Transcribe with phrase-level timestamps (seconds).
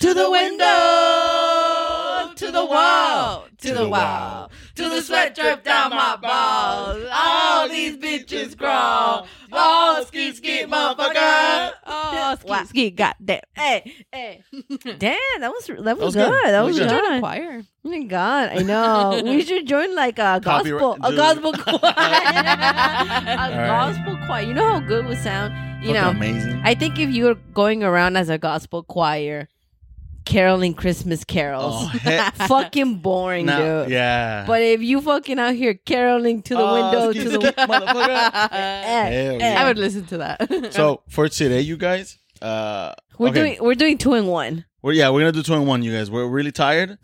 [0.00, 0.66] to the window,
[2.34, 7.06] to the wall, to the wall, to the sweat drip down my balls.
[7.12, 9.26] All these bitches crawl.
[9.52, 11.72] Oh, ski ski, motherfucker.
[11.86, 12.64] Oh, ski Wow.
[12.64, 13.40] ski, goddamn.
[13.54, 14.42] Hey, hey.
[14.98, 16.30] Damn, that was that was, was good.
[16.30, 16.44] good.
[16.44, 17.02] That That was was good.
[17.02, 17.12] good.
[17.16, 17.62] Oh Choir.
[17.84, 19.20] my god, I know.
[19.24, 23.66] we should join like a gospel, Copyright- a gospel choir, a right.
[23.66, 24.42] gospel choir.
[24.42, 25.52] You know how good would sound.
[25.84, 26.60] You Fucking know, amazing.
[26.64, 29.48] I think if you're going around as a gospel choir,
[30.24, 32.34] caroling Christmas carols, Oh, heck.
[32.48, 33.90] fucking boring, Now- dude.
[33.92, 34.44] yeah.
[34.46, 37.52] But if you fucking out here caroling to the Oh, window, ski, to the ski,
[37.56, 38.48] motherfucker.
[38.52, 39.38] Eh, Hell eh.
[39.38, 39.62] yeah.
[39.62, 40.72] I would listen to that.
[40.72, 43.34] So for today, you guys, uh, we're okay.
[43.40, 44.64] doing we're doing two in one.
[44.82, 46.10] We're, yeah, we're gonna do two and one, you guys.
[46.10, 46.96] We're really tired,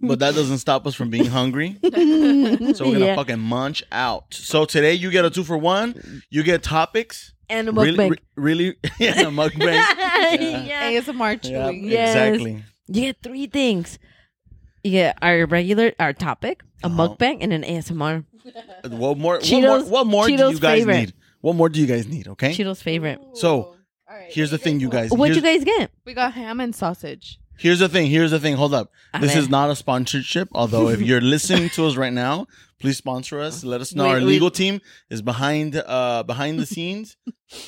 [0.00, 1.76] but that doesn't stop us from being hungry.
[1.82, 3.16] So we're gonna Yeah.
[3.16, 4.34] fucking munch out.
[4.34, 6.22] So today, you get a two for one.
[6.30, 7.32] You get topics.
[7.50, 8.10] And a Really, mukbang.
[8.10, 9.74] re- really, yeah, a mukbang.
[10.68, 10.90] yeah.
[10.92, 11.36] ASMR Yeah,
[11.70, 11.84] chewing.
[11.84, 12.14] Yes.
[12.16, 12.64] exactly.
[12.88, 13.98] You get three things.
[14.84, 17.08] You get our regular our topic, a Uh-huh.
[17.08, 18.24] mukbang, and an ASMR.
[18.88, 19.38] What more?
[19.38, 20.24] Cheetos- what more?
[20.24, 20.96] What more do you guys favorite.
[20.98, 21.12] need?
[21.40, 22.28] What more do you guys need?
[22.28, 22.52] Okay.
[22.54, 23.20] Cheeto's favorite.
[23.34, 23.76] So
[24.30, 25.10] here's the thing, you guys.
[25.10, 25.90] What'd you guys get?
[26.04, 27.38] We got ham and sausage.
[27.58, 28.06] Here's the thing.
[28.06, 28.54] Here's the thing.
[28.54, 28.90] Hold up.
[29.12, 29.40] A This ver.
[29.40, 30.48] is not a sponsorship.
[30.52, 32.46] Although, if you're listening to us right now,
[32.80, 33.64] please sponsor us.
[33.64, 34.04] Let us know.
[34.04, 37.16] We- Our we- legal team is behind uh behind the scenes.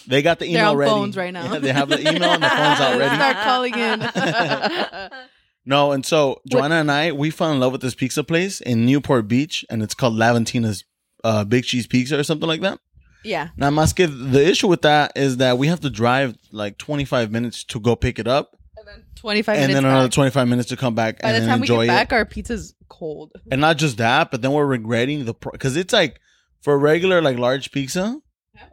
[0.07, 0.91] They got the They're email on ready.
[0.91, 1.53] phones right now.
[1.53, 3.15] Yeah, they have the email and the phones out ready.
[3.17, 5.11] Start calling in.
[5.67, 8.87] No, and so Joanna and I we fell in love with this pizza place in
[8.87, 10.85] Newport Beach, and it's called Laventina's
[11.23, 12.79] uh, Big Cheese Pizza or something like that.
[13.25, 13.49] yeah.
[13.59, 17.63] Now, Maske, the issue with that is that we have to drive like 25 minutes
[17.65, 20.15] to go pick it up, And then 25 and minutes then another back.
[20.15, 21.97] 25 minutes to come back By and the then time we enjoy get it.
[22.09, 23.33] back, our pizza's cold.
[23.51, 26.21] And not just that, but then we're regretting the because it's like
[26.61, 28.19] for a regular like large pizza.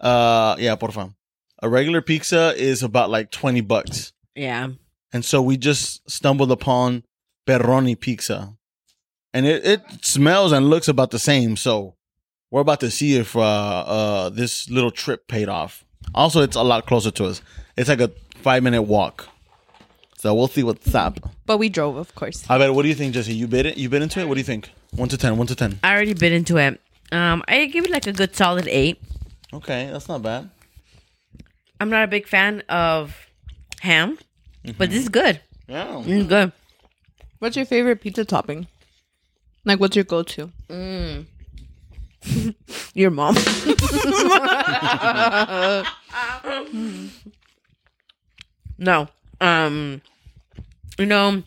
[0.02, 1.14] Uh, yeah, por favor.
[1.64, 4.68] A regular pizza is about like 20 bucks, Yeah.
[5.14, 7.04] and so we just stumbled upon
[7.48, 8.54] Perroni pizza,
[9.34, 11.56] and it it smells and looks about the same.
[11.56, 11.96] So
[12.52, 15.84] we're about to see if uh uh this little trip paid off.
[16.14, 17.42] Also, it's a lot closer to us.
[17.78, 18.12] It's like a
[18.42, 19.28] five minute walk.
[20.18, 21.20] So we'll see what's up.
[21.46, 22.44] But we drove, of course.
[22.50, 22.74] I bet.
[22.74, 23.36] What do you think, Jesse?
[23.36, 23.78] You bit it?
[23.78, 24.28] You bit into it?
[24.28, 24.72] What do you think?
[24.96, 25.38] One to ten.
[25.38, 25.80] One to ten.
[25.84, 26.82] I already bit into it.
[27.12, 29.00] Um, I give it like a good solid eight.
[29.54, 30.50] Okay, that's not bad.
[31.80, 33.16] I'm not a big fan of
[33.82, 34.18] ham,
[34.78, 35.40] but this is good.
[35.68, 36.02] Yeah.
[36.04, 36.52] This is good.
[37.38, 38.66] What's your favorite pizza topping?
[39.64, 40.52] Like, what's your go-to?
[42.96, 43.36] Your mom.
[48.78, 49.08] no.
[49.42, 50.02] Um
[50.98, 51.44] you know,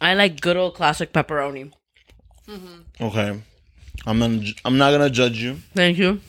[0.00, 1.72] I like good old classic pepperoni.
[3.00, 3.40] Okay.
[4.06, 4.42] I'm gonna.
[4.64, 6.20] I'm not gonna judge you, Thank you.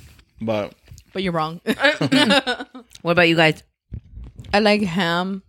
[0.41, 0.73] but
[1.11, 1.59] But you're wrong.
[3.01, 3.63] What about you guys?
[4.53, 5.43] I like ham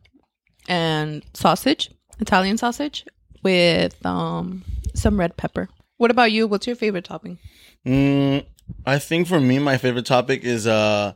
[0.69, 3.05] and sausage, Italian sausage
[3.43, 5.69] with um some red pepper.
[5.99, 6.47] What about you?
[6.47, 7.39] What's your favorite topping?
[7.87, 8.45] mm,
[8.87, 11.13] I think for me, my favorite topic is uh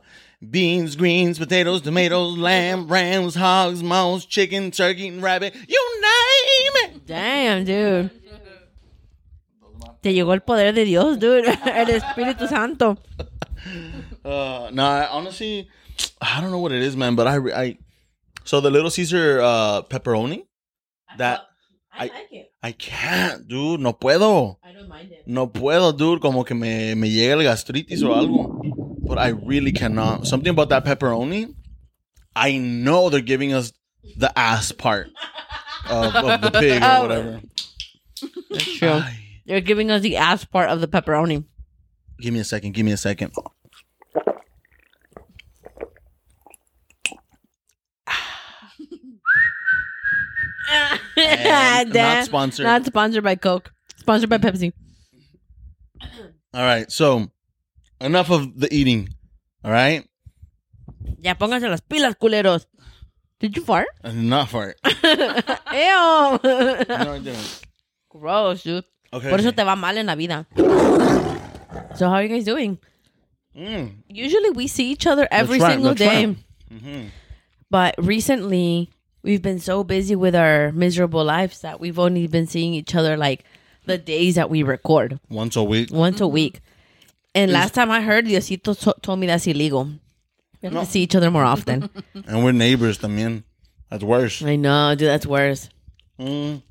[0.47, 5.53] beans, greens, potatoes, tomatoes, lamb, rams, hogs, mouse, chicken, turkey, and rabbit.
[5.67, 7.05] You name it.
[7.05, 8.11] Damn, dude.
[10.01, 11.45] Te llegó el poder de Dios, dude.
[11.65, 12.97] El Espíritu Santo.
[14.23, 15.67] Uh, no, I, honestly,
[16.21, 17.15] I don't know what it is, man.
[17.15, 17.77] But I, I,
[18.43, 20.45] so the Little Caesar uh pepperoni,
[21.17, 21.41] that
[21.91, 22.51] I- like it.
[22.61, 23.79] I can't, dude.
[23.79, 24.57] No puedo.
[24.63, 25.23] I don't mind it.
[25.25, 26.19] No puedo, dude.
[26.21, 28.61] Como que me, me llega el gastritis o algo.
[29.09, 30.27] But I really cannot.
[30.27, 31.55] Something about that pepperoni.
[32.35, 33.73] I know they're giving us
[34.17, 35.09] the ass part
[35.89, 37.01] of, of the pig or Oh.
[37.01, 37.41] whatever.
[38.51, 38.87] That's true.
[38.89, 39.17] Ay.
[39.47, 41.43] They're giving us the ass part of the pepperoni.
[42.21, 42.75] Give me a second.
[42.75, 43.33] Give me a second.
[51.17, 52.63] And not sponsored.
[52.63, 53.71] Not sponsored by Coke.
[53.97, 54.71] Sponsored by Pepsi.
[56.53, 56.91] All right.
[56.91, 57.29] So
[58.01, 59.09] enough of the eating.
[59.63, 60.05] All right.
[61.21, 62.65] Ya pónganse las pilas, culeros.
[63.39, 63.87] Did you fart?
[64.03, 64.79] Enough for it.
[64.83, 66.39] Ew.
[66.43, 67.61] No, I didn't.
[68.09, 68.83] Gross, dude.
[69.13, 69.29] Okay.
[69.29, 70.45] Por eso te va mal en la vida.
[71.95, 72.77] So how are you guys doing?
[73.57, 76.25] Mm, Usually we see each other every right, single that's day.
[76.27, 76.37] right.
[76.71, 77.05] mhm.
[77.71, 78.89] But recently
[79.23, 83.17] we've been so busy with our miserable lives that we've only been seeing each other
[83.17, 83.43] like
[83.85, 85.19] the days that we record.
[85.29, 85.91] Once a week.
[85.91, 86.61] once a week.
[87.35, 89.85] And last time I heard, Diosito to- told me that's illegal.
[89.85, 90.81] We have No.
[90.81, 91.89] to see each other more often.
[92.27, 93.43] And we're neighbors también.
[93.89, 94.41] That's worse.
[94.43, 95.07] I know, dude.
[95.07, 95.69] That's worse.
[96.19, 96.61] Mm.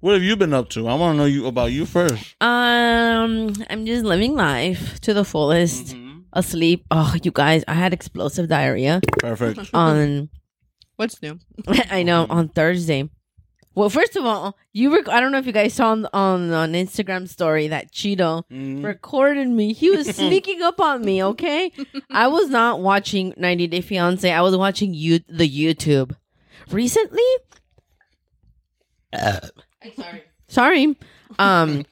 [0.00, 0.86] What have you been up to?
[0.86, 2.36] I want to know you about you first.
[2.40, 5.96] Um, I'm just living life to the fullest.
[6.32, 6.84] Asleep.
[6.90, 9.70] Oh, you guys, I had explosive diarrhea Perfect.
[9.72, 10.28] on
[10.96, 11.38] What's new?
[11.90, 13.08] I know on Thursday.
[13.76, 16.50] Well, first of all, you rec- I don't know if you guys saw on on,
[16.52, 18.82] on Instagram story that Cheeto Mm.
[18.82, 19.72] recorded me.
[19.74, 21.22] He was sneaking up on me.
[21.22, 21.70] Okay,
[22.10, 24.30] I was not watching 90 Day Fiance.
[24.32, 26.16] I was watching you the YouTube.
[26.70, 27.22] Recently,
[29.12, 29.40] Uh
[29.84, 30.22] I'm Sorry.
[30.48, 30.96] sorry,
[31.38, 31.84] um,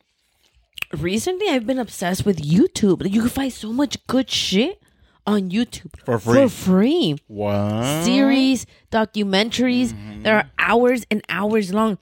[0.99, 3.09] recently I've been obsessed with YouTube.
[3.11, 4.81] You can find so much good shit
[5.27, 6.35] on YouTube For free.
[6.35, 7.17] For free.
[7.29, 8.03] Wow.
[8.05, 9.89] series, documentaries.
[9.93, 10.23] Mm-hmm.
[10.23, 11.99] There are hours and hours long.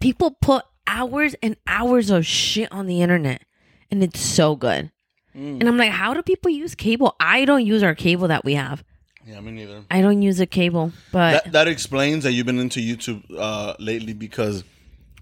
[0.00, 3.42] People put hours and hours of shit on the internet,
[3.90, 4.90] and it's so good.
[5.36, 5.60] Mm.
[5.60, 7.14] And I'm like, how do people use cable?
[7.20, 8.84] I don't use our cable that we have.
[9.24, 9.84] Yeah, me neither.
[9.90, 13.74] I don't use a cable, but That that explains that you've been into YouTube uh,
[13.78, 14.64] lately because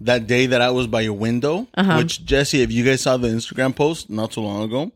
[0.01, 1.99] that day that I was by your window, Uh-huh.
[1.99, 4.91] which Jesse, if you guys saw the Instagram post not too long ago,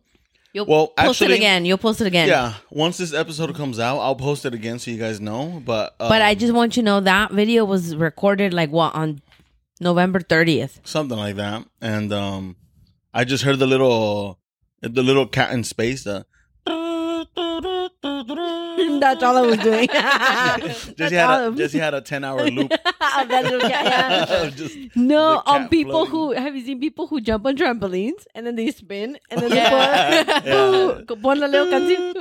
[0.54, 1.64] you'll well, post actually- it again.
[1.66, 2.28] You'll post it again.
[2.28, 5.60] yeah, once this episode comes out, I'll post it again so you guys know.
[5.64, 8.94] But uh, But I just want you to know that video was recorded like what
[8.94, 9.20] on
[9.80, 10.78] November 30th.
[10.84, 12.56] something like that, and um,
[13.12, 14.38] I just heard the little
[14.80, 16.04] the little cat in space.
[16.04, 16.24] The
[19.00, 19.86] That's all I was doing.
[20.96, 22.70] Jesse had a, Jesse had a ten hour loop.
[22.70, 24.50] That little cat, yeah.
[24.50, 28.46] Just No, on cat people who have you seen people who jump on trampolines and
[28.46, 30.22] then they spin and then Yeah.
[30.22, 32.14] they put, put, pon la little canción.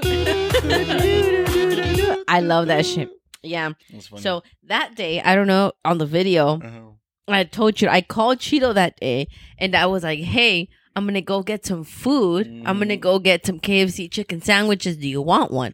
[2.27, 3.09] I love that shit.
[3.41, 3.71] Yeah.
[3.91, 4.21] That's funny.
[4.21, 6.79] So that day, I don't know on the video, Uh-huh.
[7.27, 9.27] I told you I called Cheeto that day
[9.57, 12.47] and I was like, "Hey, I'm gonna go get some food.
[12.65, 14.97] I'm gonna go get some KFC chicken sandwiches.
[14.97, 15.73] Do you want one?"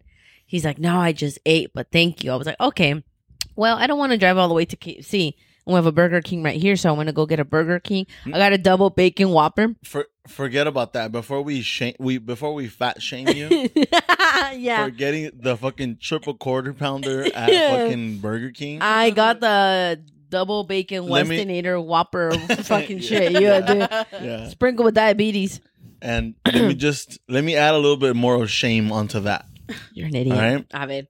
[0.50, 3.02] He's like, "No, I just ate, but thank you." I was like, "Okay."
[3.56, 5.36] Well, I don't want to drive all the way to KFC.
[5.66, 8.08] We have a Burger King right here, so I'm gonna go get a Burger King.
[8.26, 9.76] I got a double bacon Whopper.
[9.84, 11.12] For, forget about that.
[11.12, 13.70] Before we shame we before we fat shame you
[14.56, 17.78] yeah, for getting the fucking triple quarter pounder at Yeah.
[17.86, 18.82] fucking Burger King.
[18.82, 22.32] I got the double bacon Let me- Westonator Whopper
[22.64, 23.04] fucking Yeah.
[23.08, 23.32] shit.
[23.42, 24.24] Yeah, dude.
[24.24, 24.50] yeah.
[24.50, 25.62] Sprinkle with diabetes.
[26.02, 29.46] And let me just let me add a little bit more of shame onto that.
[29.94, 30.36] You're an idiot.
[30.38, 30.66] All right.
[30.72, 31.02] A ver.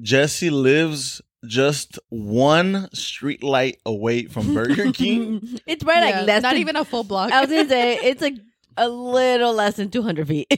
[0.00, 5.58] Jesse lives just one street light away from Burger King.
[5.66, 7.30] it's right Yeah, like less not than, even a full block.
[7.36, 8.34] I was gonna say it's like
[8.76, 10.46] a little less than 200 feet.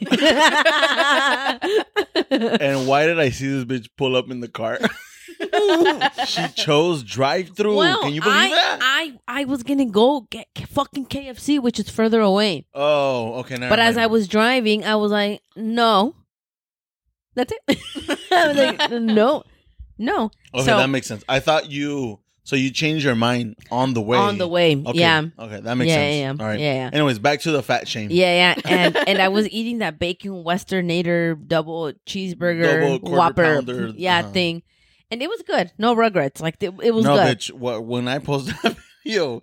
[2.30, 4.78] and why did I see this bitch pull up in the car?
[6.26, 7.76] she chose drive through.
[7.76, 8.78] well, Can you believe I, that?
[8.82, 12.66] I I was gonna go get k- fucking KFC, which is further away.
[12.74, 13.56] oh, okay.
[13.56, 14.04] never But as mind.
[14.04, 16.16] I was driving, I was like, no,
[17.38, 18.18] that's it.
[18.32, 19.44] I was like, no,
[19.98, 20.30] no.
[20.54, 21.24] Okay, so that makes sense.
[21.28, 24.16] I thought you so you changed your mind on the way.
[24.16, 24.98] on the way, Okay.
[24.98, 25.22] yeah.
[25.38, 26.14] Okay, that makes Yeah, sense.
[26.14, 26.30] yeah, yeah.
[26.30, 26.58] All right.
[26.58, 26.90] Yeah, yeah.
[26.92, 28.08] Anyways, back to the fat shame.
[28.10, 33.88] Yeah, yeah, and and I was eating that bacon westernator double cheeseburger Double whopper, pounder,
[33.94, 34.30] yeah, uh-huh.
[34.30, 34.62] thing,
[35.10, 35.72] and it was good.
[35.76, 36.40] No regrets.
[36.40, 37.38] Like it, it was no, good.
[37.38, 37.52] bitch.
[37.52, 38.56] What, when I posted
[39.16, 39.42] that video,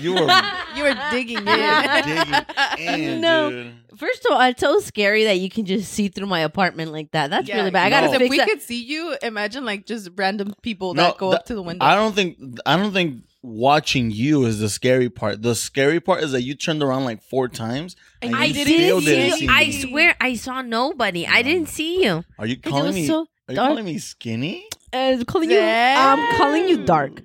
[0.00, 1.44] you were you were digging in.
[1.46, 3.50] digging in, No.
[3.50, 3.72] dude.
[3.96, 7.12] First of all, it's so scary that you can just see through my apartment like
[7.12, 7.30] that.
[7.30, 7.86] That's Yeah, really bad.
[7.86, 8.48] I gotta If fix we that.
[8.48, 11.62] could see you, imagine like just random people No, that go that- up to the
[11.62, 11.84] window.
[11.84, 12.36] I don't think
[12.66, 15.40] I don't think watching you is the scary part.
[15.40, 18.52] The scary part is that you turned around like four times and And you I
[18.52, 19.38] didn't still didn't didn't see.
[19.38, 19.50] see you.
[19.52, 19.72] I me.
[19.72, 21.26] swear, I saw nobody.
[21.26, 22.24] I didn't see you.
[22.38, 23.06] Are you 'Cause it calling was me?
[23.06, 23.68] so are you dark.
[23.68, 24.66] calling me skinny?
[24.92, 25.60] Uh, calling you.
[25.60, 27.22] I'm calling you dark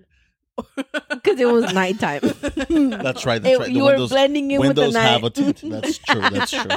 [1.10, 2.22] because it was nighttime.
[2.22, 3.42] That's right.
[3.42, 3.68] That's It- right.
[3.68, 5.34] The you were windows, blending in with the windows have a night.
[5.36, 5.62] tint.
[5.72, 6.22] That's true.
[6.30, 6.72] That's true.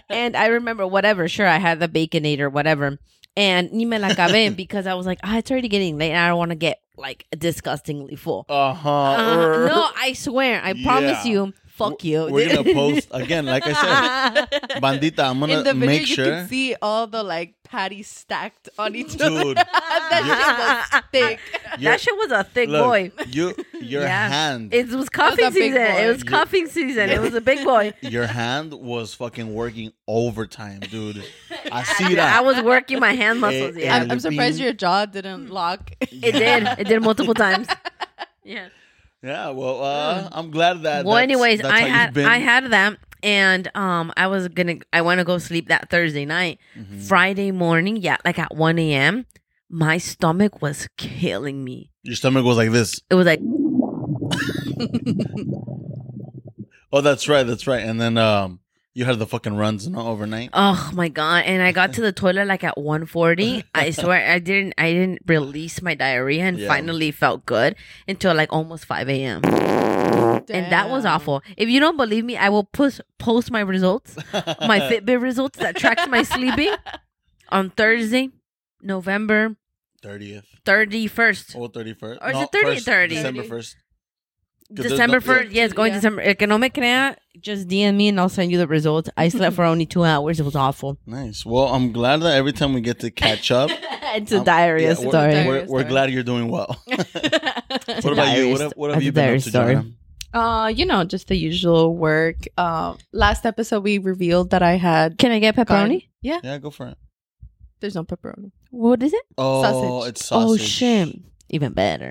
[0.08, 1.28] and I remember whatever.
[1.28, 2.98] Sure, I had the baconator, whatever.
[3.36, 6.10] And ni me la acabé because I was like, ah, it's already getting late.
[6.12, 8.46] and I don't want to get like disgustingly full.
[8.48, 8.90] Uh huh.
[8.90, 11.52] Uh, no, I swear, I promise you.
[11.74, 12.26] Fuck you.
[12.30, 13.46] We're gonna post again.
[13.46, 15.18] Like I said, bandita.
[15.28, 18.94] I'm gonna In the video, make you can see all the like patties stacked on
[18.94, 19.42] each other.
[19.42, 19.56] Dude,
[20.10, 20.22] that
[20.92, 21.40] shit was thick.
[21.80, 23.10] That shit was a thick look, boy.
[23.26, 24.28] You, your Yeah.
[24.28, 25.82] hand, It was cuffing a big season.
[25.82, 27.10] It was cuffing season.
[27.10, 27.92] It was a big boy.
[28.02, 31.24] your hand was fucking working overtime, dude.
[31.72, 32.38] I see that.
[32.38, 33.76] I was working my hand muscles.
[33.76, 35.90] Yeah, I'm, I'm surprised your jaw didn't lock.
[36.00, 36.68] it did.
[36.78, 37.66] It did multiple times.
[38.44, 38.68] Yeah.
[39.24, 39.50] Yeah.
[39.50, 41.04] Well, uh, I'm glad that.
[41.04, 42.18] well, that's- anyways, that's I had.
[42.18, 46.24] I had that, and um, I was gonna I want to go sleep that Thursday
[46.26, 46.58] night.
[46.78, 47.00] Mhm.
[47.02, 49.26] Friday morning, yeah, like at one a.m.
[49.70, 51.90] My stomach was killing me.
[52.02, 53.00] Your stomach was like this.
[53.10, 53.40] It was like
[56.92, 57.42] Oh, that's right.
[57.44, 57.82] That's right.
[57.82, 58.60] And then um,
[58.94, 60.50] you had the fucking runs no, overnight.
[60.52, 61.44] Oh my god!
[61.46, 63.64] And I got to the toilet like at 1.40.
[63.74, 64.74] I swear I didn't.
[64.78, 66.68] I didn't release my diarrhea and Yeah.
[66.68, 67.76] finally felt good
[68.08, 69.42] until like almost five a.m.
[69.44, 71.42] And that was awful.
[71.56, 75.76] If you don't believe me, I will post post my results, my Fitbit results that
[75.76, 76.72] tracks my sleeping
[77.48, 78.30] on Thursday,
[78.82, 79.56] November
[80.02, 80.44] 30th.
[80.64, 81.56] thirty first.
[81.56, 82.18] Oh, 31st.
[82.20, 83.14] Or is it 30 30?
[83.14, 83.74] December 1st.
[84.70, 85.50] There's December no- first.
[85.52, 85.62] yeah.
[85.62, 85.98] Yes, going Yeah.
[85.98, 86.22] December.
[86.22, 89.08] El que no me crea, just DM me and I'll send you the results.
[89.16, 90.40] I slept for only two hours.
[90.40, 90.98] It was awful.
[91.06, 91.44] Nice.
[91.46, 93.70] Well, I'm glad that every time we get to catch up,
[94.14, 95.10] it's a Um, diarrhea yeah, story.
[95.12, 96.76] We're, Diarrhea we're, we're glad you're doing well.
[96.86, 97.06] what
[98.04, 98.50] about diarrhea you?
[98.52, 99.74] What have, what have you been diarrhea up to, story.
[99.74, 99.90] Joanna?
[100.32, 102.36] Uh, you know, just the usual work.
[102.58, 105.16] Um, last episode we revealed that I had.
[105.18, 106.08] Can I get pepperoni?
[106.22, 106.98] Yeah, Yeah, go for it.
[107.80, 108.50] there's no pepperoni.
[108.70, 109.22] What is it?
[109.38, 110.08] Oh, Sausage.
[110.10, 110.60] it's sausage.
[110.60, 111.20] Oh, shit.
[111.50, 112.10] Even better.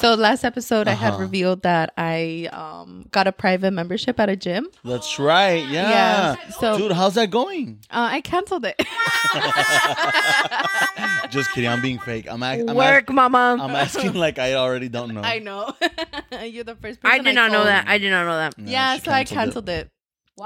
[0.00, 1.22] So last episode I had Uh-huh.
[1.22, 4.66] revealed that I um got a private membership at a gym.
[4.84, 5.64] That's right.
[5.68, 5.90] Yeah.
[5.90, 6.36] yeah.
[6.58, 7.78] So Dude, how's that going?
[7.90, 8.76] uh, I canceled it.
[11.30, 11.70] Just kidding.
[11.70, 12.26] I'm being fake.
[12.28, 13.56] I'm, ac- I'm, Work, ask- mama.
[13.60, 15.22] I'm asking like I already don't know.
[15.22, 15.72] I know.
[16.42, 17.20] You're the first person.
[17.20, 17.86] I did not know that.
[17.88, 18.54] I did not know that.
[18.58, 19.72] Yeah, she so I canceled it.
[19.72, 19.90] canceled it.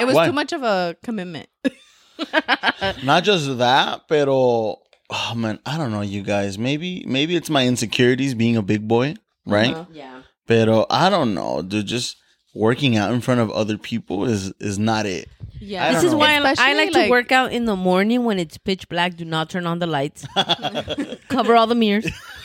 [0.00, 0.26] It was Why?
[0.26, 1.48] too much of a commitment.
[3.04, 4.80] Not just that, pero
[5.10, 6.58] oh man, I don't know, you guys.
[6.58, 9.14] Maybe maybe it's my insecurities being a big boy,
[9.46, 9.74] right?
[9.74, 9.84] Uh-huh.
[9.92, 10.22] Yeah.
[10.46, 11.86] Pero I don't know, dude.
[11.86, 12.16] Just
[12.54, 15.28] working out in front of other people is is not it.
[15.60, 16.18] Yeah, This is know.
[16.18, 19.16] why I, I like to work out in the morning when it's pitch black.
[19.16, 20.26] Do not turn on the lights.
[21.28, 22.06] Cover all the mirrors.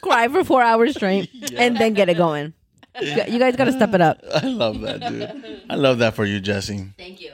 [0.00, 2.54] Cry for four hours straight and then get it going.
[3.00, 4.20] You you guys got to step it up.
[4.34, 5.62] I love that, dude.
[5.70, 6.88] I love that for you, Jesse.
[6.98, 7.32] Thank you.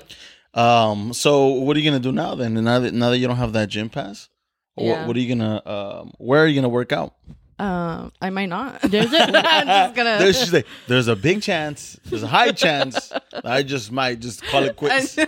[0.54, 2.54] Um, so what are you gonna do now then?
[2.62, 4.37] Now that now that you don't have that gym pass, Wh-
[4.80, 5.06] Yeah.
[5.06, 5.62] what, are you gonna?
[5.66, 7.14] Um, where are you gonna work out?
[7.60, 8.80] Um, I might not.
[8.82, 10.18] There's a- I'm just gonna.
[10.20, 11.98] There's, she's like, there's a big chance.
[12.04, 13.12] There's a high chance.
[13.44, 15.18] I just might just call it quits.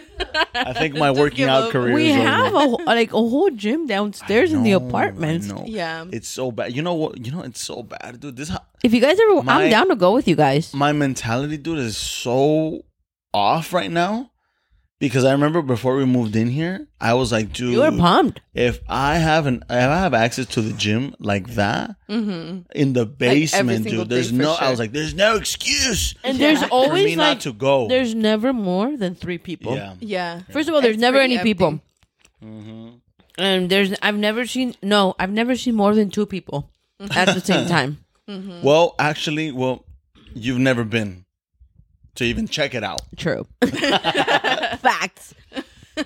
[0.54, 1.70] I think my working out up.
[1.72, 2.24] career we is over.
[2.28, 5.68] have a like a whole gym downstairs in the No, apartment.
[5.68, 6.04] Yeah.
[6.12, 6.72] It's so bad.
[6.74, 7.24] You know what?
[7.26, 8.36] You know it's so bad, dude.
[8.36, 8.52] This
[8.84, 10.72] If you guys ever, My- I'm down to go with you guys.
[10.72, 12.84] my mentality, dude, is so
[13.34, 14.30] off right now.
[15.00, 18.40] Because I remember before we moved in here, I was like, dude, You were pumped.
[18.54, 22.68] if I have an if I have access to the gym like that Mm-hmm.
[22.74, 24.52] in the basement, single dude, there's day for no.
[24.60, 26.46] I was like, there's no excuse And Yeah.
[26.46, 27.88] there's For for always me like not to go.
[27.88, 29.74] there's never more than three people.
[29.74, 29.94] yeah.
[30.00, 30.40] Yeah.
[30.52, 31.68] First of all, there's It's never pretty any people.
[31.68, 31.84] empty.
[32.42, 32.88] hmm
[33.38, 36.68] And there's I've never seen no, I've never seen more than two people
[37.00, 38.04] at the same time.
[38.28, 38.60] Mm-hmm.
[38.62, 39.84] Well, actually, well,
[40.34, 41.24] you've never been
[42.16, 43.00] to even check it out.
[43.16, 43.46] True.
[43.62, 45.34] Facts.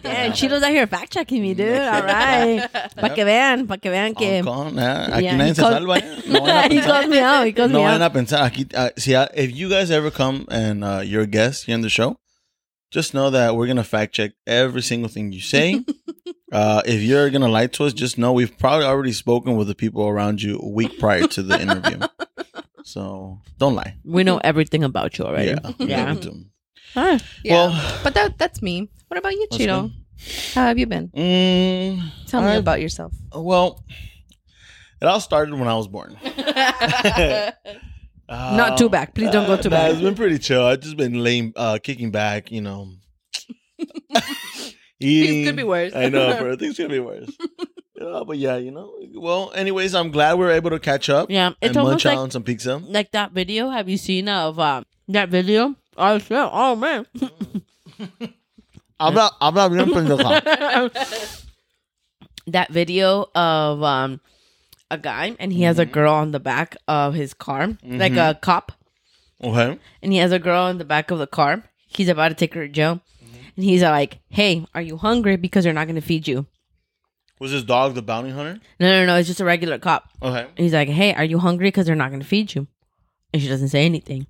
[0.03, 1.79] Damn, Chilo's out here fact checking me, dude.
[1.79, 2.69] All right.
[2.97, 4.43] Pa' que vean, pa' que vean que.
[4.43, 5.95] Hong eh, Aquí Yeah, nadie he se calls- salva.
[6.03, 6.21] eh.
[6.33, 7.47] No van a he pensar- calls me out.
[7.47, 8.13] He calls no me van a out.
[8.13, 8.75] pensar aquí.
[8.75, 11.83] Uh, see, uh, if you guys ever come and uh, you're a guest here on
[11.83, 12.17] the show,
[12.91, 15.85] just know that we're gonna fact check every single thing you say.
[16.53, 19.75] uh, if you're gonna lie to us, just know we've probably already spoken with the
[19.77, 22.01] people around you a week prior to the interview.
[22.85, 23.97] So don't lie.
[24.05, 25.51] We know everything about you already.
[25.51, 26.15] Yeah, Yeah.
[26.15, 26.45] we do.
[26.93, 27.19] Huh.
[27.43, 27.55] Yeah.
[27.55, 28.89] Well, but that that's me.
[29.09, 29.91] What about you, That's Cheeto?
[30.55, 31.09] How have you been?
[31.09, 33.13] mm, Tell me I- about yourself.
[33.35, 33.83] Well,
[35.01, 36.17] it all started when I was born.
[38.29, 39.15] Not too back.
[39.15, 39.93] Please don't go too nah, back.
[39.93, 40.65] It's been pretty chill.
[40.65, 42.89] I've just been lame, uh, kicking back, you know.
[45.01, 45.45] Eating.
[45.47, 45.95] could be worse.
[45.95, 46.57] I know, bro.
[46.57, 47.31] Things could be worse.
[48.05, 48.93] Yeah, but yeah, you know.
[49.15, 51.51] Well, anyways, I'm glad we are able to catch up Yeah.
[51.61, 52.77] It's and almost munch like on some pizza.
[52.77, 53.71] like that video.
[53.71, 55.75] Have you seen of um, that video?
[55.97, 56.33] Oh shit!
[56.33, 57.07] Oh man!
[59.01, 59.37] I'm not.
[59.41, 60.43] I'm not bien pendeja.
[62.49, 64.21] that video of um
[64.91, 68.39] a guy and he has a girl on the back of his car, like a
[68.41, 68.73] cop,
[69.43, 69.79] Okay.
[70.03, 71.63] and he has a girl in the back of the car.
[71.87, 73.01] He's about to take her to jail,
[73.57, 75.37] and he's uh, like, "Hey, are you hungry?
[75.37, 76.47] Because they're not going to feed you."
[77.45, 78.59] Was his dog the bounty hunter?
[78.81, 79.17] No, no, no.
[79.17, 80.09] It's just a regular cop.
[80.23, 80.47] Okay.
[80.57, 81.67] He's like, "Hey, are you hungry?
[81.69, 82.67] Because they're not going to feed you."
[83.35, 84.21] And she doesn't say anything.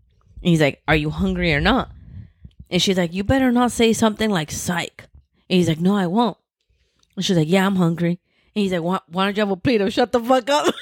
[0.42, 1.92] And he's like, "Are you hungry or not?"
[2.70, 5.04] And she's like, "You better not say something like psych."
[5.48, 6.36] And he's like, "No, I won't."
[7.14, 8.18] And she's like, "Yeah, I'm hungry."
[8.56, 10.66] And he's like, "Why, why don't you have a plate of shut the fuck up?"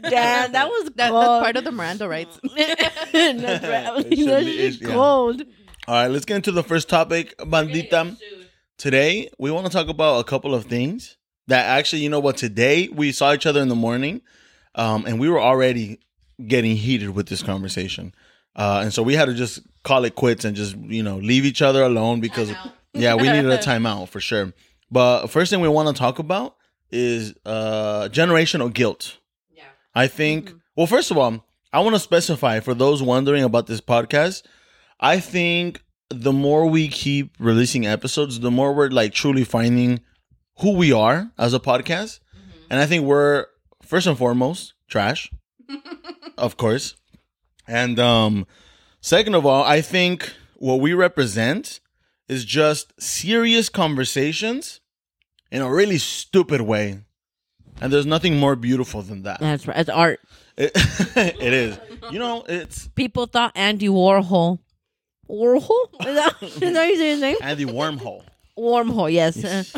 [0.00, 1.22] Damn, that was That, cold.
[1.24, 2.38] that's part of the Miranda rights.
[2.56, 4.06] that's right.
[4.10, 4.92] It That should be- yeah.
[4.94, 5.42] cold.
[5.86, 6.08] All right.
[6.08, 8.16] Let's get into the first topic, bandita.
[8.78, 12.36] Today we want to talk about a couple of things that actually, you know what?
[12.36, 14.22] Today we saw each other in the morning,
[14.74, 16.00] um, and we were already
[16.46, 18.14] getting heated with this conversation,
[18.56, 21.44] uh, and so we had to just call it quits and just you know leave
[21.44, 22.52] each other alone because
[22.92, 24.52] yeah, we needed a timeout for sure.
[24.90, 26.56] But first thing we want to talk about
[26.90, 29.18] is uh, generational guilt.
[29.50, 29.64] Yeah.
[29.94, 30.52] I think.
[30.76, 34.42] Well, first of all, I want to specify for those wondering about this podcast.
[35.00, 40.00] I think the more we keep releasing episodes, the more we're like truly finding
[40.58, 42.20] who we are as a podcast.
[42.70, 43.46] And I think we're
[43.82, 45.30] first and foremost trash,
[46.38, 46.94] of course.
[47.66, 48.46] And um
[49.00, 51.80] second of all, I think what we represent
[52.28, 54.80] is just serious conversations
[55.50, 57.00] in a really stupid way.
[57.80, 59.40] And there's nothing more beautiful than that.
[59.40, 59.76] That's right.
[59.76, 60.20] It's art.
[60.56, 60.70] It,
[61.16, 61.78] it is.
[62.10, 64.60] You know, it's People thought Andy Warhol.
[65.28, 65.68] Warhol?
[66.06, 67.36] Is that, is that how you say his name?
[67.40, 68.22] Andy Wormhole.
[68.58, 69.74] Wormhole, yes.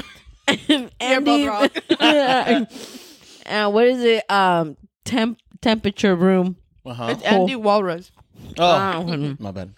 [1.01, 4.31] Andy, both uh, what is it?
[4.31, 6.57] Um, temp temperature room.
[6.85, 7.07] Uh-huh.
[7.11, 8.11] It's Andy Walrus.
[8.59, 9.75] Oh, Uh, my bad.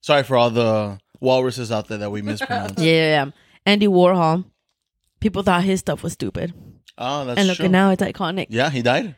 [0.00, 2.78] Sorry for all the walruses out there that we mispronounced.
[2.78, 3.30] yeah, yeah, yeah.
[3.66, 4.44] Andy Warhol.
[5.20, 6.54] People thought his stuff was stupid,
[6.96, 7.40] Oh, that's true.
[7.40, 7.64] and look true.
[7.64, 8.46] at now it's iconic.
[8.50, 9.16] Yeah, he died.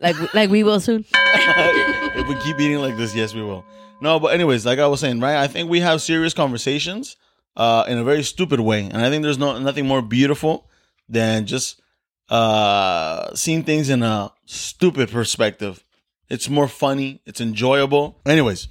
[0.00, 1.04] Like like we will soon.
[1.12, 3.62] if we keep eating like this, yes, we will.
[4.00, 5.36] No, but anyways, like I was saying, right?
[5.36, 7.16] I think we have serious conversations
[7.56, 10.68] uh, in a very stupid way, and I think there's no nothing more beautiful
[11.08, 11.80] than just
[12.28, 15.84] uh, seeing things in a stupid perspective.
[16.28, 17.20] It's more funny.
[17.26, 18.20] It's enjoyable.
[18.26, 18.68] Anyways,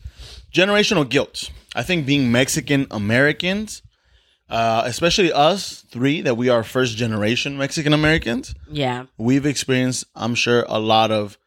[0.53, 1.50] generational guilt.
[1.75, 3.81] I think being Mexican Americans,
[4.50, 10.36] uh, especially us three, that we are first generation Mexican Americans Yeah, we've experienced, I'm
[10.36, 11.38] sure, a lot of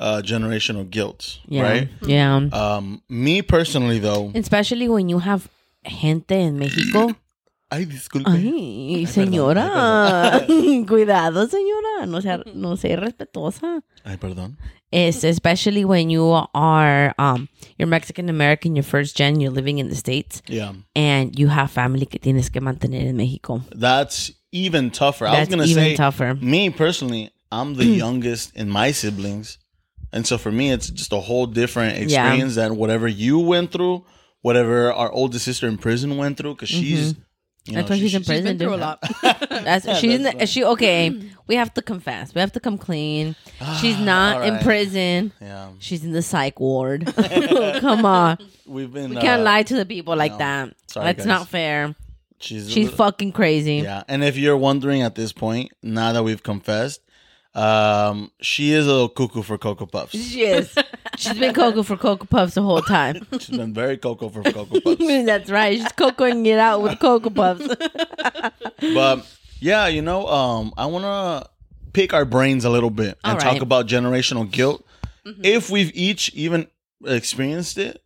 [0.00, 1.88] uh, generational guilt, yeah, right?
[2.02, 2.36] yeah.
[2.52, 5.48] Um, me personally, though, Especially when you have
[5.86, 7.14] gente in Mexico.
[7.70, 8.26] ay, disculpe.
[8.26, 10.46] Ay, perdón, señora.
[10.88, 12.06] Cuidado, señora.
[12.08, 13.82] No sea, no sea respetuosa.
[14.04, 14.56] Ay, perdón.
[14.92, 19.88] It's especially when you are um you're Mexican American, you're first gen, you're living in
[19.88, 23.62] the States, Yeah, and you have family que tienes que mantener en Mexico.
[23.70, 25.26] that's even tougher.
[25.28, 26.34] I was gonna even say, tougher.
[26.40, 29.58] me personally, I'm the youngest in my siblings,
[30.12, 32.02] and so for me, it's just a whole different Yeah.
[32.32, 34.04] experience than whatever you went through,
[34.42, 37.14] whatever our oldest sister in prison went through, because she's.
[37.66, 38.44] You That's know, she's she- in She's prison.
[38.44, 38.98] been through a lot.
[39.50, 41.20] That's she's in the, she okay.
[41.46, 42.34] We have to confess.
[42.34, 43.36] We have to come clean.
[43.82, 45.32] She's not all in prison.
[45.42, 47.12] Yeah, She's in the psych ward.
[47.80, 49.10] come on, we've been.
[49.10, 50.38] we can't uh, lie to the people like no.
[50.38, 50.74] that.
[50.86, 51.26] Sorry, That's guys.
[51.26, 51.94] not fair.
[52.40, 53.76] She's She's little- fucking crazy.
[53.76, 57.02] Yeah, and if you're wondering at this point, now that we've confessed,
[57.54, 60.12] um, she is a little cuckoo for Cocoa Puffs.
[60.12, 60.72] She is.
[61.18, 63.26] She's been cocoa for cocoa puffs the whole time.
[63.40, 64.98] She's been very cocoa for Cocoa Puffs.
[65.26, 65.76] That's right.
[65.78, 67.66] She's cocoaing it out with cocoa puffs.
[68.80, 69.26] But
[69.60, 71.50] yeah, you know, um, I want to
[71.92, 74.84] pick our brains a little bit and All talk about generational guilt.
[75.24, 76.68] If we've each even
[77.04, 78.02] experienced it,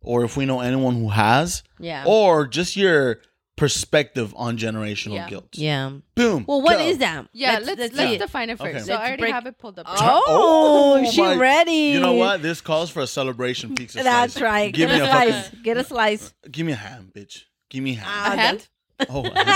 [0.00, 2.04] or if we know anyone who has, Yeah.
[2.06, 3.20] or just your
[3.56, 5.28] perspective on generational Yeah.
[5.28, 5.48] guilt.
[5.52, 5.90] yeah.
[6.14, 6.44] Boom.
[6.46, 6.84] Well, what go.
[6.84, 7.26] is that?
[7.32, 8.18] Yeah, let's let's, see it.
[8.18, 8.68] define it first.
[8.68, 8.78] Okay.
[8.80, 9.86] So Let's I already break- have it pulled up.
[9.88, 11.72] Oh, oh, Oh, she my- ready.
[11.94, 12.42] You know what?
[12.42, 14.02] This calls for a celebration pizza.
[14.02, 14.42] That's slice.
[14.42, 14.74] right.
[14.74, 15.44] Give Get me a a slice.
[15.46, 15.62] fucking.
[15.62, 16.34] Get a slice.
[16.50, 17.44] Give me a hand, bitch.
[17.70, 18.32] Give me a hand.
[18.32, 18.68] A hand?
[19.10, 19.44] Oh, a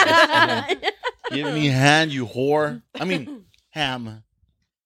[0.67, 0.93] hand.
[1.31, 2.83] give me a hand, you whore.
[2.99, 4.23] I mean, ham.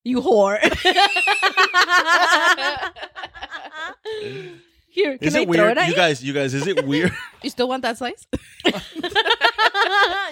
[0.05, 0.59] You whore.
[4.95, 6.23] Here, can Is I it throw weird, it at you guys?
[6.23, 7.11] You guys, is it weird?
[7.43, 8.29] You still want that slice?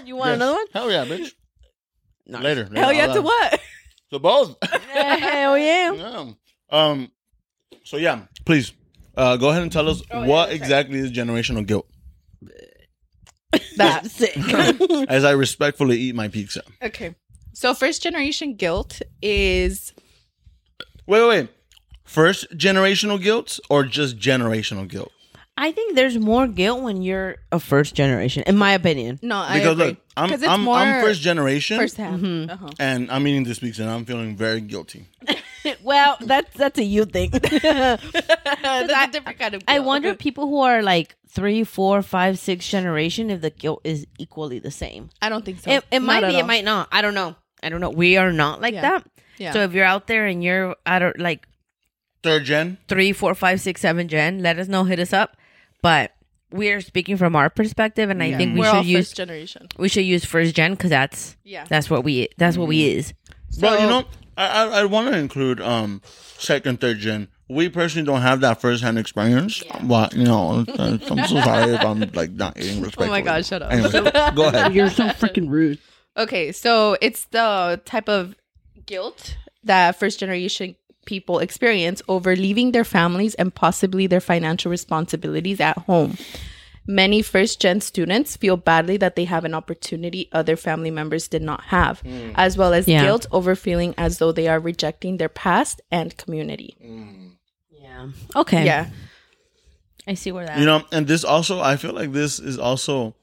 [0.04, 0.66] you want another one?
[0.72, 1.32] Hell yeah, bitch.
[2.28, 2.38] No.
[2.38, 2.66] Later.
[2.66, 3.60] later, Hell yeah, I'll, to what?
[4.12, 4.56] To both.
[4.92, 5.92] Hell yeah.
[5.94, 6.30] yeah.
[6.70, 7.10] Um.
[7.82, 8.72] So yeah, please,
[9.16, 10.60] uh, go ahead and tell us Oh, yeah, what that's right.
[10.62, 11.88] exactly is generational guilt.
[13.76, 14.36] That's sick.
[15.08, 16.62] As I respectfully eat my pizza.
[16.80, 17.16] Okay.
[17.52, 19.92] So first generation guilt is
[21.08, 21.48] Wait, wait, wait.
[22.12, 25.12] First generational guilt or just generational guilt?
[25.56, 29.18] I think there's more guilt when you're a first generation, in my opinion.
[29.22, 29.84] no, I Because agree.
[29.86, 32.22] look, I'm 'Cause it's I'm, more I'm first generation, first hand.
[32.22, 32.50] Mm-hmm.
[32.50, 32.68] Uh-huh.
[32.78, 35.06] and I'm eating this pizza, and I'm feeling very guilty.
[35.84, 37.30] Well, that's that's a you thing.
[37.32, 38.02] That's
[39.08, 39.62] a different kind of.
[39.68, 39.86] I guilt.
[39.86, 44.58] wonder people who are like three, four, five, six generation if the guilt is equally
[44.58, 45.10] the same.
[45.20, 45.70] I don't think so.
[45.70, 46.88] It, it Not might at be, it might not.
[46.90, 47.36] I don't know.
[47.62, 47.90] I don't know.
[47.90, 48.80] We are not like Yeah.
[48.82, 49.06] that.
[49.38, 49.52] Yeah.
[49.52, 51.46] So if you're out there and you're I don't like
[52.22, 52.78] Third gen.
[52.88, 54.84] three, four, five, six, seven gen, let us know.
[54.84, 55.36] Hit us up.
[55.82, 56.12] But
[56.52, 58.36] we're speaking from our perspective, and I Yeah.
[58.38, 59.68] think we We're all should use first generation.
[59.78, 61.64] we should use first gen because that's Yeah.
[61.68, 63.12] that's what we that's what we is.
[63.60, 64.04] but you know,
[64.36, 66.00] I I, I want to include um
[66.38, 67.28] second, third gen.
[67.48, 71.80] We personally don't have that first hand experience, but you know, I'm so sorry if
[71.84, 73.08] I'm like not eating respect.
[73.08, 73.72] Oh my god, shut up.
[73.72, 73.90] Anyway,
[74.34, 74.72] go ahead.
[74.74, 75.78] You're so freaking rude.
[76.16, 78.36] Okay, so it's the type of
[78.86, 85.60] guilt that first generation people experience over leaving their families and possibly their financial responsibilities
[85.60, 86.16] at home.
[86.86, 91.42] Many first gen students feel badly that they have an opportunity other family members did
[91.42, 92.30] not have, hmm.
[92.34, 93.04] as well as Yeah.
[93.04, 96.74] guilt over feeling as though they are rejecting their past and community.
[96.82, 97.28] Hmm.
[97.70, 98.08] Yeah.
[98.34, 98.64] Okay.
[98.64, 98.86] Yeah.
[100.08, 100.58] I see where that.
[100.58, 103.14] You know, and this also, I feel like this is also.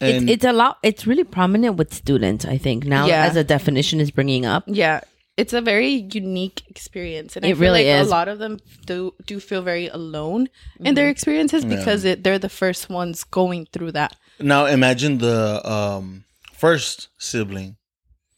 [0.00, 0.78] It's it's a lot.
[0.82, 2.44] It's really prominent with students.
[2.44, 3.24] I think now Yeah.
[3.24, 4.64] as a definition is bringing up.
[4.66, 5.00] Yeah.
[5.36, 8.06] It's a very unique experience, and I feel really like is.
[8.06, 10.48] a lot of them do do feel very alone
[10.80, 11.76] in their experiences Yeah.
[11.76, 14.16] because it, they're the first ones going through that.
[14.40, 17.76] Now imagine the um, first sibling.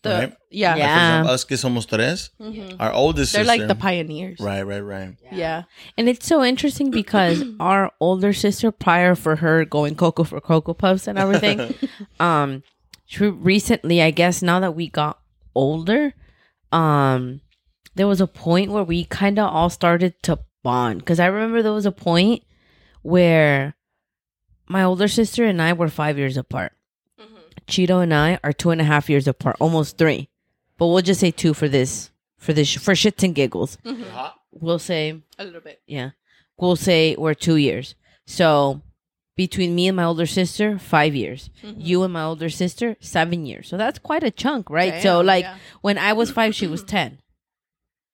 [0.02, 0.32] The Right.
[0.50, 0.94] yeah, Like, for Yeah.
[0.94, 2.76] example, us que somos tres, Mhm.
[2.78, 3.59] our oldest they're sister.
[3.59, 4.38] like the pioneers.
[4.40, 5.16] right, right, right.
[5.32, 5.64] Yeah.
[5.98, 10.74] And it's so interesting because our older sister, prior for her going Cocoa for Cocoa
[10.74, 11.74] Puffs and everything,
[12.20, 12.62] um,
[13.06, 15.18] she recently, I guess, now that we got
[15.54, 16.14] older,
[16.72, 17.40] um,
[17.94, 20.98] there was a point where we kind of all started to bond.
[21.00, 22.42] Because I remember there was a point
[23.02, 23.74] where
[24.68, 26.72] my older sister and I were five years apart.
[27.66, 30.29] Cheeto and I are two and a half years apart, almost three.
[30.79, 33.79] But we'll just say two for this, for this, for shits and giggles.
[34.52, 35.81] We'll say A little bit.
[35.87, 36.11] yeah.
[36.59, 37.94] We'll say we're two years.
[38.24, 38.83] So
[39.37, 41.51] between me and my older sister, five years.
[41.62, 41.81] Mm-hmm.
[41.81, 43.68] You and my older sister, seven years.
[43.68, 45.03] So that's quite a chunk, right?
[45.03, 45.57] so like yeah.
[45.83, 47.18] when I was five, she was ten.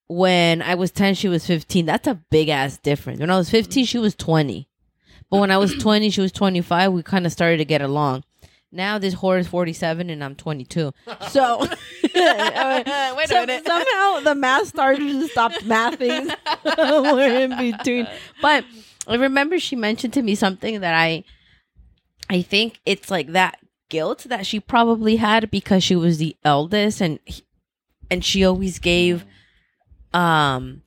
[0.09, 1.87] When I was ten, she was fifteen.
[1.87, 3.21] That's a big ass difference.
[3.21, 4.69] When I was fifteen, she was twenty.
[5.31, 6.93] But when I was twenty, she was twenty five.
[6.93, 8.25] We kind of started to get along.
[8.75, 10.93] Now this whore is forty seven and I'm twenty two.
[11.29, 11.61] So
[12.15, 13.67] Wait a minute.
[13.67, 16.35] somehow the math started to stop mathing.
[17.15, 18.09] We're in between.
[18.41, 18.65] But
[19.07, 21.25] I remember she mentioned to me something that I
[22.31, 27.01] I think it's like that guilt that she probably had because she was the eldest
[27.01, 27.19] and
[28.11, 29.25] and she always gave
[30.15, 30.83] um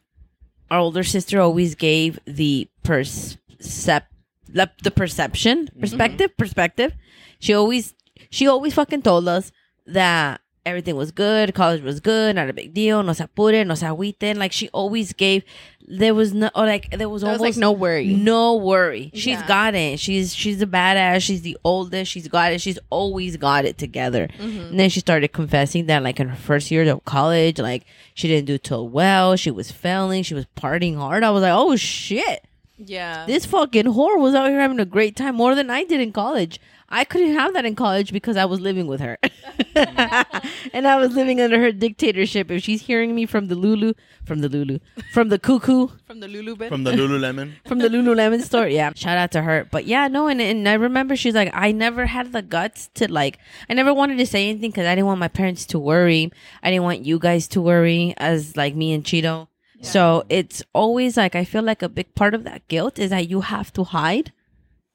[0.71, 4.03] our older sister always gave the percep
[4.47, 6.93] the, the perception perspective perspective.
[7.39, 7.93] She always
[8.29, 9.51] she always fucking told us
[9.85, 13.75] that everything was good college was good not a big deal no se apuren no
[13.75, 15.43] se agüiten like she always gave
[15.87, 18.07] there was no or like there was There was almost like no worry.
[18.07, 19.11] no worry.
[19.13, 19.47] She's Yeah.
[19.47, 19.99] got it.
[19.99, 21.21] She's she's a badass.
[21.21, 22.11] She's the oldest.
[22.11, 22.59] She's got it.
[22.59, 24.27] She's always got it together.
[24.39, 24.59] Mm-hmm.
[24.71, 28.27] And then she started confessing that like in her first year of college, like she
[28.27, 29.35] didn't do too well.
[29.35, 30.23] She was failing.
[30.23, 31.23] She was partying hard.
[31.23, 32.43] I was like, oh shit.
[32.79, 33.27] Yeah.
[33.27, 36.11] This fucking whore was out here having a great time more than I did in
[36.11, 36.59] college.
[36.87, 39.17] I couldn't have that in college because I was living with her.
[39.75, 42.51] and I was living under her dictatorship.
[42.51, 43.93] If she's hearing me from the Lulu,
[44.23, 44.79] from the Lulu,
[45.11, 46.69] from the cuckoo, from the Lulu bit.
[46.69, 47.53] From the Lululemon.
[47.67, 48.67] from the Lululemon store.
[48.67, 49.67] Yeah, shout out to her.
[49.71, 53.11] But yeah, no, and, and I remember she's like, I never had the guts to
[53.11, 56.31] like, I never wanted to say anything because I didn't want my parents to worry.
[56.61, 59.47] I didn't want you guys to worry as like me and Cheeto.
[59.81, 63.29] So it's always like, I feel like a big part of that guilt is that
[63.29, 64.31] you have to hide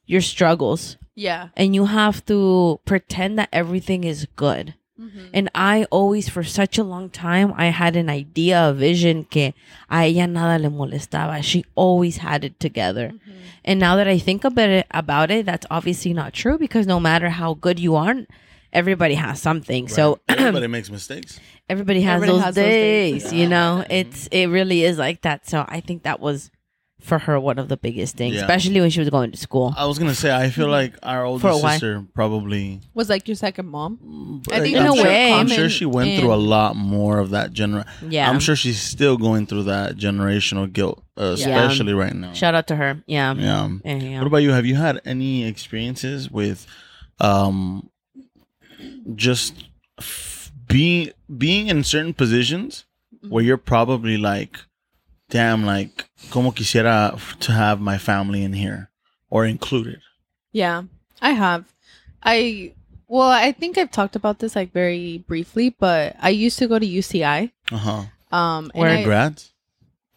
[0.06, 1.48] your struggles yeah.
[1.56, 4.74] and you have to pretend that everything is good.
[5.00, 5.26] Mm-hmm.
[5.32, 9.54] And I always, for such a long time, I had an idea, a vision que
[9.90, 11.42] a ella nada le molestaba.
[11.42, 13.08] She always had it together.
[13.14, 13.32] Mm-hmm.
[13.64, 17.00] And now that I think about it, about it, that's obviously not true because no
[17.00, 18.14] matter how good you are,
[18.72, 19.88] everybody has something.
[19.88, 21.40] So everybody makes mistakes.
[21.68, 23.32] everybody has Everybody those has those days, days.
[23.32, 23.84] you know.
[23.88, 25.48] It's it really is like that.
[25.48, 26.50] So I think that was
[27.02, 28.42] for her one of the biggest things, Yeah.
[28.42, 29.74] especially when she was going to school.
[29.76, 31.72] I was gonna say I feel like our For a oldest while.
[31.72, 32.80] sister probably.
[32.94, 34.42] Was like your second mom.
[34.50, 35.32] I think in I'm a sure, way.
[35.32, 37.86] I'm sure common she went through a in- lot more of that gener.
[38.08, 38.28] Yeah.
[38.30, 42.32] I'm sure she's still going through that generational guilt, uh, especially right now.
[42.32, 43.02] Shout out to her.
[43.06, 43.34] Yeah.
[43.34, 43.68] Yeah.
[43.84, 44.18] Yeah, yeah.
[44.18, 44.50] What about you?
[44.52, 46.66] Have you had any experiences with,
[47.20, 47.88] um,
[49.14, 49.64] just
[49.98, 52.84] f- being being in certain positions
[53.28, 54.58] where you're probably like,
[55.28, 58.90] damn, like, como quisiera to have my family in here
[59.30, 60.00] or included.
[60.52, 60.82] Yeah,
[61.22, 61.72] I have.
[62.22, 62.74] I
[63.08, 66.78] well, I think I've talked about this like very briefly, but I used to go
[66.78, 67.50] to UCI.
[67.72, 68.02] Uh huh.
[68.30, 69.52] Um, and, Where I, Congrats.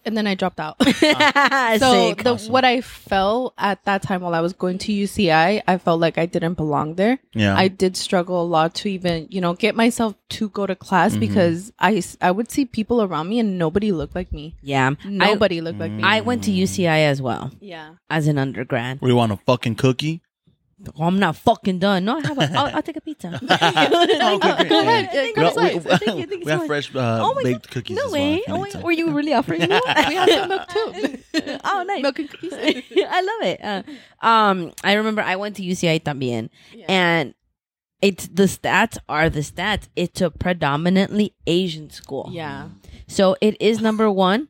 [0.05, 0.75] And then I dropped out.
[0.87, 2.51] so so the, Awesome.
[2.51, 6.17] what I felt at that time while I was going to UCI, I felt like
[6.17, 7.19] I didn't belong there.
[7.33, 7.55] Yeah.
[7.55, 11.15] I did struggle a lot to even, you know, get myself to go to class
[11.15, 11.19] Mhm.
[11.19, 14.55] because I would see people around me and nobody looked like me.
[14.61, 14.91] yeah.
[15.05, 16.03] Nobody looked like me.
[16.03, 17.91] I, I went to UCI as well yeah.
[18.09, 18.99] as an undergrad.
[19.01, 20.21] we want a fucking cookie.
[20.97, 22.05] Oh, I'm not fucking done.
[22.05, 22.51] No, I have a.
[22.57, 23.39] I'll, I'll take a pizza.
[23.43, 24.69] Okay, great.
[24.69, 25.09] Go ahead.
[25.13, 25.43] Yeah.
[25.43, 27.67] Uh, We, we- we- Thank you, thank you we have fresh uh, Oh my baked
[27.67, 27.71] God.
[27.71, 27.97] cookies.
[27.97, 28.35] No as well, way.
[28.35, 28.81] if you Oh, need wait, some.
[28.81, 29.67] were you really offering me?
[30.09, 31.57] We have some milk too.
[31.63, 32.01] oh, nice.
[32.01, 32.53] Milk and cookies.
[32.53, 33.59] I love it.
[33.63, 33.83] Uh,
[34.25, 36.49] um, I remember I went to UCI también,
[36.87, 37.33] and
[38.01, 39.87] it's the stats are the stats.
[39.95, 42.29] It's a predominantly Asian school.
[42.31, 42.69] Yeah.
[43.07, 44.49] So it is number one.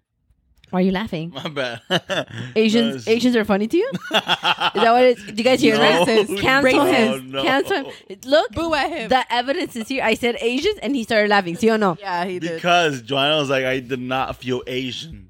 [0.73, 1.29] Why are you laughing?
[1.35, 1.81] My bad.
[2.55, 3.87] Asians No, Asians are funny to you?
[3.93, 5.23] Is that what it is?
[5.25, 6.07] Do you guys hear No, that?
[6.07, 6.39] Racist.
[6.41, 7.31] Cancel no, him.
[7.31, 7.43] no.
[7.43, 8.19] Cancel him.
[8.25, 9.09] Look, Boo at him.
[9.09, 10.03] the evidence is here.
[10.03, 11.55] I said Asians, and he started laughing.
[11.57, 11.95] See or no?
[11.99, 12.55] yeah, he did.
[12.55, 15.29] Because Joanna was like, I did not feel Asian.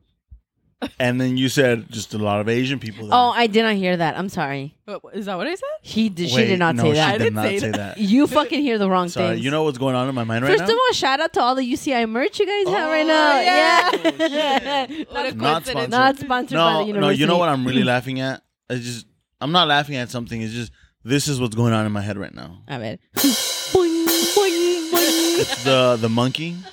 [1.00, 3.08] and then you said just a lot of Asian people.
[3.08, 3.16] There.
[3.18, 4.18] Oh, I did not hear that.
[4.18, 4.76] I'm sorry.
[4.86, 5.64] What- Is that what I said?
[5.82, 6.30] He did.
[6.30, 7.12] she Wait, did not no, say She that.
[7.14, 7.96] did didn't not say say that.
[7.96, 7.98] that.
[7.98, 9.46] You fucking hear the wrong Sorry, things.
[9.46, 10.74] you know what's going on in my mind right First now?
[10.74, 13.40] of all, shout out to all the UCI merch you guys have right Oh, now.
[13.42, 13.90] yeah.
[14.28, 14.86] Yeah.
[14.90, 15.68] Oh, what a Not coincidence.
[15.68, 15.90] sponsored.
[15.92, 17.00] Not sponsored by the no, university.
[17.02, 17.10] no.
[17.10, 18.42] You know what I'm really laughing at?
[18.70, 19.06] It's just
[19.42, 20.42] I'm not laughing at something.
[20.42, 20.72] It's just
[21.04, 22.60] this is what's going on in my head right now.
[22.68, 25.40] I mean, boing, boing, boing.
[25.42, 26.56] It's the the monkey.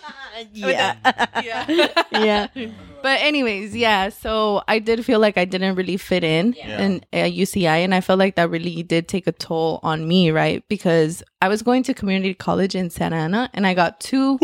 [0.53, 0.97] yeah,
[1.43, 1.97] Yeah.
[2.13, 2.47] yeah.
[3.03, 4.11] But anyways, yeah.
[4.11, 6.83] So I did feel like I didn't really fit in Yeah.
[6.83, 10.07] in uh, at UCI, and I felt like that really did take a toll on
[10.07, 10.63] me, right?
[10.69, 14.39] Because I was going to community college in Santa Ana, and I got two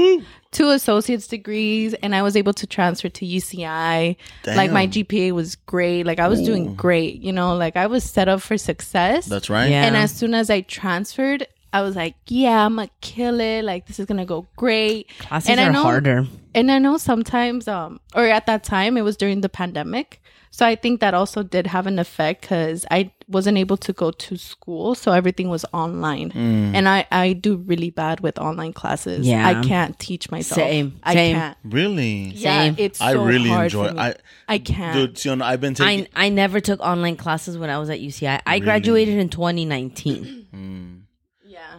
[0.53, 4.17] two associate's degrees, and I was able to transfer to UCI.
[4.47, 6.07] Like my GPA was great.
[6.07, 7.21] Like I was doing great.
[7.21, 9.27] You know, like I was set up for success.
[9.27, 9.69] That's right.
[9.71, 9.85] Yeah.
[9.85, 11.47] And as soon as I transferred,
[11.77, 13.63] I was like, yeah, I'm gonna kill it.
[13.65, 15.09] Like this is gonna go great.
[15.19, 16.27] Classes And I are know- harder.
[16.55, 20.23] And I know sometimes, um, or at that time, it was during the pandemic.
[20.51, 24.11] So I think that also did have an effect because I wasn't able to go
[24.11, 26.31] to school, so everything was online.
[26.31, 26.75] Mm.
[26.75, 29.27] And I, I do really bad with online classes.
[29.27, 29.47] Yeah.
[29.47, 30.57] I can't teach myself.
[30.59, 31.37] Same, I same.
[31.37, 31.59] can't.
[31.63, 32.33] Really?
[32.35, 32.75] Yeah, Same.
[32.79, 33.89] it's I so really hard enjoy.
[33.89, 34.01] for me.
[34.01, 34.15] I
[34.49, 34.95] I can't.
[34.97, 36.07] dude, Sion, I've been taking.
[36.17, 38.41] I I never took online classes when I was at UCI.
[38.47, 40.47] I graduated in 2019.
[40.55, 40.96] yeah.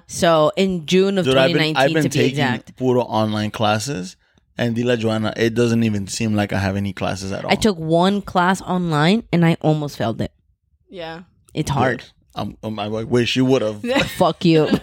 [0.08, 2.78] So in June of Dude, I've 2019 been, I've been to be taking exact.
[2.78, 4.15] puro online classes,
[4.58, 7.52] and Dila Joanna, it doesn't even seem like I have any classes at all.
[7.52, 10.32] I took one class online and I almost failed it.
[10.89, 11.24] Yeah.
[11.54, 12.04] It's hard.
[12.34, 13.84] I'm, I'm, I wish you would have.
[14.12, 14.67] Fuck you.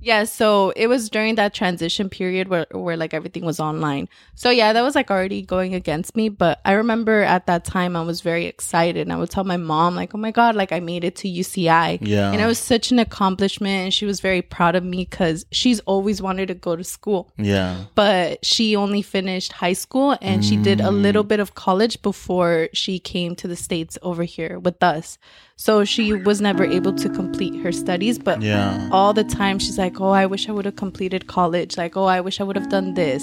[0.00, 4.08] Yeah, so it was during that transition period where where like everything was online.
[4.36, 7.96] So yeah, that was like already going against me, but I remember at that time
[7.96, 10.70] I was very excited and I would tell my mom like, "Oh my god, like
[10.70, 12.30] I made it to UCI." Yeah.
[12.30, 15.80] And it was such an accomplishment and she was very proud of me cuz she's
[15.80, 17.32] always wanted to go to school.
[17.36, 17.84] Yeah.
[17.96, 21.28] But she only finished high school and she did a little Mm.
[21.28, 25.18] bit of college before she came to the states over here with us.
[25.60, 28.88] So she was never able to complete her studies, but Yeah.
[28.92, 32.04] all the time she's like oh i wish i would have completed college like oh
[32.04, 33.22] i wish i would have done this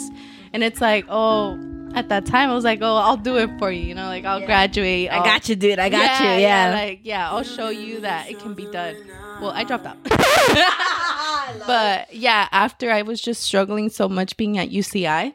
[0.54, 1.58] and it's like oh
[1.96, 4.26] at that time i was like oh i'll do it for you you know like
[4.26, 5.80] i'll graduate I I'll- got you, dude.
[5.80, 6.30] I got you.
[6.44, 6.72] Yeah.
[6.76, 8.96] like yeah i'll show you that it can be done
[9.42, 9.98] well i dropped out
[11.68, 15.34] but yeah after i was just struggling so much being at uci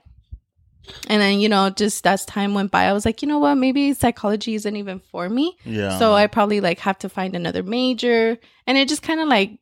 [1.09, 3.55] and then you know just as time went by i was like you know what
[3.55, 5.99] maybe psychology isn't even for me Yeah.
[5.99, 8.39] so I probably like have to find another major.
[8.67, 9.59] And it just kind of like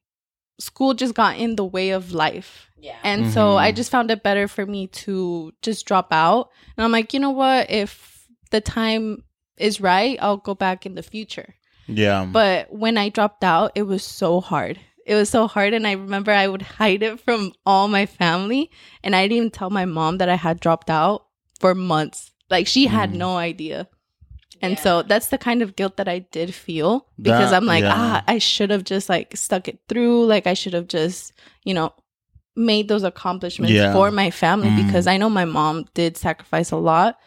[0.60, 2.70] school just got in the way of life.
[2.80, 2.96] Yeah.
[3.02, 3.60] And so Mhm.
[3.60, 6.50] I just found it better for me to just drop out.
[6.76, 7.70] And I'm like, you know what?
[7.70, 9.24] If the time
[9.56, 11.54] is right, I'll go back in the future.
[11.86, 12.26] yeah.
[12.30, 14.78] But when I dropped out, it was so hard.
[15.08, 15.72] It was so hard.
[15.74, 18.70] And I remember I would hide it from all my family.
[19.02, 21.24] And I didn't even tell my mom that I had dropped out
[21.60, 22.30] for months.
[22.50, 23.14] Like she had Mm.
[23.16, 23.88] no idea.
[24.60, 27.84] And so that's the kind of guilt that I did feel because That- I'm like,
[27.84, 27.94] yeah.
[27.96, 30.26] ah, I should have just like stuck it through.
[30.26, 31.32] Like I should have just,
[31.64, 31.92] you know,
[32.56, 33.92] made those accomplishments Yeah.
[33.92, 34.84] for my family Mm.
[34.86, 37.18] because I know my mom did sacrifice a lot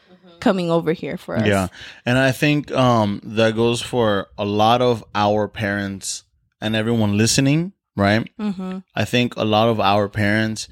[0.42, 1.48] coming over here for us.
[1.48, 1.68] Yeah.
[2.06, 6.24] And I think um that goes for a lot of our parents
[6.62, 8.30] and everyone listening, right?
[8.40, 8.80] Mm-hmm.
[8.96, 10.68] I think a lot of our parents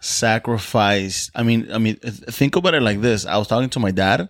[0.00, 3.26] sacrifice I mean I mean think about it like this.
[3.26, 4.28] I was talking to my dad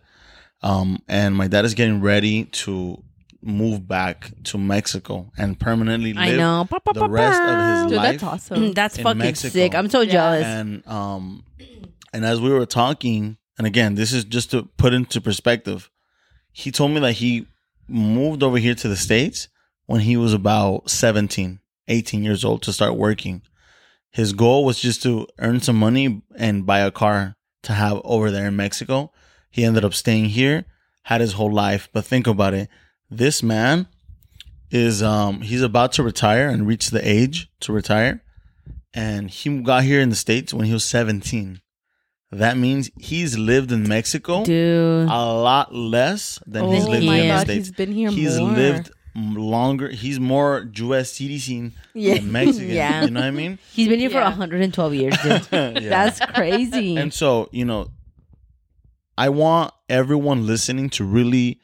[0.63, 3.03] um and my dad is getting ready to
[3.43, 6.67] move back to Mexico and permanently live I know.
[6.69, 8.73] Pa, pa, the pa, rest of his Dude, life that's awesome.
[8.73, 9.53] That's in fucking Mexico.
[9.53, 9.75] sick.
[9.75, 10.13] I'm so Yeah.
[10.13, 10.45] jealous.
[10.47, 11.45] and um
[12.13, 15.91] and as we were talking and again this is just to put into perspective
[16.53, 17.47] he told me that he
[17.89, 19.49] moved over here to the states
[19.87, 23.43] when he was about 17 18 years old to start working.
[24.11, 28.31] His goal was just to earn some money and buy a car to have over
[28.31, 29.13] there in mexico.
[29.51, 30.67] He ended up staying here
[31.07, 31.89] had his whole life.
[31.93, 32.69] But think about it.
[33.09, 33.87] This man
[34.71, 38.23] is um he's about to retire and reach the age to retire.
[38.93, 41.61] And he got here in the states when he was 17
[42.33, 45.09] that means he's lived in mexico Dude.
[45.09, 47.69] a lot less than oh he's lived my in the states.
[47.69, 48.51] he's been here he's more.
[48.51, 52.15] lived longer he's more us citizen Yeah.
[52.15, 53.05] than mexican Yeah.
[53.05, 55.49] you know what i mean He's been here for 112 years, dude.
[55.51, 55.73] Yeah.
[55.81, 56.97] That's crazy.
[56.97, 57.89] and so you know
[59.17, 61.61] i want everyone listening to really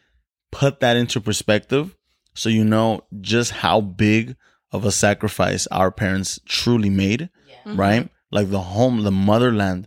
[0.51, 1.97] put that into perspective
[2.35, 4.37] so you know just how big
[4.71, 7.29] of a sacrifice our parents truly made
[7.67, 7.79] Mhm.
[7.79, 9.87] right like the home the motherland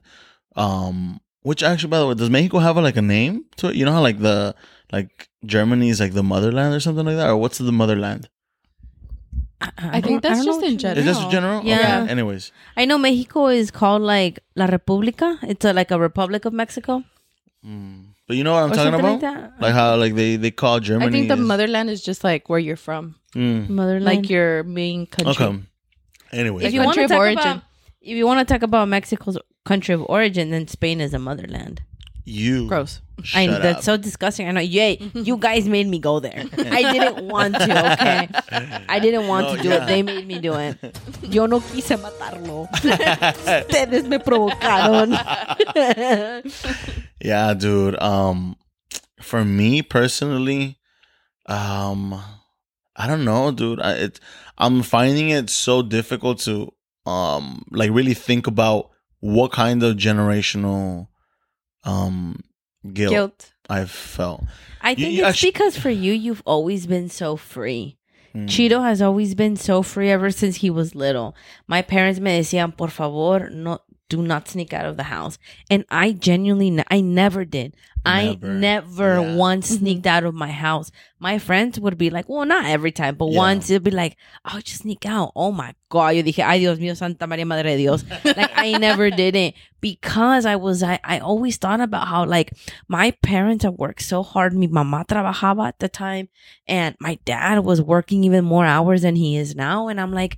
[0.56, 3.76] um which actually by the way does mexico have a, like a name to it
[3.76, 4.56] you know how like the
[4.92, 8.30] like germany is like the motherland or something like that or what's the motherland
[9.78, 11.00] I think don't- that's don't just in general.
[11.00, 12.02] is this general Yeah.
[12.04, 12.12] okay.
[12.12, 15.38] anyways I know Mexico is called like La República.
[15.44, 17.04] It's a, like a Republic of Mexico.
[17.66, 18.04] mm.
[18.28, 19.22] But you know what I'm or talking about?
[19.22, 19.62] like.
[19.62, 21.08] Like how like they they call Germany.
[21.08, 23.70] I think the is- motherland is just like where you're from, Mm.
[23.70, 24.06] Motherland.
[24.06, 25.34] like your main country.
[25.46, 25.60] Okay.
[26.32, 27.40] Anyway, if Like you want to talk origin.
[27.40, 27.62] about
[28.02, 31.82] if you want to talk about Mexico's country of origin, then Spain is a motherland.
[32.26, 33.02] You Gross.
[33.34, 34.48] I that's so disgusting.
[34.48, 34.60] I know.
[34.60, 36.44] Yay, you guys made me go there.
[36.58, 37.94] I didn't want to.
[37.94, 38.28] Okay,
[38.90, 39.84] I didn't want No, to do yeah.
[39.84, 39.88] it.
[39.88, 40.78] They made me do it.
[41.22, 42.68] Yo no quise matarlo.
[42.74, 45.16] Ustedes me provocaron.
[47.22, 48.00] Yeah, dude.
[48.02, 48.56] Um,
[49.22, 50.78] for me personally,
[51.48, 52.14] um,
[52.96, 53.80] I don't know, dude.
[53.82, 54.20] I, it,
[54.58, 56.72] I'm finding it so difficult to,
[57.06, 61.08] um, like really think about what kind of generational,
[61.86, 62.44] um,
[62.94, 63.54] guilt, Guilt.
[63.70, 64.44] I've felt.
[64.82, 67.98] I think you it's because for you, you've always been so free.
[68.36, 68.48] Mm.
[68.48, 71.36] Cheeto has always been so free ever since he was little.
[71.68, 75.38] My parents me decían, por favor, no, do not sneak out of the house.
[75.70, 77.76] And I genuinely, ne- I never did.
[78.06, 78.54] I Never.
[78.54, 79.36] never Yeah.
[79.36, 79.80] once mm-hmm.
[79.80, 80.92] sneaked out of my house.
[81.20, 83.38] My friends would be like, well, not every time, but Yeah.
[83.38, 84.16] once it'd be like,
[84.46, 85.32] I'll just sneak out.
[85.36, 86.10] Oh my God.
[86.16, 88.04] Yo dije, ay Dios mío, Santa María Madre de Dios.
[88.24, 92.52] like I never did it because I was, I, I always thought about how like
[92.88, 94.54] my parents have worked so hard.
[94.54, 96.30] Mi mamá trabajaba at the time
[96.68, 99.88] and my dad was working even more hours than he is now.
[99.88, 100.38] And I'm like,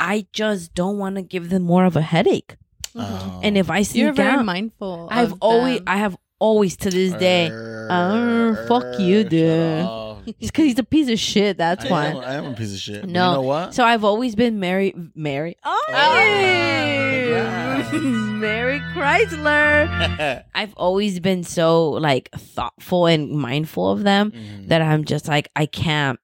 [0.00, 2.56] I just don't want to give them more of a headache.
[2.94, 5.08] Um, And if I sneak You're very out, mindful.
[5.10, 5.84] I've of always, them.
[5.88, 9.84] I have always to this day, Oh, fuck you, dude.
[9.84, 10.22] up.
[10.26, 11.58] it's because he's a piece of shit.
[11.58, 12.06] That's I why.
[12.06, 13.00] am, I am a piece of shit.
[13.02, 13.28] But No.
[13.30, 13.74] you know what?
[13.74, 17.92] So I've always been Mary, Mary, oh, congrats.
[17.92, 20.44] Mary Chrysler.
[20.54, 24.68] I've always been so like thoughtful and mindful of them Mhm.
[24.68, 26.18] that I'm just like I can't.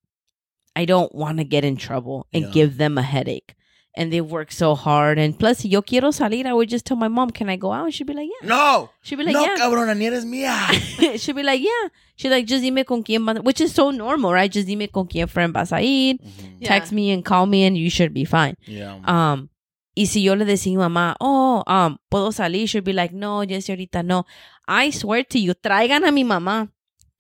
[0.76, 2.50] I don't want to get in trouble and Yeah.
[2.52, 3.54] give them a headache.
[3.96, 5.18] And they work so hard.
[5.18, 7.86] And plus, yo quiero salir, I would just tell my mom, "Can I go out?"
[7.86, 10.54] And she'd be like, "Yeah." no, She'd be like, no, "Yeah." cabrona, ni eres mía.
[11.18, 14.32] she'd be like, "Yeah." She's like, "Just dime con quién vas," which is so normal,
[14.32, 14.50] right?
[14.50, 16.14] Just dime con quién friend vas a ir.
[16.18, 16.60] Mhm.
[16.60, 16.68] Yeah.
[16.68, 18.54] Text me and call me, and you should be fine.
[18.64, 18.94] Yeah.
[19.04, 19.48] Um,
[19.96, 23.12] y si yo le decía a mi mamá, oh, um, puedo salir, she'd be like,
[23.12, 24.24] no, Jessie, ahorita no.
[24.68, 26.68] I swear to you, traigan a mi mamá.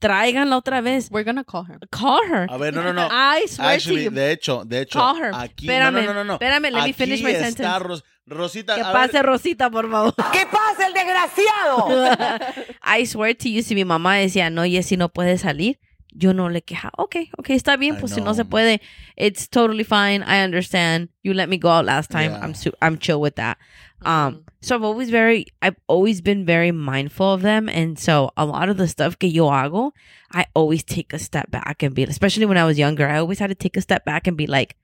[0.00, 1.08] Traiganla otra vez.
[1.10, 1.78] We're gonna call her.
[1.90, 2.46] Call her.
[2.50, 3.08] A ver, no, no, no.
[3.12, 4.10] I swear Actually, to you.
[4.10, 5.32] de hecho, de hecho, Call her.
[5.34, 6.32] aquí, Espérame, no, no, no, no.
[6.34, 7.78] espérame, let me Aquí finish my está sentence.
[7.80, 10.14] Ros- Rosita, Que a pase ver, Rosita, por favor.
[10.32, 12.34] ¿Qué pasa el desgraciado?
[12.82, 15.78] I swear to you, si mi mamá decía, no, Jessie, no puede salir,
[16.12, 16.90] yo no le queja.
[16.96, 18.80] Ok, ok, está bien, I pues si no se puede,
[19.16, 20.22] it's totally fine.
[20.26, 21.08] I understand.
[21.22, 22.30] You let me go out last time.
[22.32, 22.40] Yeah.
[22.44, 23.58] I'm su- I'm chill with that.
[24.04, 24.08] Mm-hmm.
[24.08, 28.44] Um, so I've always very, I've always been very mindful of them, and so a
[28.44, 29.92] lot of the stuff que yo hago,
[30.32, 33.38] I always take a step back and be, especially when I was younger, I always
[33.38, 34.76] had to take a step back and be like,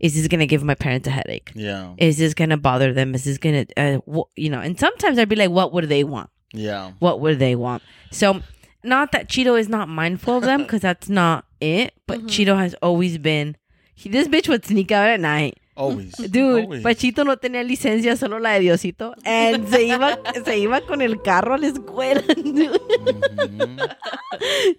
[0.00, 1.52] is this gonna give my parents a headache?
[1.54, 3.14] Yeah, Is this gonna bother them?
[3.14, 4.60] Is this gonna, uh, wh- you know?
[4.60, 6.30] And sometimes I'd be like, what would they want?
[6.52, 6.92] yeah.
[6.98, 7.82] What would they want?
[8.10, 8.40] So,
[8.82, 11.92] not that Cheeto is not mindful of them, because that's not it.
[12.08, 13.56] But Cheeto has always been.
[13.94, 15.59] He, this bitch would sneak out at night.
[15.80, 16.12] Always.
[16.30, 16.82] Dude, Always.
[16.82, 19.14] Pachito no tenía licencia, solo la de Diosito.
[19.24, 22.22] And se iba, se iba con el carro a la escuela.
[22.36, 22.70] Dude,
[23.48, 23.78] Mhm.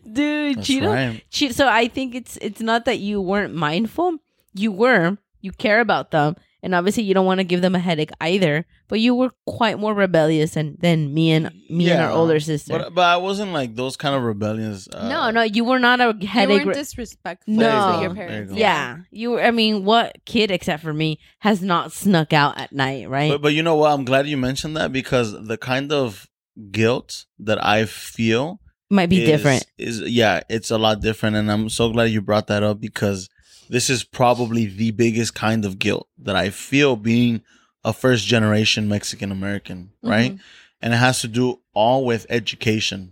[0.03, 0.93] dude That's Cheeto.
[0.93, 1.23] right.
[1.29, 4.19] Che- so I think it's it's not that you weren't mindful.
[4.53, 5.17] You were.
[5.41, 6.35] You care about them.
[6.63, 8.65] And obviously you don't want to give them a headache either.
[8.87, 12.77] But you were quite more rebellious than, than me and me and our older sister.
[12.77, 14.87] But, but I wasn't like those kind of rebellions.
[14.87, 16.59] Uh, no, no, you were not a headache.
[16.59, 17.63] You weren't disrespectful No.
[17.95, 18.53] to your There you parents.
[18.53, 19.31] yeah, you.
[19.31, 23.31] were- I mean, what kid except for me has not snuck out at night, right?
[23.31, 23.91] But, but you know what?
[23.91, 26.27] I'm glad you mentioned that because the kind of
[26.69, 29.65] guilt that I feel Might be is, different.
[29.77, 33.29] Is yeah, it's a lot different, and I'm so glad you brought that up because
[33.71, 37.41] this is probably the biggest kind of guilt that I feel being
[37.85, 40.37] a first generation Mexican American, right?
[40.81, 43.11] And it has to do all with education.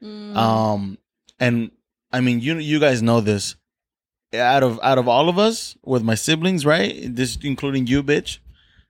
[0.00, 0.36] Mm.
[0.36, 0.98] Um,
[1.40, 1.72] and
[2.12, 3.56] I mean, you you guys know this.
[4.32, 6.94] Out of out of all of us, with my siblings, right?
[7.04, 8.38] This including you, bitch.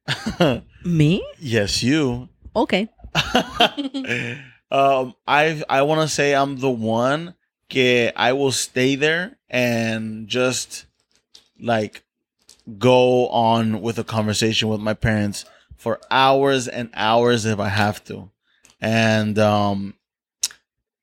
[0.85, 1.25] Me?
[1.39, 2.29] yes, you.
[2.55, 2.91] Okay.
[4.71, 7.35] um, I I want to say I'm the one
[7.71, 10.85] que I will stay there and just
[11.61, 12.03] like
[12.79, 15.45] go on with a conversation with my parents
[15.77, 18.31] for hours and hours if I have to.
[18.81, 19.95] And um,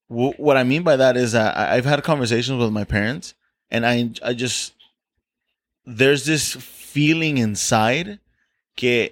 [0.10, 3.34] w- what I mean by that is that I- I've had conversations with my parents,
[3.72, 4.74] and I I just
[5.86, 8.20] there's this feeling inside
[8.76, 9.10] que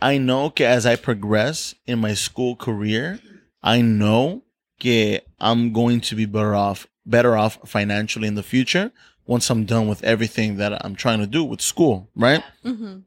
[0.00, 3.18] I know que as I progress in my school career,
[3.62, 4.42] I know
[4.78, 8.92] que I'm going to be better off better off financially in the future
[9.28, 12.42] once I'm done with everything that I'm trying to do with school, right?
[12.64, 13.02] Mhm.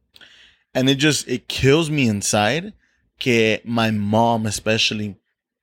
[0.73, 2.71] And it just it kills me inside
[3.19, 5.15] que my mom especially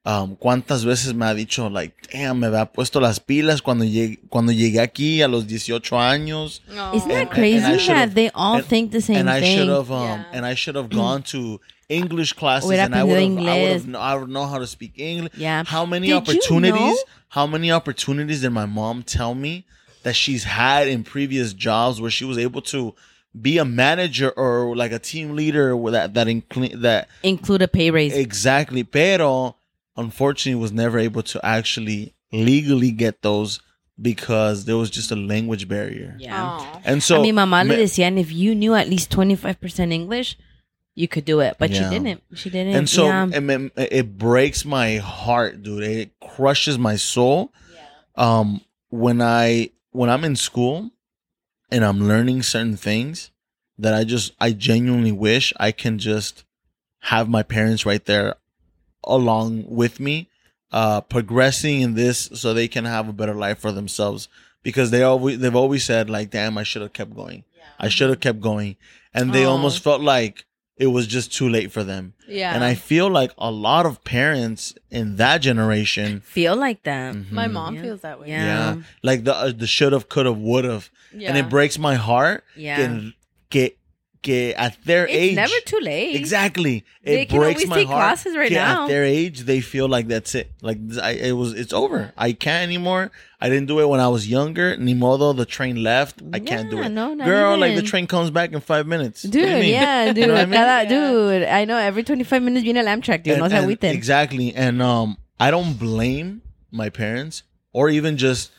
[0.05, 4.19] um, cuántas veces me ha dicho, like, damn, me había puesto las pilas cuando llegué,
[4.31, 6.63] cuando llegué aquí a los 18 años.
[6.95, 9.59] Isn't And- that crazy and that they all and- think the same and I thing?
[9.59, 10.25] should have, um, Yeah.
[10.33, 13.61] and I should have gone to English classes, Hubiera and I would have, aprendido I
[13.63, 15.33] would have, know, I would know how to speak English.
[15.37, 15.65] Yeah.
[15.67, 16.81] How many Did you opportunities?
[16.81, 16.97] know-
[17.31, 19.67] How many opportunities did my mom tell me
[20.03, 22.95] that she's had in previous jobs where she was able to
[23.39, 27.91] be a manager or like a team leader that that include that Include a pay
[27.91, 28.17] raise.
[28.17, 29.57] exactly, pero
[29.97, 33.61] unfortunately was never able to actually legally get those
[34.01, 36.17] because there was just a language barrier.
[36.21, 36.81] yeah.
[36.85, 39.93] And so I mean, mamá le me- decía, and if you knew at least 25%
[39.93, 40.37] English,
[40.95, 41.57] you could do it.
[41.59, 41.91] But Yeah.
[41.91, 42.23] she didn't.
[42.35, 42.75] She didn't.
[42.77, 43.27] and so yeah.
[43.33, 43.43] it,
[43.77, 47.53] it, it breaks my heart dude it crushes my soul
[48.17, 50.91] um when i when i'm in school
[51.71, 53.31] and i'm learning certain things
[53.79, 56.45] that i just i genuinely wish i can just
[57.01, 58.35] have my parents right there
[59.05, 60.29] along with me
[60.73, 64.29] uh progressing in this so they can have a better life for themselves.
[64.63, 67.45] Because they always they've always said like damn i should have kept going.
[67.79, 68.77] I should have kept going.
[69.15, 69.51] And they Aw.
[69.51, 70.45] almost felt like
[70.79, 72.55] it was just too late for them Yeah.
[72.55, 77.15] and I feel like a lot of parents in that generation, feel like that.
[77.33, 77.83] My mhm, mom Yeah.
[77.83, 78.29] feels that way.
[78.29, 78.45] Yeah.
[78.47, 81.29] yeah, like the uh, the should have, could have, would have, Yeah.
[81.29, 82.45] and it breaks my heart.
[82.57, 82.77] Yeah.
[82.77, 83.13] que,
[83.51, 83.71] que,
[84.23, 86.17] que at their It's age, never too late.
[86.17, 87.99] exactly, They it can breaks always my take heart.
[88.01, 88.85] classes right now.
[88.85, 90.51] At their age, they feel like that's it.
[90.61, 92.13] Like I, it was, it's over.
[92.17, 93.11] I can't anymore.
[93.41, 94.77] I didn't do it when I was younger.
[94.77, 96.21] Ni modo, the train left.
[96.33, 96.89] I can't do it.
[96.89, 99.23] no, not Girl, like the train comes back in five minutes.
[99.25, 99.71] What do Dude, mean?
[99.71, 100.27] yeah, dude.
[100.27, 100.55] know what I mean?
[100.55, 103.35] cada- Dude, I know every 25 minutes viene el Amtrak, dude.
[103.35, 103.93] And- no se and- agüiten.
[103.93, 104.53] Exactly.
[104.55, 106.43] And um I don't blame
[106.73, 108.51] my parents or even just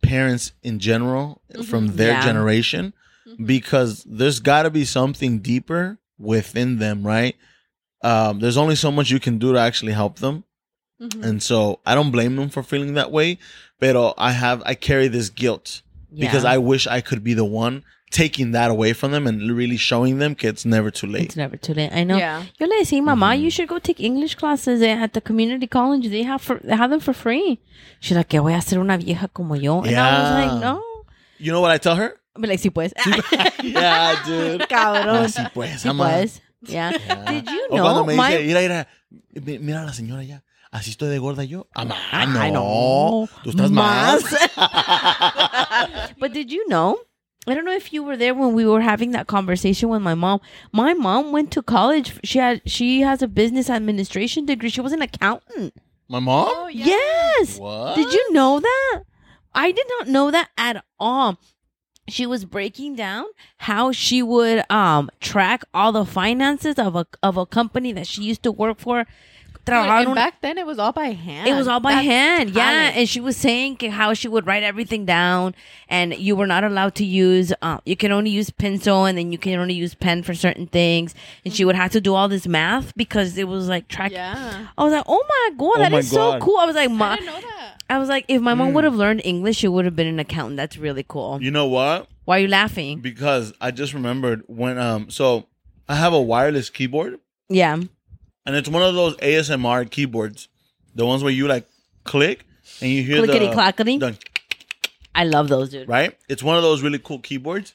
[0.00, 2.24] parents in general from their Yeah.
[2.24, 2.92] generation
[3.44, 7.36] because there's got to be something deeper within them, right?
[8.02, 10.44] Um there's only so much you can do to actually help them.
[11.00, 11.22] Mhm.
[11.24, 13.38] And so I don't blame them for feeling that way,
[13.80, 15.82] but I have I carry this guilt
[16.14, 19.78] because I wish I could be the one taking that away from them and really
[19.78, 21.24] showing them que it's never too late.
[21.24, 21.90] It's never too late.
[21.94, 22.18] I know.
[22.18, 22.44] Yeah.
[22.60, 23.42] Yo le decía, mamá, Mm-hmm.
[23.44, 26.08] you should go take English classes at the community college.
[26.10, 27.58] They have for, they have them for free.
[28.00, 29.80] She's like, que voy a ser una vieja como yo.
[29.80, 30.44] And I was Yeah.
[30.52, 30.82] like, no.
[31.38, 32.16] You know what I tell her?
[32.34, 32.92] But like, sí pues.
[33.62, 34.66] yeah, dude.
[34.68, 35.08] Cabrón.
[35.08, 36.04] Ah, Así pues, Sí ama.
[36.08, 36.40] pues.
[36.62, 36.92] Yeah.
[36.92, 38.60] Did you O cuando know me my dice, mira,
[39.34, 40.42] mira, mira a la señora ya.
[40.70, 41.66] Así estoy de gorda yo.
[41.74, 42.40] Ama, Ay, no.
[42.40, 43.28] Ah, no.
[43.44, 44.22] Tú estás más.
[46.18, 46.98] But did you know?
[47.46, 50.14] I don't know if you were there when we were having that conversation with my
[50.14, 50.40] mom.
[50.72, 52.14] My mom went to college.
[52.22, 54.70] She had she has a business administration degree.
[54.70, 55.74] She was an accountant.
[56.08, 56.46] My mom?
[56.48, 56.86] Oh, yeah.
[56.86, 57.58] Yes.
[57.58, 57.96] What?
[57.96, 59.02] Did you know that?
[59.54, 61.36] I did not know that at all.
[62.12, 63.24] She was breaking down
[63.56, 68.22] how she would um track all the finances of a of a company that she
[68.22, 69.06] used to work for.
[69.64, 71.46] Dude, Trabajar and un- back then it was all by hand.
[71.48, 72.90] it was all by That's hand, yeah.
[72.96, 75.54] And she was saying how she would write everything down,
[75.88, 77.52] and you were not allowed to use.
[77.62, 80.66] Uh, you can only use pencil, and then you can only use pen for certain
[80.66, 81.14] things.
[81.44, 84.10] And she would have to do all this math because it was like track.
[84.10, 84.66] Yeah.
[84.76, 86.56] I was like, oh my god, Oh that my is so cool.
[86.58, 87.82] I was like, I ma, didn't know that.
[87.88, 88.58] I was like, if my Mm.
[88.58, 90.56] mom would have learned English, she would have been an accountant.
[90.56, 91.40] That's really cool.
[91.40, 92.08] You know what?
[92.24, 93.00] Why are you laughing?
[93.00, 95.46] Because I just remembered when um so
[95.88, 97.78] I have a wireless keyboard Yeah.
[98.46, 100.48] And it's one of those ASMR keyboards.
[100.94, 101.66] The ones where you like
[102.04, 102.44] click
[102.80, 103.98] and you hear Clickety the, clackety.
[103.98, 104.18] the
[105.14, 105.88] I love those, dude.
[105.88, 106.16] right?
[106.28, 107.74] It's one of those really cool keyboards.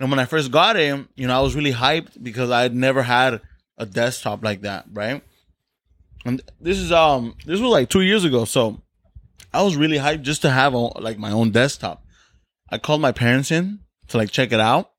[0.00, 2.74] And when I first got it, you know, I was really hyped because I had
[2.74, 3.40] never had
[3.78, 5.22] a desktop like that, right?
[6.24, 8.80] And this is um this was like 2 years ago, so
[9.52, 12.04] I was really hyped just to have a, like my own desktop.
[12.70, 14.91] I called my parents in to like check it out.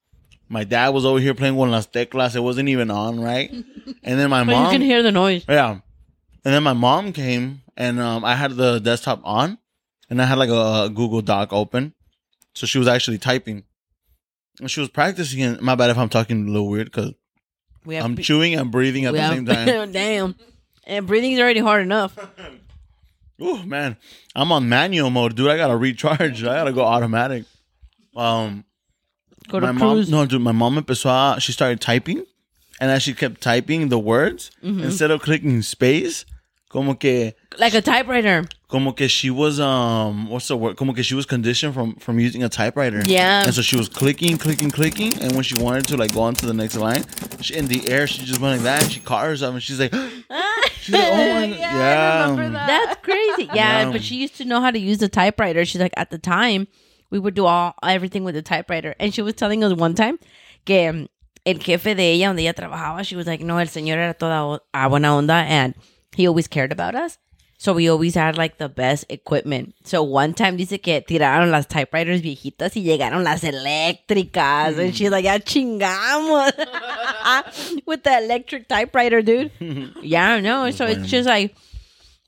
[0.53, 2.35] My dad was over here playing con las teclas.
[2.35, 3.49] It wasn't even on, right?
[4.03, 5.43] And then my But mom you can hear the noise.
[5.49, 5.71] yeah.
[6.45, 9.57] And then my mom came and um, I had the desktop on
[10.09, 11.93] and I had like a, Google Doc open.
[12.53, 13.63] So she was actually typing.
[14.59, 15.41] And she was practicing.
[15.41, 17.13] And my bad if I'm talking a little weird because
[17.85, 19.91] We I'm pe- chewing and breathing at the have- same time.
[19.91, 20.35] Damn.
[20.85, 22.13] And breathing's already hard enough.
[23.41, 23.97] oh, man.
[24.35, 25.49] I'm on manual mode, dude.
[25.49, 26.43] I got to recharge.
[26.43, 27.45] I got to go automatic.
[28.15, 28.65] Um,
[29.49, 30.09] Go to my mom, cruise.
[30.09, 32.25] no, dude, my mom empezó a, she started typing.
[32.79, 34.83] And as she kept typing the words, Mm-hmm.
[34.83, 36.25] instead of clicking space,
[36.69, 38.45] como que Like a typewriter.
[38.67, 42.19] como que she was um what's the word como que she was conditioned from from
[42.19, 43.43] using a typewriter Yeah.
[43.45, 46.33] and so she was clicking clicking clicking and when she wanted to like go on
[46.33, 47.05] to the next line
[47.41, 49.79] she, in the air she just went like that and she caught herself and she's
[49.79, 49.93] like
[50.81, 52.65] she's like oh my yeah, I remember that.
[52.67, 53.43] That's crazy.
[53.53, 53.91] Yeah, Yeah.
[53.91, 55.65] but she used to know how to use the typewriter.
[55.65, 56.67] She's like, at the time,
[57.13, 58.95] we would do all everything with the typewriter.
[58.99, 60.17] And she was telling us one time
[60.65, 61.07] que
[61.45, 64.59] el jefe de ella, donde ella trabajaba, she was like, no, el señor era toda
[64.73, 65.45] a buena onda.
[65.47, 65.75] And
[66.15, 67.19] he always cared about us.
[67.59, 69.75] So we always had like the best equipment.
[69.83, 74.79] So one time dice que tiraron las typewriters viejitas y llegaron las eléctricas.
[74.79, 74.95] And mm.
[74.95, 76.51] she's like, ya chingamos.
[77.85, 79.51] With the electric typewriter, dude.
[80.01, 80.71] yeah, no.
[80.71, 81.55] So it's just like,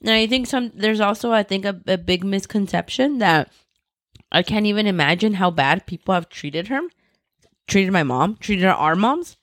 [0.02, 3.50] and I think some, there's also, I think, a, a big misconception that
[4.32, 6.82] I can't even imagine how bad people have treated her,
[7.68, 9.38] treated my mom, treated our moms.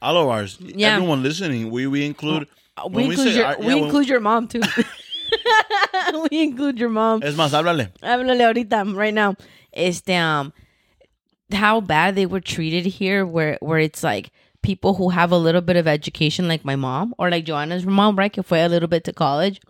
[0.00, 0.58] All of ours.
[0.60, 0.96] Yeah.
[0.96, 2.46] Everyone listening, we we include.
[2.76, 4.60] Uh, We include say your, our- we yeah, when- include your mom too.
[6.30, 7.22] we include your mom.
[7.22, 7.90] Es más, háblale.
[8.02, 9.36] Háblale ahorita, right now.
[9.72, 10.52] Este, um,
[11.52, 14.30] how bad they were treated here, where where it's like
[14.62, 18.16] people who have a little bit of education, like my mom or like Joanna's mom,
[18.16, 18.32] right?
[18.32, 19.60] Que fue a little bit to college.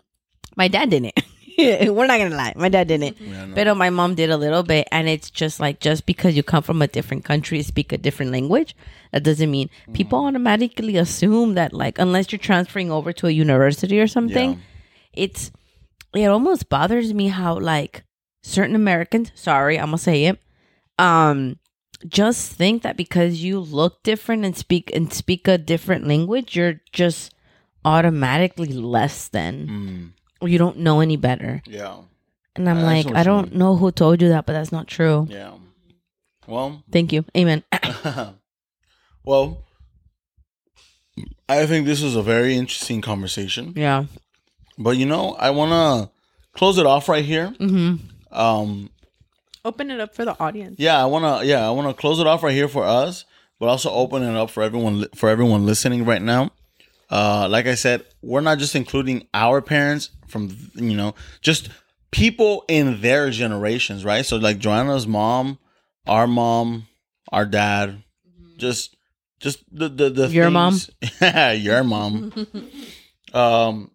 [0.55, 1.13] My dad didn't.
[1.91, 3.19] We're not gonna lie, my dad didn't.
[3.19, 3.55] Yeah, no.
[3.55, 6.63] But my mom did a little bit, and it's just like just because you come
[6.63, 8.75] from a different country, speak a different language,
[9.11, 10.27] that doesn't mean people Mm.
[10.27, 14.57] automatically assume that like unless you're transferring over to a university or something, Yeah.
[15.13, 15.51] it's
[16.13, 18.03] it almost bothers me how like
[18.43, 20.39] certain Americans, sorry, I'm gonna say it,
[20.99, 21.57] um,
[22.07, 26.81] just think that because you look different and speak and speak a different language, you're
[26.91, 27.33] just
[27.83, 31.61] automatically less than Mm, you don't know any better.
[31.65, 31.97] yeah.
[32.57, 33.59] And I'm I like, see I don't mean.
[33.59, 35.27] know who told you that, but that's not true.
[35.29, 35.55] Yeah.
[36.47, 37.25] Well, Thank you.
[37.35, 37.63] Amen.
[39.25, 39.63] well,
[41.47, 43.73] I think this is a very interesting conversation.
[43.75, 44.05] yeah.
[44.77, 46.11] But you know, I want to
[46.57, 47.53] close it off right here.
[47.59, 48.35] Mm-hmm.
[48.37, 48.89] Um,
[49.63, 50.75] Open it up for the audience.
[50.79, 51.45] yeah, I want to.
[51.47, 53.25] Yeah, I want to close it off right here for us,
[53.59, 56.51] but also open it up for everyone for everyone listening right now.
[57.09, 61.69] Uh, like I said, we're not just including our parents from you know just
[62.11, 64.25] people in their generations, right?
[64.25, 65.59] So like Joanna's mom,
[66.07, 66.87] our mom,
[67.31, 68.03] our dad,
[68.57, 68.95] just
[69.39, 70.79] just the the, the Your mom?
[71.21, 72.33] mom, your mom.
[73.33, 73.91] um,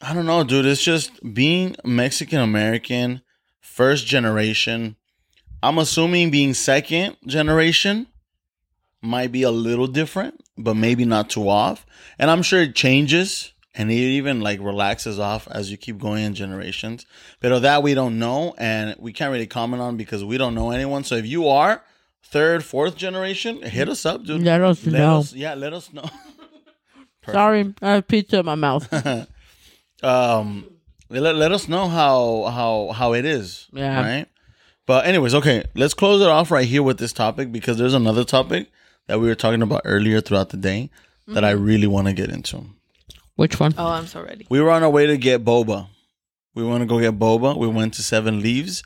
[0.00, 0.66] I don't know, dude.
[0.66, 3.22] It's just being Mexican American,
[3.60, 4.96] first generation.
[5.62, 8.08] I'm assuming being second generation
[9.02, 11.84] might be a little different, but maybe not too off.
[12.18, 16.24] And I'm sure it changes and it even like relaxes off as you keep going
[16.24, 17.04] in generations.
[17.40, 20.54] But of that we don't know and we can't really comment on because we don't
[20.54, 21.04] know anyone.
[21.04, 21.82] So if you are
[22.22, 24.42] third, fourth generation, hit us up, dude.
[24.42, 25.18] Let us Let know.
[25.18, 26.04] us- yeah, let us know.
[27.30, 28.92] Sorry, I have pizza in my mouth.
[30.02, 30.66] um
[31.08, 34.00] let, let us know how how how it is Yeah.
[34.00, 34.26] right
[34.86, 38.24] but anyways okay let's close it off right here with this topic because there's another
[38.24, 38.68] topic
[39.06, 40.90] that we were talking about earlier throughout the day
[41.26, 41.64] that i mm-hmm.
[41.64, 42.64] really want to get into
[43.36, 43.74] Which one?
[43.78, 44.46] Oh, I'm so ready.
[44.50, 45.88] we were on our way to get boba
[46.54, 48.82] we want to go get boba we went to seven leaves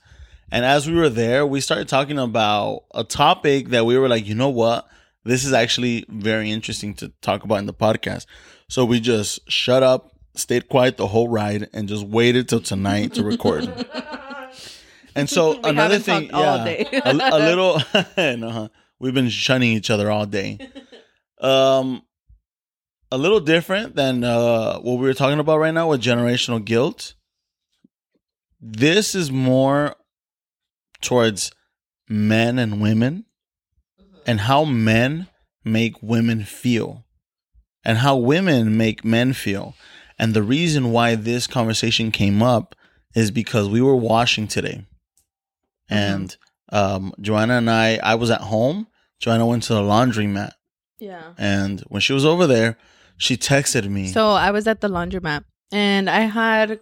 [0.51, 4.27] and as we were there we started talking about a topic that we were like
[4.27, 4.87] you know what
[5.25, 8.27] this is actually very interesting to talk about in the podcast
[8.69, 13.15] so we just shut up stayed quiet the whole ride and just waited till tonight
[13.15, 13.87] to record
[15.15, 17.01] and so another thing talked all yeah day.
[17.05, 17.81] a, a little
[18.37, 18.69] no, huh?
[18.99, 20.59] We've been shunning each other all day
[21.41, 22.03] um
[23.11, 27.15] a little different than uh, what we were talking about right now with generational guilt.
[28.61, 29.95] This is more
[31.01, 31.53] towards
[32.09, 33.25] men and women
[34.27, 35.29] and how men
[35.65, 37.05] make women feel
[37.85, 39.75] and how women make men feel.
[40.19, 42.75] And the reason why this conversation came up
[43.15, 44.85] is because we were washing today.
[45.89, 46.37] And
[46.71, 48.87] um, Joanna and I, I was at home.
[49.19, 50.53] Joanna went to the laundromat.
[50.99, 51.33] Yeah.
[51.39, 52.77] And when she was over there,
[53.17, 54.09] she texted me.
[54.09, 56.81] So I was at the laundromat and I had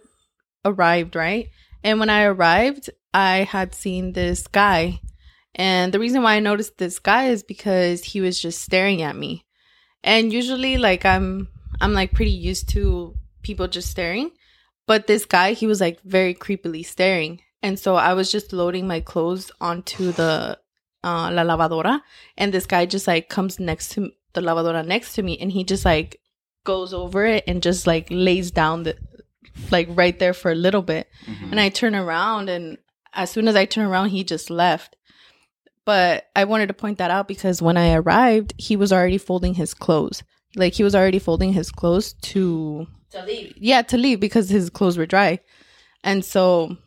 [0.63, 1.49] arrived, right?
[1.83, 4.99] And when I arrived, I had seen this guy.
[5.53, 9.15] And the reason why I noticed this guy is because he was just staring at
[9.15, 9.45] me.
[10.03, 11.47] And usually like I'm
[11.81, 14.31] I'm like pretty used to people just staring,
[14.85, 17.41] but this guy he was like very creepily staring.
[17.63, 20.59] And so I was just loading my clothes onto the
[21.03, 22.01] uh la lavadora
[22.35, 25.63] and this guy just like comes next to the lavadora next to me and he
[25.63, 26.19] just like
[26.63, 28.97] goes over it and just like lays down the
[29.69, 31.51] like right there for a little bit Mhm.
[31.51, 32.79] and i turn around and
[33.13, 34.95] as soon as i turn around he just left
[35.85, 39.53] but i wanted to point that out because when i arrived he was already folding
[39.53, 40.23] his clothes
[40.55, 43.53] like he was already folding his clothes to To leave.
[43.57, 45.39] yeah to leave because his clothes were dry
[46.03, 46.77] and so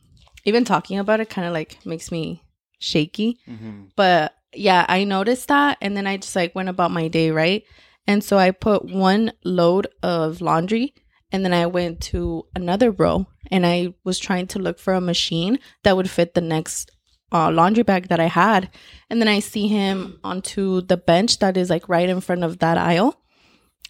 [0.45, 2.43] even talking about it kind of like makes me
[2.79, 3.91] shaky Mhm.
[3.97, 7.65] but yeah, I noticed that and then I just like went about my day, right?
[8.07, 10.95] And so I put one load of laundry
[11.31, 15.01] and then I went to another row and I was trying to look for a
[15.03, 16.91] machine that would fit the next
[17.31, 18.71] uh, laundry bag that I had.
[19.11, 22.61] And then I see him onto the bench that is like right in front of
[22.61, 23.21] that aisle.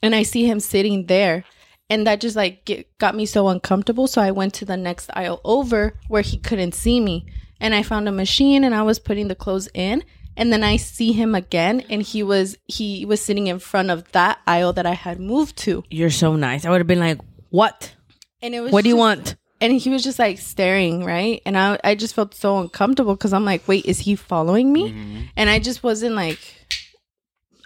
[0.02, 1.44] And I see him sitting there
[1.90, 4.06] And that just like get, got me so uncomfortable.
[4.06, 7.26] So I went to the next aisle over where he couldn't see me.
[7.60, 10.04] And I found a machine and I was putting the clothes in.
[10.36, 14.10] And then I see him again and he was he was sitting in front of
[14.12, 15.82] that aisle that I had moved to.
[15.90, 16.64] You're so nice.
[16.64, 17.18] I would have been like,
[17.50, 17.94] "What?
[18.40, 21.42] And it was What do you just- want?" and he was just like staring right
[21.44, 24.92] and i i just felt so uncomfortable because i'm like wait is he following me
[24.92, 25.20] Mm-hmm.
[25.36, 26.38] and i just wasn't like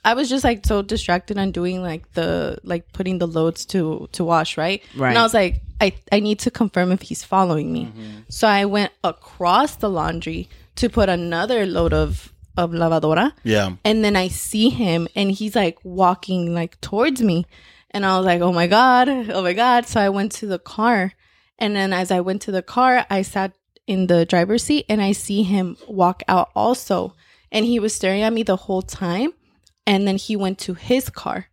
[0.04, 4.08] i was just like so distracted on doing like the like putting the loads to
[4.12, 5.10] to wash right Right.
[5.10, 8.18] and i was like i i need to confirm if he's following me Mm-hmm.
[8.28, 13.76] so i went across the laundry to put another load of of lavadora Yeah.
[13.82, 17.46] and then I see him and he's like walking like towards me.
[17.92, 19.86] And I was like, oh my God, oh my God.
[19.86, 21.12] So I went to the car.
[21.58, 23.52] And then as I went to the car, I sat
[23.86, 27.14] in the driver's seat and I see him walk out also.
[27.50, 29.32] And he was staring at me the whole time.
[29.86, 31.46] And then he went to his car.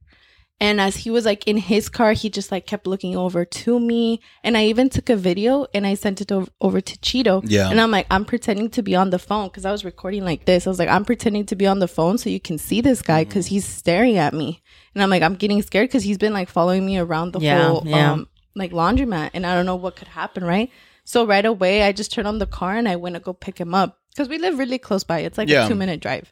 [0.62, 3.80] And as he was like in his car, he just like kept looking over to
[3.80, 4.20] me.
[4.44, 7.42] And I even took a video and I sent it over, over to Cheeto.
[7.46, 7.70] Yeah.
[7.70, 10.44] And I'm like, I'm pretending to be on the phone because I was recording like
[10.44, 10.68] this.
[10.68, 13.02] I was like, I'm pretending to be on the phone so you can see this
[13.02, 14.62] guy because he's staring at me.
[14.94, 17.66] And I'm like, I'm getting scared because he's been like following me around the Yeah,
[17.70, 18.12] whole yeah.
[18.12, 19.30] um like laundromat.
[19.34, 20.70] And I don't know what could happen, right?
[21.06, 23.58] So right away, I just turned on the car and I went to go pick
[23.58, 25.20] him up because we live really close by.
[25.20, 25.66] It's like Yeah.
[25.66, 26.30] a two minute drive.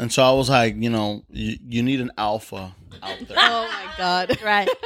[0.00, 3.36] And so I was like, you know, you, you need an alpha out there.
[3.38, 4.38] Oh my God.
[4.44, 4.68] Right.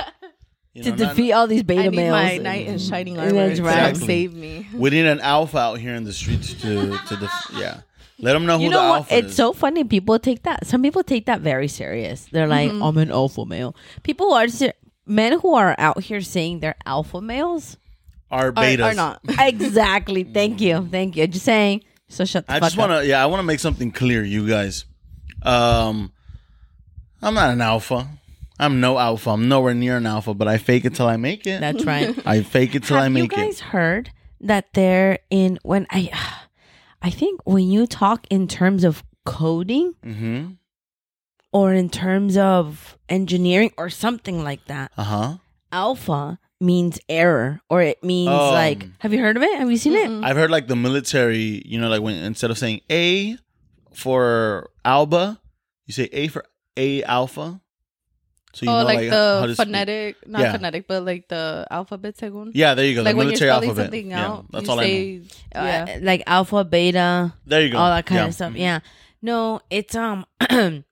[0.77, 2.13] You to know, not- defeat all these beta I need males.
[2.13, 3.95] my knight in shining armor to right.
[3.95, 4.67] come save me.
[4.75, 7.83] we need an alpha out here in the streets to to def- yeah.
[8.19, 8.97] Let them know who you the know what?
[9.03, 9.37] alpha It's is.
[9.37, 9.85] so funny.
[9.85, 10.67] People take that.
[10.67, 12.27] Some people take that very serious.
[12.33, 12.83] They're like, mm-hmm.
[12.83, 14.73] "I'm an alpha male." People are ser-
[15.07, 17.77] men who are out here saying they're alpha males.
[18.33, 19.21] Our Are, betas are not.
[19.39, 20.25] exactly.
[20.25, 20.89] Thank you.
[20.91, 21.29] Thank you.
[21.29, 21.85] Just saying.
[22.09, 22.89] So shut the I fuck just up.
[22.91, 24.87] want to, yeah, I want to make something clear, you guys.
[25.45, 26.13] Um,
[27.23, 28.09] I'm not an alpha.
[28.59, 29.31] I'm no alpha.
[29.31, 31.61] I'm nowhere near an alpha, but I fake it till I make it.
[31.61, 32.15] That's right.
[32.27, 33.37] I fake it till I make it.
[33.37, 33.65] Have you guys it.
[33.65, 36.11] heard that they're in when I,
[37.03, 40.53] I think when you talk in terms of coding Mm-hmm.
[41.53, 45.37] or in terms of engineering or something like that, Uh huh.
[45.73, 48.87] alpha means error or it means Um, like.
[49.01, 49.59] Have you heard of it?
[49.59, 50.25] Have you seen it?
[50.25, 53.37] I've heard like the military, you know, like when instead of saying A
[53.95, 55.41] for Alba,
[55.87, 56.45] you say A for
[56.77, 57.61] A Alpha.
[58.55, 59.67] So you oh, know, like, how the to speak.
[59.67, 60.53] phonetic, not Yeah.
[60.53, 62.53] phonetic, but like the alphabet según.
[62.55, 63.03] Yeah, there you go.
[63.03, 63.85] Like the when you're spelling alphabet.
[63.91, 65.21] something yeah, out, that's you all I know.
[65.55, 65.87] yeah.
[65.91, 67.79] Uh, like alpha, beta, There you go.
[67.79, 68.27] all that kind Yeah.
[68.31, 68.55] of stuff.
[68.55, 68.79] Yeah.
[69.23, 70.25] No, it's um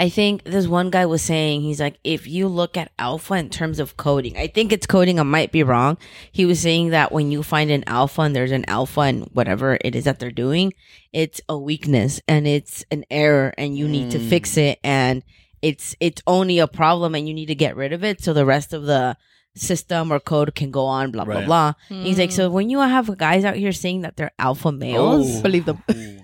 [0.00, 3.50] I think this one guy was saying he's like if you look at alpha in
[3.50, 5.98] terms of coding, I think it's coding, I might be wrong.
[6.32, 9.76] He was saying that when you find an alpha and there's an alpha and whatever
[9.84, 10.72] it is that they're doing,
[11.12, 14.28] it's a weakness and it's an error and you need to Mm.
[14.30, 15.22] fix it and
[15.62, 18.46] it's it's only a problem and you need to get rid of it so the
[18.46, 19.16] rest of the
[19.54, 21.46] system or code can go on blah blah Right.
[21.46, 21.72] blah.
[21.88, 22.38] He's like Mm.
[22.38, 25.42] so when you have guys out here saying that they're alpha males, Oh.
[25.42, 25.82] Believe them.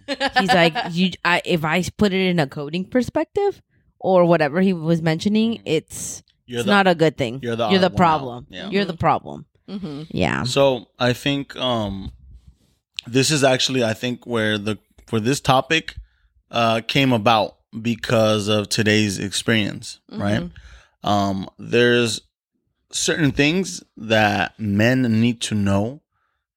[0.09, 0.15] Ooh.
[0.39, 3.63] he's like you I, if i put it in a coding perspective
[3.99, 7.69] or whatever he was mentioning it's You're it's the- not a good thing you're the
[7.71, 7.97] you're the odd one out.
[7.97, 8.71] problem Yeah.
[8.71, 12.13] you're the problem hmm yeah So I think um
[13.07, 15.97] this is actually I think where the for this topic
[16.51, 20.51] uh came about because of today's experience, right?
[21.03, 22.21] Um there's
[22.91, 26.01] certain things that men need to know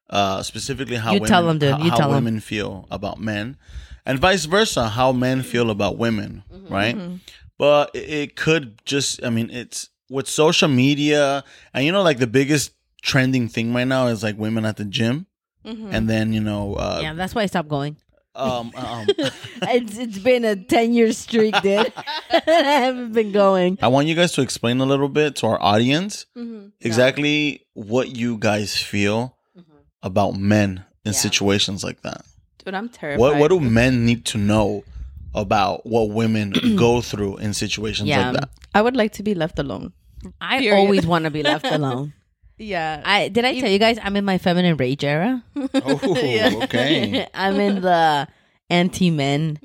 [0.10, 1.72] uh specifically how You women, tell 'em, dude.
[1.74, 2.16] how, You how tell 'em.
[2.24, 3.58] women feel about men
[4.06, 6.98] and vice versa how men feel about women, right?
[7.58, 11.44] But it, it could just I mean it's with social media
[11.74, 14.86] and you know like the biggest trending thing right now is like women at the
[14.86, 15.26] gym.
[15.66, 17.98] Hmm and then you know uh yeah that's why i stopped going.
[18.36, 19.08] um, um
[19.76, 21.92] it's it's been a 10 year streak dude.
[22.32, 23.78] I haven't been going.
[23.82, 28.16] I want you guys to explain a little bit to our audience hmm exactly what
[28.16, 29.36] you guys feel
[30.04, 31.20] about men in Yeah.
[31.20, 32.22] situations like that.
[32.64, 33.20] Dude, I'm terrified.
[33.20, 34.84] What what do men need to know
[35.36, 38.32] about what women go through in situations Yeah.
[38.32, 38.50] like that?
[38.74, 39.94] I would like to be left alone.
[40.42, 40.76] i Period.
[40.78, 42.12] always want to be left alone
[42.58, 43.02] Yeah.
[43.06, 46.52] i did i tell you guys i'm in my feminine rage era Oh, Yeah.
[46.68, 47.26] okay.
[47.34, 48.28] i'm in the
[48.70, 49.60] anti-men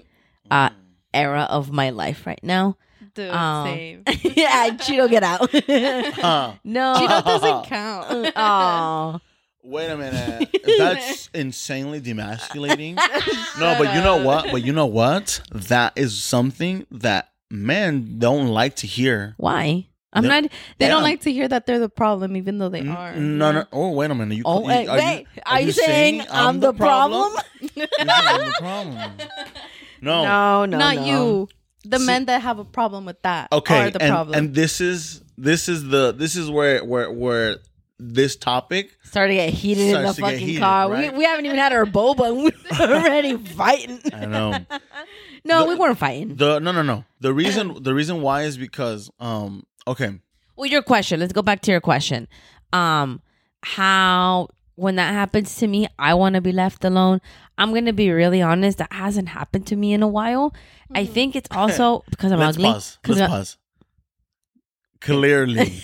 [0.51, 0.70] uh
[1.12, 2.76] era of my life right now
[3.14, 4.03] Dude, Um, same.
[4.39, 6.55] yeah Cheeto get out Huh.
[6.64, 8.32] no Cheeto doesn't count.
[8.37, 9.20] oh
[9.64, 10.54] Wait a minute.
[10.78, 12.98] That's insanely demasculating.
[13.58, 14.50] No, but you know what?
[14.50, 15.40] But you know what?
[15.52, 19.34] That is something that men don't like to hear.
[19.36, 19.86] Why?
[20.12, 20.42] I'm They- not.
[20.78, 20.88] They Yeah.
[20.88, 23.12] don't like to hear that they're the problem, even though they N- are.
[23.14, 23.64] Mm, no, no.
[23.72, 24.36] Oh, wait a minute.
[24.36, 25.26] You, Oh you- wait, are wait.
[25.46, 27.32] are, you, saying, I'm, the problem?
[27.76, 28.98] You're I'm the problem.
[30.00, 30.24] No.
[30.24, 31.06] No, no, Not no.
[31.06, 31.48] you.
[31.84, 34.36] The See- men that have a problem with that Okay, are the and, problem.
[34.38, 37.56] and this is this is the this is where where where
[38.12, 40.90] this topic Started to get heated in the Starts to get fucking heated, car.
[40.90, 41.12] right?
[41.12, 44.00] We, we haven't even had our boba and we're already fighting.
[44.12, 44.55] I know.
[45.46, 46.36] No, The- we weren't fighting.
[46.36, 47.05] The no no no.
[47.20, 50.18] The reason the reason why is because um okay.
[50.57, 51.20] Well, your question.
[51.20, 52.28] Let's go back to your question.
[52.72, 53.20] Um,
[53.62, 57.20] how when that happens to me, I want to be left alone.
[57.59, 58.78] I'm gonna be really honest.
[58.78, 60.55] That hasn't happened to me in a while.
[60.94, 62.64] I think it's also because I'm Let's ugly.
[62.70, 62.98] pause.
[63.02, 63.59] 'Cause Let's I- pause.
[65.00, 65.74] Clearly,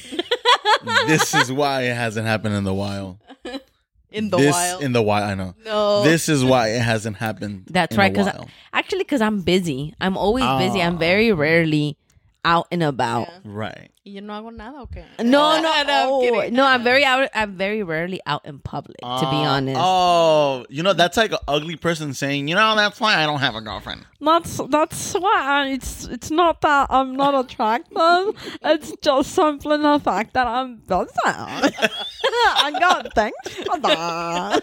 [1.07, 3.19] this is why it hasn't happened in the wild.
[4.11, 4.83] in the this wild.
[4.83, 5.31] in the wild.
[5.31, 5.55] I know.
[5.65, 6.03] no.
[6.03, 7.65] This is why it hasn't happened.
[7.71, 8.13] That's right.
[8.13, 8.33] Because
[8.73, 9.95] actually, because I'm busy.
[10.01, 10.83] I'm always busy.
[10.83, 10.99] I'm Ah.
[10.99, 11.97] very rarely
[12.45, 13.29] out and about.
[13.29, 13.39] Yeah.
[13.45, 13.91] right.
[14.05, 15.05] Yo no hago nada, okay?
[15.19, 16.67] No, no, No, I'm oh, no.
[16.67, 17.29] I'm very out.
[17.35, 18.97] I'm very rarely out in public.
[18.99, 22.75] to be Uh, honest, Oh, you know that's like an ugly person saying, you know,
[22.77, 24.07] that's why I don't have a girlfriend.
[24.21, 28.35] that's that's why it's it's not that I'm not attractive.
[28.63, 31.11] it's just simply the fact that I'm busy.
[31.27, 33.35] I got things
[33.67, 34.63] for that.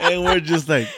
[0.00, 0.88] and we're just like,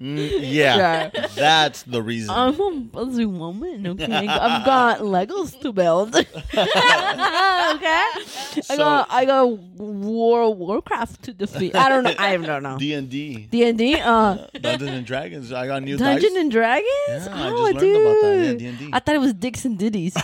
[0.00, 2.30] mm, yeah, that's the reason.
[2.30, 3.86] I'm a busy woman.
[3.86, 6.14] Okay, I've got Legos to build.
[6.16, 11.74] okay, I got I got War Warcraft to defeat.
[11.74, 12.14] I don't know.
[12.18, 12.78] I don't know.
[12.82, 13.96] D and D, D and D.
[14.00, 15.52] Uh, Dungeons and Dragons.
[15.52, 16.86] I got new Dungeons and Dragons.
[17.08, 18.00] Yeah, I oh, just learned dude.
[18.00, 18.60] about that.
[18.60, 18.90] Yeah, D&D.
[18.92, 20.16] I thought it was Dicks and Ditties.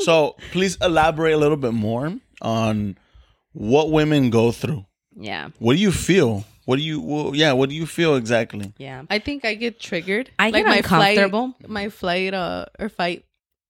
[0.00, 2.96] So please elaborate a little bit more on
[3.52, 4.86] what women go through.
[5.14, 6.44] yeah, What do you feel?
[6.70, 7.00] What do you?
[7.00, 8.72] Well, yeah, what do you feel exactly?
[8.78, 9.02] yeah.
[9.10, 10.30] I think I get triggered.
[10.38, 11.56] I get my uncomfortable.
[11.58, 13.24] Flight, my flight uh, or fight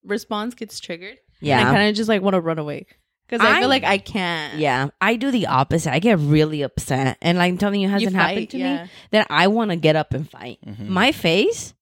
[0.05, 1.17] response gets triggered.
[1.41, 1.61] Yeah.
[1.61, 2.85] And I kind of just like want to run away
[3.27, 4.59] because I, I- feel like I can't.
[4.59, 5.95] Yeah, I do the opposite.
[5.95, 8.85] I get really upset, and like I'm telling you, it hasn't happened fight, to yeah.
[8.85, 8.91] me.
[9.13, 10.59] That I want to get up and fight.
[10.79, 11.73] My face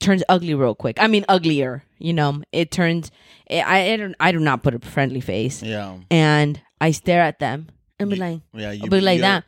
[0.00, 1.00] turns ugly real quick.
[1.00, 1.84] I mean, uglier.
[1.98, 3.12] You know, it turns.
[3.46, 7.20] It, I I, don't, I do not put a friendly face, Yeah, and I stare
[7.22, 7.68] at them
[8.00, 8.72] and be like, yeah.
[8.72, 9.44] You I'll be like you're- that.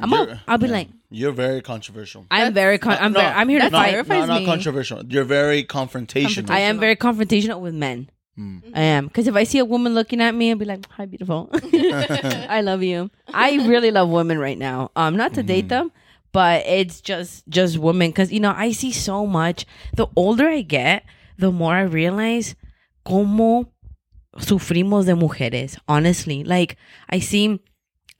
[0.00, 0.10] I'm.
[0.10, 0.72] you're- A, I'll be yeah.
[0.72, 2.26] like, you're very controversial.
[2.30, 2.78] I'm very.
[2.78, 3.12] Con- I'm.
[3.12, 3.90] No, very, I'm here to that's no, fight.
[3.90, 4.20] terrifying.
[4.22, 4.46] no, not me.
[4.46, 5.04] controversial.
[5.06, 6.50] You're very confrontational.
[6.50, 8.10] I am very confrontational with men.
[8.38, 8.62] Mm.
[8.74, 11.06] I am because if I see a woman looking at me, I'll be like, "Hi,
[11.06, 11.48] beautiful.
[11.72, 14.90] I love you." I really love women right now.
[14.96, 15.92] Um, not to date them,
[16.32, 19.66] but it's just just women because you know I see so much.
[19.94, 21.04] The older I get,
[21.38, 22.56] the more I realize
[23.06, 23.68] cómo
[24.38, 25.78] sufrimos de mujeres.
[25.86, 26.76] Honestly, like
[27.08, 27.60] I see,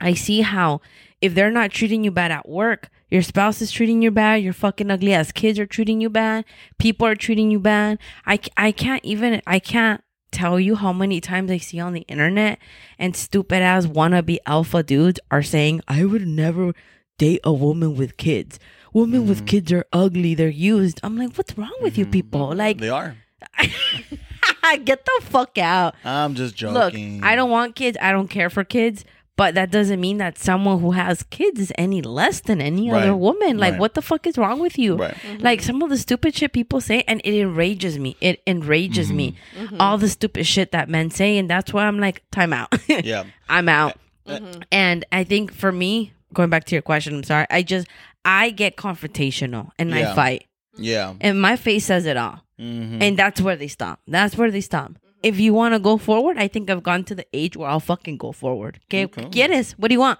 [0.01, 0.81] I see how
[1.25, 4.53] if they're not treating you bad at work, your spouse is treating you bad, your
[4.53, 6.45] fucking ugly ass kids are treating you bad,
[6.79, 7.99] people are treating you bad.
[8.27, 12.03] I, I can't even, I can't tell you how many times I see on the
[12.03, 12.59] internet
[12.99, 16.75] and stupid ass wannabe alpha dudes are saying, I would never
[17.17, 18.61] date a woman with kids.
[18.93, 19.47] Women with mm-hmm.
[19.47, 21.01] kids are ugly, they're used.
[21.03, 22.13] I'm like, what's wrong with you mm-hmm.
[22.13, 22.49] people?
[22.49, 22.59] Mm-hmm.
[22.59, 23.17] Like, They are.
[24.85, 25.95] get the fuck out.
[26.05, 27.21] I'm just joking.
[27.21, 27.25] Look.
[27.25, 27.97] I don't want kids.
[27.99, 29.07] I don't care for kids.
[29.37, 33.03] But that doesn't mean that someone who has kids is any less than any Right.
[33.03, 33.59] other woman.
[33.59, 33.81] Like, Right.
[33.81, 34.95] what the fuck is wrong with you?
[34.97, 35.15] Right.
[35.15, 35.43] Mm-hmm.
[35.43, 38.17] Like some of the stupid shit people say, and it enrages me.
[38.21, 39.35] It enrages me.
[39.59, 39.81] Mm-hmm.
[39.81, 42.73] All the stupid shit that men say, and that's why I'm like, time out.
[42.89, 43.25] Yeah.
[43.49, 43.97] I'm out.
[44.29, 44.61] Mm-hmm.
[44.71, 47.47] And I think for me, going back to your question, I'm sorry.
[47.51, 47.89] I just
[48.25, 50.13] I get confrontational and Yeah.
[50.13, 50.45] I fight,
[50.79, 51.15] Yeah.
[51.21, 52.41] and my face says it all.
[52.59, 53.99] hmm And that's where they stop.
[54.07, 54.93] That's where they stop.
[55.25, 57.81] If you want to go forward, I think I've gone to the age where I'll
[57.81, 58.79] fucking go forward.
[58.89, 59.25] Okay, Okay.
[59.31, 59.75] ¿Quieres?
[59.79, 60.19] What do you want?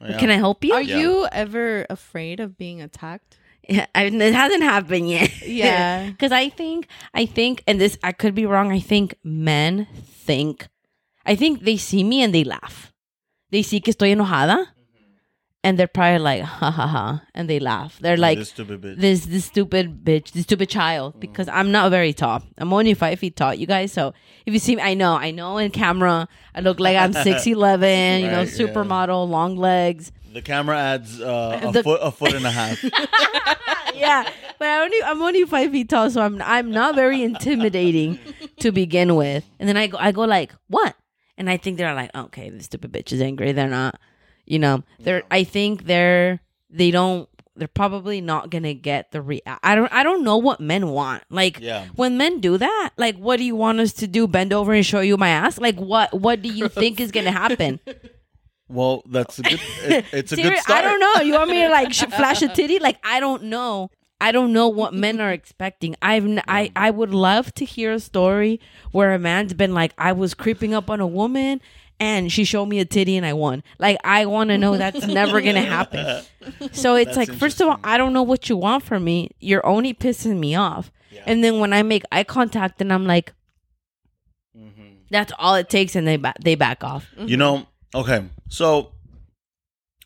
[0.00, 0.18] Yeah.
[0.18, 0.74] Can I help you?
[0.74, 0.98] Are Yeah.
[0.98, 3.38] you ever afraid of being attacked?
[3.68, 5.30] Yeah, I, it hasn't happened yet.
[5.46, 6.06] Yeah.
[6.10, 8.72] because I think I think, and this I could be wrong.
[8.72, 9.86] I think men
[10.26, 10.66] think,
[11.24, 12.92] I think they see me and they laugh.
[13.50, 14.66] They see que estoy enojada,
[15.62, 17.98] and they're probably like ha ha ha, and they laugh.
[18.00, 18.96] They're like this stupid bitch.
[19.00, 22.42] this this stupid bitch, this stupid child, because I'm not very tall.
[22.58, 23.92] I'm only five feet tall, you guys.
[23.92, 24.14] So
[24.46, 27.46] if you see me, I know, I know in camera, I look like I'm six
[27.46, 28.66] eleven, you know, Right, yeah.
[28.66, 30.12] supermodel, long legs.
[30.32, 32.82] the camera adds uh, a The- foot, a foot and a half.
[33.94, 38.18] yeah, but I only I'm only five feet tall, so I'm I'm not very intimidating
[38.60, 39.44] to begin with.
[39.58, 40.94] And then I go I go like what?
[41.36, 43.52] And I think they're like, okay, this stupid bitch is angry.
[43.52, 43.98] They're not,
[44.46, 45.22] you know, they're.
[45.30, 47.28] I think they're they don't.
[47.56, 49.42] They're probably not gonna get the re.
[49.62, 49.92] I don't.
[49.92, 51.24] I don't know what men want.
[51.30, 51.86] Like Yeah.
[51.94, 54.26] when men do that, like what do you want us to do?
[54.26, 55.58] Bend over and show you my ass?
[55.58, 56.12] Like what?
[56.18, 57.80] What do you think is gonna happen?
[58.68, 59.60] Well, that's a good.
[59.82, 60.78] It, it's a good start.
[60.78, 61.22] I don't know.
[61.24, 62.78] You want me to like sh- flash a titty?
[62.78, 63.90] Like I don't know.
[64.20, 65.96] I don't know what men are expecting.
[66.00, 68.60] I've n- I I would love to hear a story
[68.92, 71.60] where a man's been like, I was creeping up on a woman
[72.00, 73.62] and she showed me a titty and I won.
[73.78, 76.24] Like I want to know that's never gonna happen.
[76.72, 77.78] So it's That's like, first of all.
[77.84, 79.30] I don't know what you want from me.
[79.38, 80.90] You're only pissing me off.
[81.26, 83.34] And then when I make eye contact and I'm like,
[85.10, 87.06] That's all it takes, and they ba- they back off.
[87.18, 88.24] You know, okay.
[88.48, 88.92] So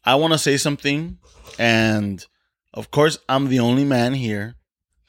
[0.05, 1.19] I want to say something,
[1.59, 2.25] and
[2.73, 4.57] of course, I'm the only man here.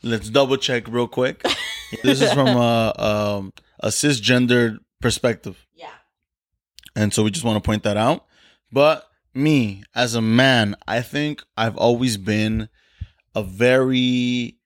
[0.04, 1.42] Let's double check real quick.
[2.04, 5.66] this is from a, um, a cisgendered perspective.
[5.74, 5.95] Yeah.
[6.96, 8.26] And so we just want to point that out.
[8.72, 12.70] But me, as a man, I think I've always been
[13.36, 14.58] a very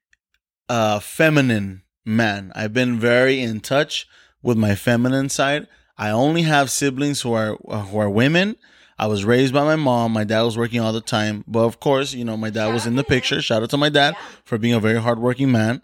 [0.69, 2.51] uh, feminine man.
[2.55, 4.07] I've been very in touch
[4.41, 5.67] with my feminine side.
[5.97, 8.55] I only have siblings who are who are women.
[8.97, 10.11] I was raised by my mom.
[10.11, 12.85] My dad was working all the time, but of course, you know, my dad was
[12.85, 13.41] in the picture.
[13.41, 15.81] Shout out to my dad for being a very hardworking man.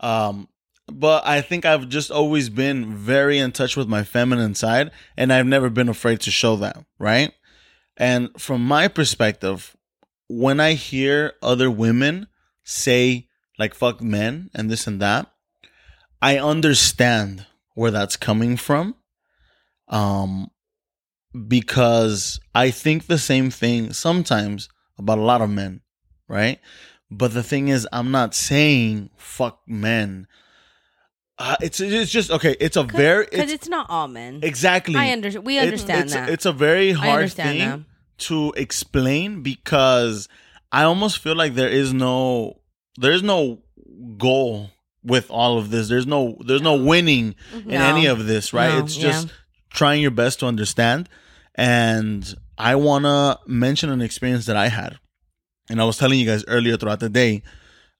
[0.00, 0.48] Um,
[0.86, 5.32] but I think I've just always been very in touch with my feminine side, and
[5.32, 7.32] I've never been afraid to show that, right?
[7.96, 9.76] And from my perspective,
[10.28, 12.26] when I hear other women
[12.64, 13.28] say
[13.58, 15.30] like fuck men and this and that,
[16.20, 18.94] I understand where that's coming from.
[19.88, 20.50] Um
[21.48, 24.68] because I think the same thing sometimes
[24.98, 25.80] about a lot of men,
[26.28, 26.60] right?
[27.10, 30.26] But the thing is I'm not saying fuck men.
[31.42, 34.38] Uh, it's it's just okay, it's a very because it's, it's, not all men.
[34.44, 35.44] exactly I understand.
[35.44, 36.28] We It's- understand it's, that.
[36.28, 37.80] It's a very hard thing that.
[38.18, 40.28] to explain because
[40.70, 42.60] I almost feel like there is no
[42.96, 43.58] there's no
[44.16, 44.70] goal
[45.02, 45.88] with all of this.
[45.88, 47.84] There's no there's no winning in No.
[47.86, 48.74] any of this, right?
[48.74, 49.34] No, it's just yeah.
[49.70, 51.08] trying your best to understand.
[51.56, 55.00] And I want to mention an experience that I had.
[55.68, 57.42] And I was telling you guys earlier throughout the day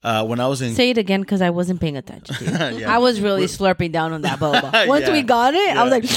[0.04, 2.36] uh, when I was in Say it again because I wasn't paying attention.
[2.80, 2.94] Yeah.
[2.94, 4.86] I was really slurping down on that boba.
[4.88, 5.12] Once Yeah.
[5.12, 6.04] we got it, I was like,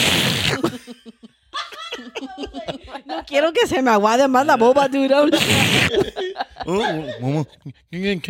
[3.06, 5.12] no quiero que se me aguade más la boba, dude.
[5.12, 6.36] I was like-
[6.68, 7.46] Oh,
[7.92, 8.22] ¿Qué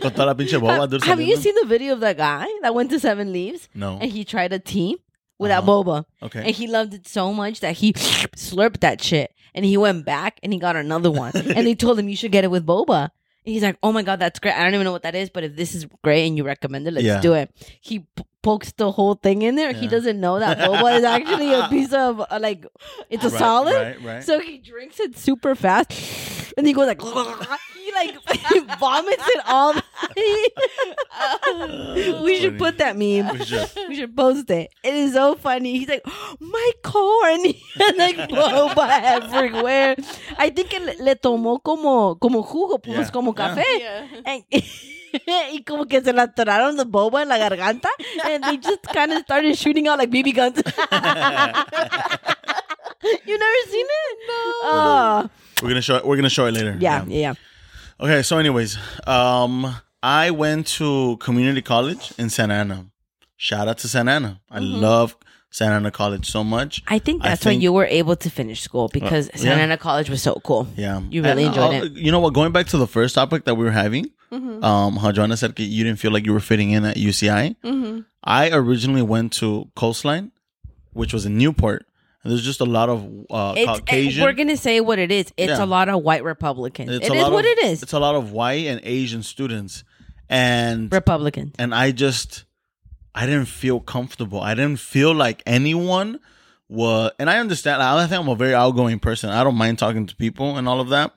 [0.00, 0.88] con toda la pinche boba.
[0.88, 3.98] dude, Have you seen the video of that guy that went to Seven Leaves No.
[4.00, 4.96] and he tried a tea
[5.38, 5.82] with that Uh-huh.
[5.84, 6.04] boba?
[6.22, 6.40] Okay.
[6.46, 9.32] And he loved it so much that he slurped that shit.
[9.54, 11.32] And he went back and he got another one.
[11.34, 13.10] and they told him you should get it with boba.
[13.46, 14.54] He's like, oh my God, that's great.
[14.54, 16.86] I don't even know what that is, but if this is great and you recommend
[16.88, 17.20] it, let's Yeah.
[17.20, 17.50] do it.
[17.80, 19.72] He p- pokes the whole thing in there.
[19.72, 22.66] He doesn't know that boba is actually a piece of, uh, like,
[23.08, 23.74] it's a Right, solid.
[23.74, 24.22] right, right.
[24.24, 25.92] So he drinks it super fast.
[26.58, 27.00] And he goes like,
[27.96, 28.14] like
[28.52, 29.72] he vomits it all.
[32.24, 32.58] we should funny.
[32.58, 33.38] put that meme.
[33.38, 33.68] We should.
[33.88, 34.70] We should post it.
[34.84, 35.78] It is so funny.
[35.78, 36.02] He's like,
[36.40, 37.40] my corn.
[37.86, 39.96] And like boba everywhere.
[40.38, 43.54] I think que le, le tomó como, como jugo, pues Yeah, como yeah.
[43.54, 43.64] café.
[43.78, 44.06] Yeah.
[44.26, 44.44] And-
[45.52, 47.88] y como que se la atoraron the boba en la garganta.
[48.24, 50.56] And they just kind of started shooting out like BB guns.
[53.26, 54.18] you never seen it?
[54.28, 54.34] No.
[54.64, 55.30] Oh,
[55.62, 56.04] We're gonna show it.
[56.06, 56.76] We're gonna show it later.
[56.80, 57.20] yeah, yeah.
[57.20, 57.34] yeah.
[58.00, 58.22] Okay.
[58.22, 62.86] So, anyways, um, I went to community college in Santa Ana.
[63.36, 64.40] Shout out to Santa Ana.
[64.50, 64.80] I Mm-hmm.
[64.80, 65.16] love
[65.50, 66.82] Santa Ana College so much.
[66.88, 69.62] I think I that's when you were able to finish school because Uh, Santa yeah.
[69.64, 70.68] Ana College was so cool.
[70.76, 71.92] Yeah, You really And, enjoyed uh, it.
[71.92, 72.34] You know what?
[72.34, 74.62] Going back to the first topic that we were having, Mm-hmm.
[74.64, 77.54] um, how Joanna said you didn't feel like you were fitting in at UCI.
[77.62, 78.00] Mm-hmm.
[78.24, 80.32] I originally went to Coastline,
[80.92, 81.86] which was in Newport,
[82.26, 84.24] and there's just a lot of uh, It's, Caucasian.
[84.24, 85.32] we're gonna say what it is.
[85.36, 85.64] It's Yeah.
[85.64, 86.90] a lot of white Republicans.
[86.90, 87.82] It's It a is lot what of- it is.
[87.84, 89.84] It's a lot of white and Asian students,
[90.28, 91.54] and Republicans.
[91.58, 92.44] and I just
[93.14, 94.40] I didn't feel comfortable.
[94.40, 96.18] I didn't feel like anyone
[96.68, 97.82] was, and I understand.
[97.82, 99.30] I think I'm a very outgoing person.
[99.30, 101.12] I don't mind talking to people and all of that,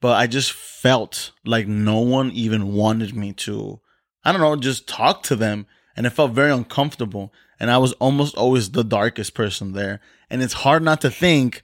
[0.00, 3.80] but I just felt like no one even wanted me to.
[4.24, 7.32] I don't know, just talk to them, and it felt very uncomfortable.
[7.58, 10.00] And I was almost always the darkest person there,
[10.30, 11.62] and it's hard not to think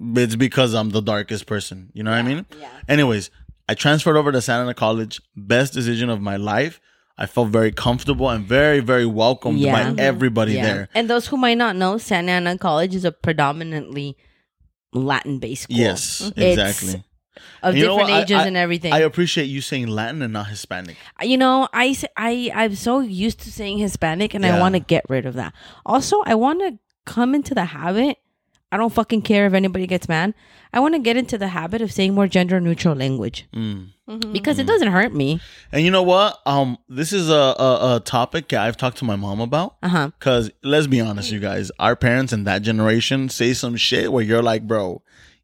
[0.00, 1.90] it's because I'm the darkest person.
[1.94, 2.46] You know what I mean?
[2.60, 2.68] yeah.
[2.88, 3.30] Anyways,
[3.68, 5.20] I transferred over to Santa Ana College.
[5.36, 6.80] Best decision of my life.
[7.18, 9.92] I felt very comfortable and very, very welcomed Yeah.
[9.94, 10.62] by everybody Yeah.
[10.64, 10.88] there.
[10.94, 14.16] And those who might not know, Santa Ana College is a predominantly
[14.92, 15.76] Latin based school.
[15.76, 17.04] Yes, It's exactly.
[17.62, 18.12] Of You different what?
[18.12, 18.92] I- ages I- and everything.
[18.92, 20.96] I appreciate you saying Latin and not Hispanic.
[21.22, 25.04] you know, I I I'm so used to saying Hispanic and I want to get
[25.08, 25.52] rid of that.
[25.86, 28.18] Also, I want to come into the habit.
[28.70, 30.32] I don't fucking care if anybody gets mad.
[30.72, 33.88] I want to get into the habit of saying more gender neutral language Mm.
[34.32, 35.40] because it doesn't hurt me.
[35.70, 36.38] And you know what?
[36.46, 39.76] Um, this is a, a, a topic I've talked to my mom about.
[39.82, 40.10] Uh huh.
[40.20, 44.24] Cause let's be honest, you guys, our parents in that generation say some shit where
[44.24, 45.02] you're like, bro,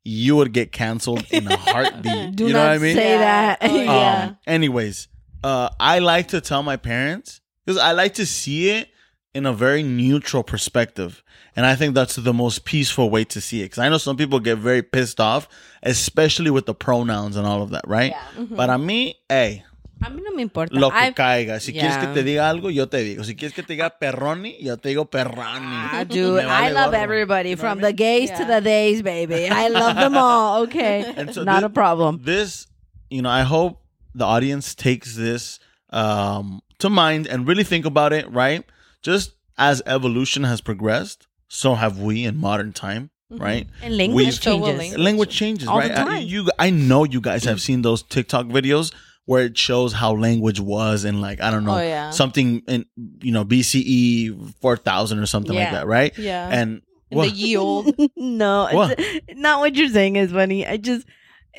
[0.08, 2.34] you would get canceled in a heartbeat.
[2.34, 2.96] Do you know not what I mean?
[2.96, 3.58] say that.
[3.60, 4.24] Oh, yeah.
[4.28, 5.08] Um, anyways,
[5.44, 8.88] uh, I like to tell my parents because I like to see it
[9.34, 11.22] in a very neutral perspective.
[11.54, 13.64] And I think that's the most peaceful way to see it.
[13.66, 15.48] Because I know some people get very pissed off,
[15.82, 18.12] especially with the pronouns and all of that, right?
[18.12, 18.44] Yeah.
[18.50, 19.64] But I mean, hey,
[20.00, 20.78] A mí no me importa.
[20.78, 21.58] lo que I- caiga.
[21.60, 23.24] Si quieres que te diga algo, yo te digo.
[23.24, 25.66] Si quieres que te diga perroni, yo te digo perroni.
[25.92, 27.02] Ah, dude, vale I love gorro.
[27.02, 29.48] everybody from the gays to the days, baby.
[29.50, 30.62] I love them all.
[30.68, 32.20] Okay, so not thi- a problem.
[32.24, 32.66] This,
[33.10, 33.80] you know, I hope
[34.14, 35.58] the audience takes this
[35.90, 38.64] um, to mind and really think about it, right?
[39.02, 43.66] Just as evolution has progressed, so have we in modern time, right?
[43.82, 44.78] And language We've- changes.
[44.78, 44.98] language.
[44.98, 45.98] Language changes, All the right?
[45.98, 48.92] I- you, I know you guys have seen those TikTok videos
[49.28, 52.08] where it shows how language was in like I don't know Oh, yeah.
[52.16, 52.86] something in
[53.20, 56.16] you know BCE four thousand or something like that, right?
[56.16, 56.48] Yeah.
[56.50, 57.28] And what?
[57.28, 57.92] the ye old.
[58.16, 58.98] no, What?
[58.98, 60.66] it's- not what you're saying is funny.
[60.66, 61.04] I just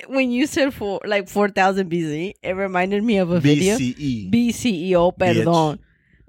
[0.08, 3.78] when you said for like four thousand BC, it reminded me of a video.
[3.78, 4.32] BCE.
[4.34, 5.78] BCEO, perdón.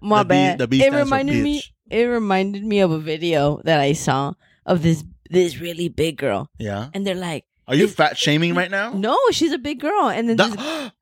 [0.03, 0.59] My The B- bad.
[0.59, 1.63] the B it reminded me.
[1.91, 4.35] It reminded me of a video that I saw
[4.67, 6.89] of this this really big girl, yeah.
[6.93, 8.93] and they're like, Are you fat shaming right now?
[8.93, 10.93] "No, she's a big girl," and then this That-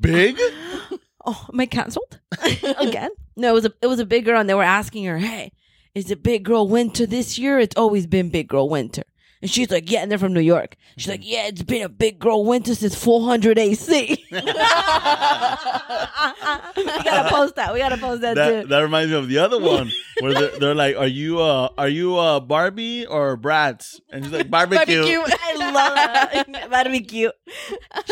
[0.00, 0.38] big?
[1.26, 2.20] oh, am I canceled
[2.78, 3.10] again?
[3.36, 5.52] No, it was a it was a big girl, and they were asking her, "Hey,
[5.94, 7.58] is it big girl winter this year?
[7.58, 9.02] It's always been big girl winter."
[9.42, 10.76] And she's like, "Yeah," and they're from New York.
[10.96, 14.40] She's like, "Yeah, it's been a big girl winter since 400 AC." we
[16.94, 17.72] gotta post that.
[17.72, 18.68] We gotta post that, that too.
[18.68, 21.88] that reminds me of the other one where they're, they're like, "Are you uh are
[21.88, 26.70] you uh Barbie or Bratz?" And she's like, "Barbecue." I love that.
[26.70, 27.30] Barbecue.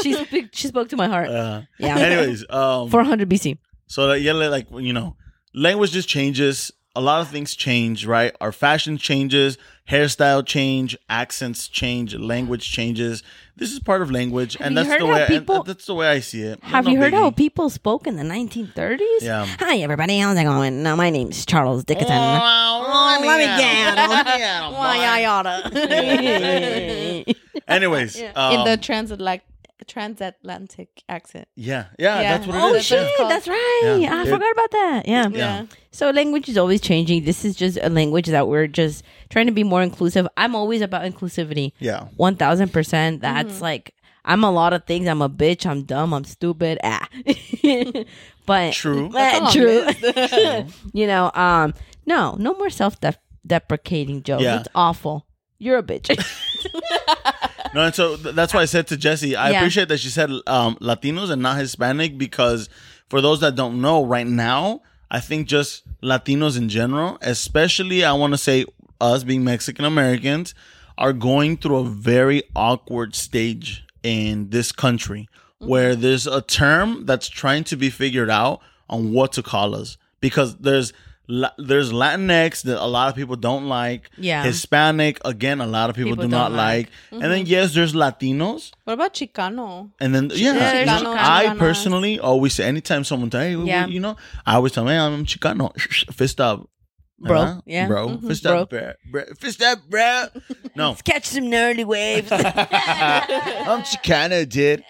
[0.03, 1.29] She speak, she spoke to my heart.
[1.29, 1.97] Uh, Yeah.
[1.97, 3.59] Anyways, um, 400 BC.
[3.87, 5.17] so that, yeah, like you know,
[5.55, 6.71] language just changes.
[6.97, 8.33] A lot of things change, right?
[8.41, 9.59] Our fashion changes,
[9.91, 13.23] hairstyle change, accents change, language changes.
[13.57, 15.21] This is part of language, and that's the way.
[15.21, 16.59] and people- that's the way I see it.
[16.65, 19.23] Have No you heard how people spoke in the 1930s?
[19.23, 19.47] Yeah.
[19.61, 20.19] Hi, everybody.
[20.19, 20.83] How's it going?
[20.83, 22.17] No, my name's Charles Dickinson.
[22.17, 23.45] Oh, let me
[27.27, 27.37] get.
[27.69, 29.45] Anyways, um, in the transatlantic
[29.87, 31.49] transatlantic accent.
[31.57, 32.37] yeah, yeah, Yeah.
[32.39, 32.85] that's what Oh it is.
[32.87, 33.09] shit, yeah.
[33.17, 33.97] called- that's right.
[34.01, 34.15] Yeah.
[34.17, 35.03] I It- forgot about that.
[35.09, 35.29] Yeah.
[35.29, 35.67] Yeah.
[35.93, 37.25] So language is always changing.
[37.25, 40.27] This is just a language that we're just trying to be more inclusive.
[40.37, 41.73] I'm always about inclusivity.
[41.79, 42.05] Yeah.
[42.17, 43.21] One thousand percent.
[43.21, 45.07] That's like I'm a lot of things.
[45.07, 45.67] I'm a bitch.
[45.67, 46.15] I'm dumb.
[46.15, 46.79] I'm stupid.
[46.83, 47.07] Ah.
[48.47, 49.09] but True.
[49.13, 50.67] That's a long true.
[50.93, 51.31] you know.
[51.35, 51.75] Um.
[52.07, 52.35] No.
[52.39, 52.97] No more self
[53.47, 54.43] deprecating jokes.
[54.43, 54.61] Yeah.
[54.61, 55.27] It's awful.
[55.59, 56.09] You're a bitch.
[57.75, 59.57] No, and so th- that's why I said to Jessie, I Yeah.
[59.59, 62.69] appreciate that she said um, Latinos and not Hispanic because
[63.09, 68.13] for those that don't know, right now, I think just Latinos in general, especially I
[68.13, 68.65] want to say
[69.01, 70.55] us being Mexican Americans,
[70.97, 75.29] are going through a very awkward stage in this country
[75.59, 79.97] where there's a term that's trying to be figured out on what to call us
[80.21, 80.93] because there's
[81.27, 84.11] La- there's Latinx that a lot of people don't like.
[84.19, 84.43] Yeah.
[84.45, 86.91] Hispanic again, a lot of people, People do not don't like.
[87.13, 87.23] like.
[87.23, 89.91] And then yes, there's Latinos, What about Chicano?
[90.01, 93.87] and then yeah, there's you know, I personally always say anytime someone tell hey, Yeah.
[93.87, 95.73] you know, I always tell them, hey, I'm Chicano,
[96.13, 96.69] fist up,
[97.21, 97.41] Bro.
[97.41, 97.61] Uh-huh.
[97.65, 97.87] Yeah.
[97.87, 98.27] bro, Mhm.
[98.29, 98.59] fist Bro.
[98.63, 98.93] up, bro.
[99.11, 100.27] bro, fist up, bro.
[100.77, 102.31] No, Catch some nerdy waves.
[102.33, 104.85] I'm Chicano, dude.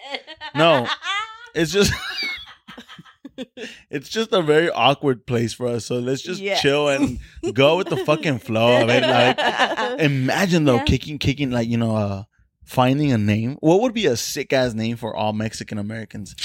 [0.53, 0.87] No,
[1.55, 1.93] it's just.
[3.89, 6.55] It's just a very awkward place for us, so let's just Yeah.
[6.59, 7.19] chill and
[7.53, 9.03] go with the fucking flow of it.
[9.03, 10.83] Like, imagine though, Yeah.
[10.83, 12.23] kicking, kicking, like you know, uh,
[12.63, 13.57] finding a name.
[13.59, 16.35] What would be a sick ass name for all Mexican Americans,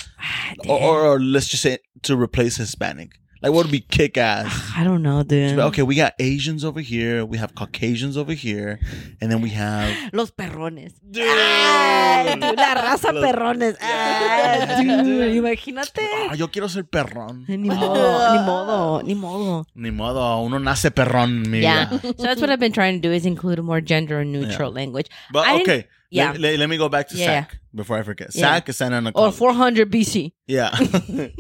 [0.68, 3.12] or, or, or let's just say to replace Hispanic?
[3.43, 4.70] Like, what would be kick ass?
[4.76, 5.59] I don't know, dude.
[5.59, 8.78] Okay, we got Asians over here, we have Caucasians over here,
[9.20, 10.93] and then we have Los perrones.
[11.16, 13.76] Ay, dude, la raza Los- perrones.
[13.80, 16.03] Ah, dude, imagínate.
[16.30, 17.47] Ah, yo quiero ser perrón.
[17.49, 19.66] Ni modo, ni modo, ni modo.
[19.74, 21.88] Ni modo, uno nace perrón, mi Yeah.
[22.03, 25.09] So that's what I've been trying to do is include a more gender neutral language.
[25.32, 26.32] But I okay, yeah.
[26.32, 28.34] Let, let- let me go back to Yeah, SAC before I forget.
[28.34, 28.53] Yeah.
[28.57, 30.32] SAC is Santa Ana Or 400 BC.
[30.47, 30.76] Yeah.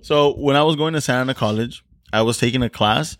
[0.00, 3.16] so when I was going to Santa Ana College, I was taking a class,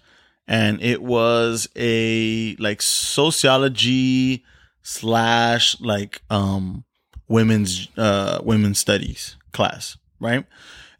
[0.46, 4.44] and it was a like sociology
[4.82, 6.84] slash like um
[7.28, 10.46] women's uh women's studies class, right?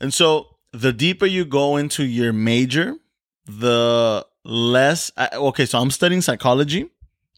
[0.00, 2.94] And so the deeper you go into your major,
[3.46, 5.10] the less.
[5.16, 6.90] I, okay, so I'm studying psychology,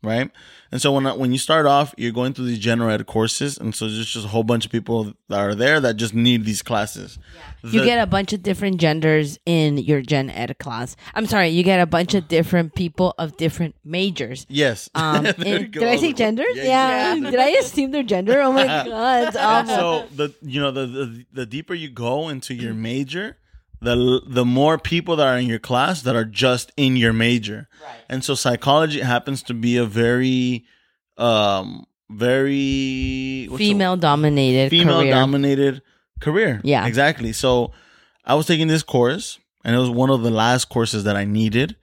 [0.02, 0.30] right?
[0.72, 3.58] And so when I- when you start off, you're going through these general ed courses,
[3.58, 6.44] and so there's just a whole bunch of people that are there that just need
[6.44, 7.18] these classes.
[7.62, 10.96] You The- get a bunch of different genders in your gen ed class.
[11.14, 14.46] I'm sorry, you get a bunch of different people of different majors.
[14.48, 14.88] yes.
[14.94, 16.54] Um, in- did I say genders?
[16.56, 17.14] Yeah, Yeah.
[17.14, 17.30] you did.
[17.32, 18.40] Did I assume their gender?
[18.40, 19.74] Oh my god, it's awful.
[19.74, 23.36] so the you know the, the the deeper you go into your major
[23.82, 27.68] the the more people that are in your class that are just in your major
[27.82, 30.64] right and so psychology happens to be a very
[31.16, 35.12] um very Female dominated female career.
[35.12, 35.82] dominated
[36.20, 36.60] career.
[36.64, 36.86] Yeah.
[36.86, 37.32] exactly.
[37.32, 37.72] So
[38.24, 41.24] I was taking this course, and it was one of the last courses that I
[41.24, 41.76] needed,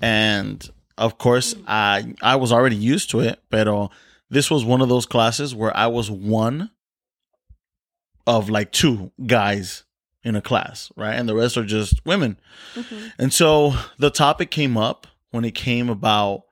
[0.00, 3.90] and of course, I I was already used to it, but
[4.30, 6.70] this was one of those classes where I was one
[8.26, 9.84] of like two guys
[10.24, 11.14] in a class, right?
[11.14, 12.38] And the rest are just women.
[12.74, 13.08] Mm-hmm.
[13.18, 16.44] And so the topic came up when it came about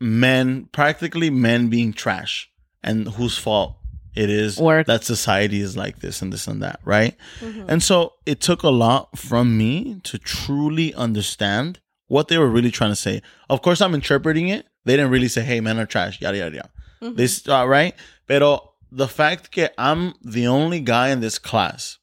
[0.00, 2.50] men, practically men being trash
[2.82, 3.76] and whose fault
[4.14, 4.86] it is Work.
[4.86, 7.16] that society is like this and this and that, right?
[7.40, 7.64] Mm-hmm.
[7.68, 12.70] And so it took a lot from me to truly understand what they were really
[12.70, 13.22] trying to say.
[13.48, 14.66] Of course, I'm interpreting it.
[14.84, 16.70] They didn't really say, "Hey, men are trash," yada yada yada.
[17.00, 17.52] This, mm-hmm.
[17.52, 17.94] uh, right?
[18.28, 21.98] Pero the fact that I'm the only guy in this class,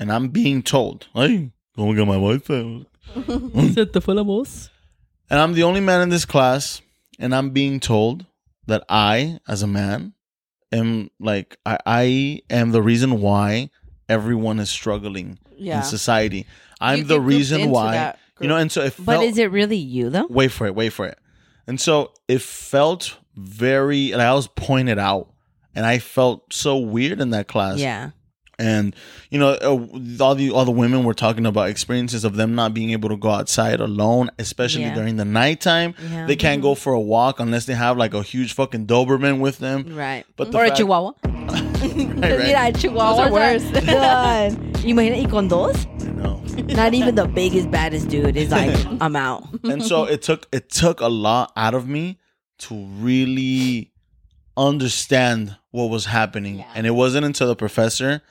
[0.00, 2.48] and I'm being told, "Hey, go get my wife."
[5.30, 6.82] And I'm the only man in this class,
[7.18, 8.26] and I'm being told
[8.66, 10.14] that I, as a man,
[10.72, 13.70] am like I, I am the reason why
[14.08, 15.78] everyone is struggling Yeah.
[15.78, 16.46] in society.
[16.80, 18.14] I'm You the reason why.
[18.40, 20.26] You know, and so it But is it really you though?
[20.30, 21.18] wait for it, wait for it.
[21.66, 25.32] And so it felt very, and I was pointed out,
[25.74, 27.78] and I felt so weird in that class.
[27.78, 28.10] Yeah.
[28.60, 28.94] And
[29.30, 32.74] you know, uh, all the all the women were talking about experiences of them not
[32.74, 34.94] being able to go outside alone, especially Yeah.
[34.94, 35.94] during the nighttime.
[36.12, 36.26] Yeah.
[36.26, 39.58] They can't go for a walk unless they have like a huge fucking Doberman with
[39.58, 39.96] them.
[39.96, 40.24] Right.
[40.36, 41.12] But the or a chihuahua.
[41.80, 42.46] Right, right.
[42.46, 43.64] Mira, chihuahuas Those are worse.
[43.86, 44.52] God.
[44.84, 45.86] Imagina, y con dos?
[46.02, 46.42] I know.
[46.76, 49.44] Not even the biggest, baddest dude is like, I'm out.
[49.64, 52.18] and so it took it took a lot out of me
[52.58, 53.90] to really
[54.56, 56.66] understand what was happening Yeah.
[56.74, 58.22] and it wasn't until the professor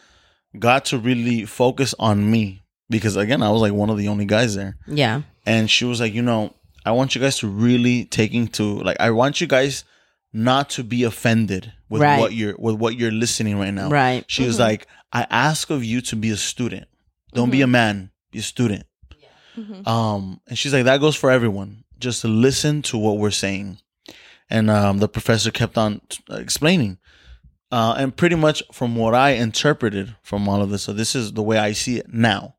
[0.58, 4.26] got to really focus on me because again i was like one of the only
[4.26, 4.78] guys there.
[4.88, 5.22] Yeah.
[5.46, 6.54] and she was like you know
[6.86, 9.84] i want you guys to really take into like i want you guys
[10.34, 12.20] not to be offended with Right.
[12.20, 13.90] what you're with what you're listening right now.
[13.90, 14.24] Right.
[14.28, 16.88] she was like i ask of you to be a student.
[17.34, 18.86] Don't be a man be a student.
[19.86, 21.84] Um and she's like that goes for everyone.
[22.00, 23.80] Just to listen to what we're saying.
[24.50, 26.98] And um the professor kept on t- explaining
[27.72, 31.34] uh and pretty much from what i interpreted from all of this so this is
[31.34, 32.56] the way i see it now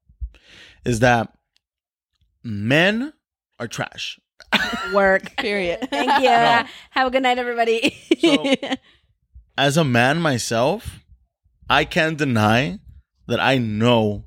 [0.85, 1.33] is that
[2.43, 3.13] men
[3.59, 4.19] are trash
[4.95, 5.37] Work.
[5.37, 5.87] Period.
[5.91, 6.29] Thank you.
[6.31, 6.65] No.
[6.91, 7.95] Have a good night, everybody.
[8.19, 8.55] So-
[9.59, 11.01] as a man myself
[11.69, 12.79] i can't deny
[13.27, 14.25] that i know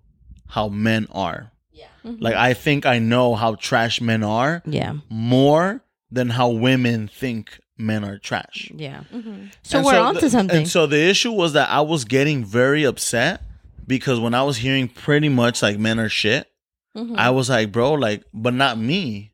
[0.49, 1.87] how men are Yeah.
[2.03, 4.93] like i think i know how trash men are yeah.
[5.09, 8.71] more than how women think men are trash.
[8.75, 9.01] Yeah.
[9.13, 9.45] Mm-hmm.
[9.63, 10.57] So And we're the- on to something.
[10.57, 13.41] And so the issue was that I was getting very upset
[13.87, 16.47] because when I was hearing pretty much like men are shit,
[16.95, 17.15] Mm-hmm.
[17.17, 19.31] I was like, bro, like, but not me.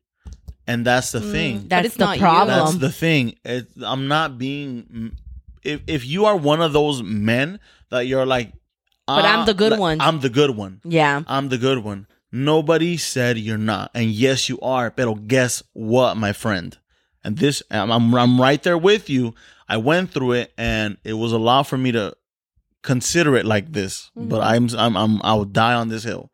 [0.66, 1.68] And that's the thing.
[1.68, 2.22] That's the not you.
[2.22, 3.34] That's the thing.
[3.44, 5.14] It, I'm not being.
[5.62, 7.60] If if you are one of those men
[7.90, 8.54] that you're like,
[9.06, 10.00] But I'm "Ah," the good like, one.
[10.00, 10.80] I'm the good one.
[10.84, 11.22] yeah.
[11.26, 12.06] I'm the good one.
[12.32, 14.90] Nobody said you're not, and yes, you are.
[14.90, 16.78] But guess what, my friend?
[17.22, 19.34] And this, I'm, I'm I'm right there with you.
[19.68, 22.16] I went through it, and it was a lot for me to
[22.82, 24.10] consider it like this.
[24.16, 24.76] But mm-hmm.
[24.78, 26.30] I'm I'm I'm I'll die on this hill.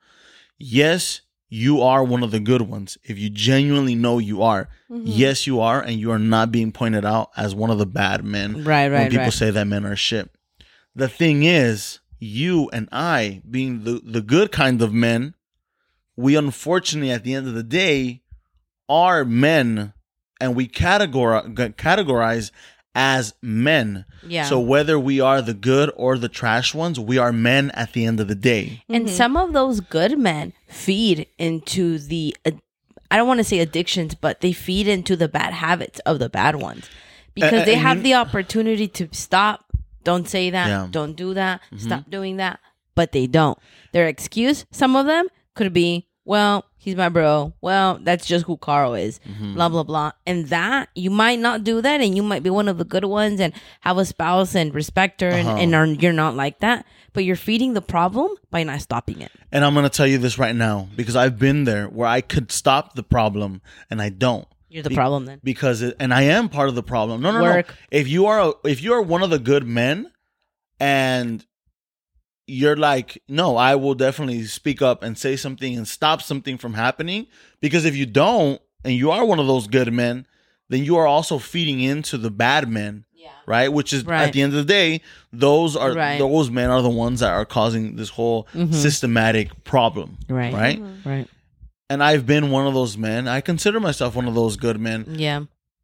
[0.58, 2.98] Yes, you are one of the good ones.
[3.04, 5.04] If you genuinely know you are, mm-hmm.
[5.06, 8.24] yes, you are, and you are not being pointed out as one of the bad
[8.24, 8.92] men Right, right.
[8.92, 9.32] when people right.
[9.32, 10.30] say that men are shit.
[10.94, 15.34] The thing is, you and I, being the, the good kind of men,
[16.16, 18.22] we unfortunately, at the end of the day,
[18.88, 19.92] are men
[20.40, 22.50] and we categorize, categorize
[22.94, 24.06] as men.
[24.26, 24.44] Yeah.
[24.44, 28.06] So whether we are the good or the trash ones, we are men at the
[28.06, 28.82] end of the day.
[28.88, 29.14] And mm-hmm.
[29.14, 32.62] some of those good men feed into the, ad-
[33.10, 36.30] I don't want to say addictions, but they feed into the bad habits of the
[36.30, 36.88] bad ones
[37.34, 39.64] because And- they have you- the opportunity to stop.
[40.02, 40.68] Don't say that.
[40.68, 40.88] Yeah.
[40.90, 41.60] Don't do that.
[41.66, 41.78] Mm-hmm.
[41.84, 42.60] Stop doing that.
[42.94, 43.58] But they don't.
[43.92, 47.52] Their excuse, some of them, could be, well, he's my bro.
[47.60, 49.18] Well, that's just who Carl is.
[49.28, 49.54] Mm-hmm.
[49.54, 50.12] Blah, blah, blah.
[50.24, 53.04] And that, you might not do that and you might be one of the good
[53.04, 55.82] ones and have a spouse and respect her and, and uh-huh.
[55.82, 56.86] are, you're not like that.
[57.12, 59.32] But you're feeding the problem by not stopping it.
[59.50, 62.52] And I'm to tell you this right now because I've been there where I could
[62.52, 64.46] stop the problem and I don't.
[64.68, 65.40] You're the Be- problem then.
[65.42, 67.20] because it, and I am part of the problem.
[67.20, 67.68] No, no, Work.
[67.68, 67.74] no.
[67.90, 70.10] If you are a, if you are one of the good men,
[70.78, 71.44] and
[72.46, 76.74] you're like, no, I will definitely speak up and say something and stop something from
[76.74, 77.26] happening.
[77.60, 80.26] Because if you don't, and you are one of those good men,
[80.68, 83.04] then you are also feeding into the bad men.
[83.44, 84.22] Right, which is Right.
[84.26, 85.00] at the end of the day,
[85.32, 86.18] those are Right.
[86.18, 88.72] those men are the ones that are causing this whole mm-hmm.
[88.72, 90.18] systematic problem.
[90.28, 90.52] Right.
[90.52, 91.08] Right, mm-hmm.
[91.08, 91.28] Right.
[91.88, 93.28] and I've been one of those men.
[93.28, 95.42] I consider myself one of those good men Yeah.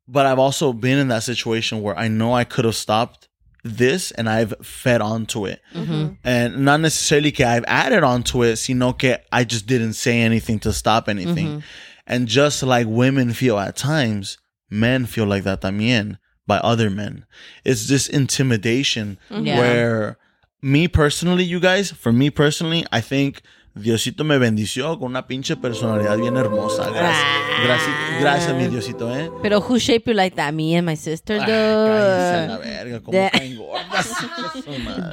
[0.09, 3.28] but I've also been in that situation where I know I could have stopped
[3.64, 5.60] this and I've fed onto it.
[5.74, 6.14] Mm-hmm.
[6.24, 10.59] And not necessarily que I've added onto it, sino que I just didn't say anything
[10.60, 11.47] to stop anything.
[11.47, 11.59] Mm-hmm.
[12.06, 17.24] And just like women feel at times, men feel like that también by other men.
[17.64, 19.47] It's this intimidation mm-hmm.
[19.47, 19.59] Yeah.
[19.59, 20.18] where
[20.60, 23.43] me personally, you guys, for me personally, I think
[23.74, 26.90] Diosito me bendició con una pinche personalidad bien hermosa.
[26.90, 27.24] Gracias,
[27.65, 29.31] gracias, gracias mi Diosito, eh.
[29.43, 30.53] Pero who shaped you like that?
[30.53, 32.65] Me and my sister, Ah, cállense a la dude.
[32.69, 34.09] verga, como De- caen gordas.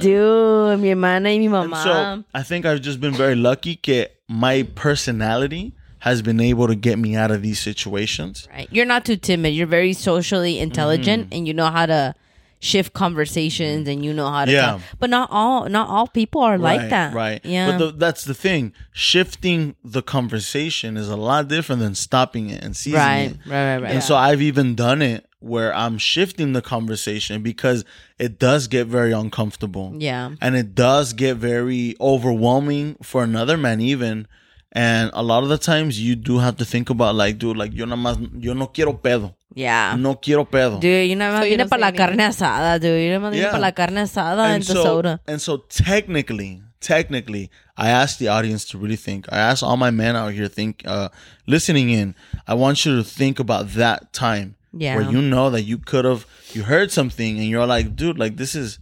[0.00, 4.08] Dude, mi hermana y mi And so I think I've just been very lucky que
[4.28, 8.46] my personality has been able to get me out of these situations.
[8.54, 8.68] right.
[8.70, 9.54] You're not too timid.
[9.54, 11.36] You're very socially intelligent Mm-hmm.
[11.38, 12.14] and you know how to
[12.60, 13.90] shift conversations mm-hmm.
[13.90, 14.66] and you know how to Yeah.
[14.72, 14.80] talk.
[14.98, 17.14] But not all not all people are like that.
[17.14, 17.40] Right.
[17.44, 17.70] Yeah.
[17.72, 18.72] But the, that's the thing.
[18.92, 23.36] Shifting the conversation is a lot different than stopping it and seizing right, it.
[23.46, 23.92] right, right, right.
[23.92, 27.82] And so I've even done it where I'm shifting the conversation because
[28.18, 29.94] it does get very uncomfortable.
[29.96, 30.32] yeah.
[30.40, 34.28] And it does get very overwhelming for another man even.
[34.72, 37.72] And a lot of the times you do have to think about like, dude, like
[37.74, 39.34] yo nada más, yo no quiero pedo.
[39.54, 39.96] Yeah.
[39.98, 40.78] No quiero pedo.
[40.80, 43.02] Dude, you nada más So you viene para la carne asada, dude.
[43.02, 43.50] You nada más viene Yeah.
[43.50, 45.20] para la carne asada and, the so, soda.
[45.26, 49.26] And so technically, technically, I asked the audience to really think.
[49.32, 51.08] I asked all my men out here think uh
[51.48, 52.14] listening in.
[52.46, 54.94] I want you to think about that time Yeah.
[54.96, 58.36] where you know that you could have you heard something and you're like, dude, like
[58.36, 58.78] this is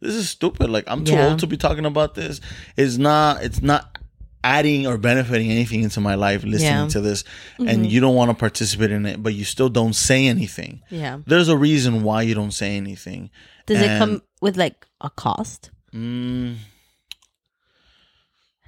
[0.00, 0.70] this is stupid.
[0.70, 1.30] Like I'm too Yeah.
[1.30, 2.40] old to be talking about this.
[2.76, 3.98] It's not it's not
[4.44, 6.78] adding or benefiting anything into my life listening Yeah.
[6.80, 6.88] Mm-hmm.
[6.88, 7.24] to this
[7.58, 11.18] and you don't want to participate in it but you still don't say anything Yeah.
[11.26, 13.30] there's a reason why you don't say anything
[13.66, 15.70] Does it come with like a cost?
[15.94, 16.56] Mm,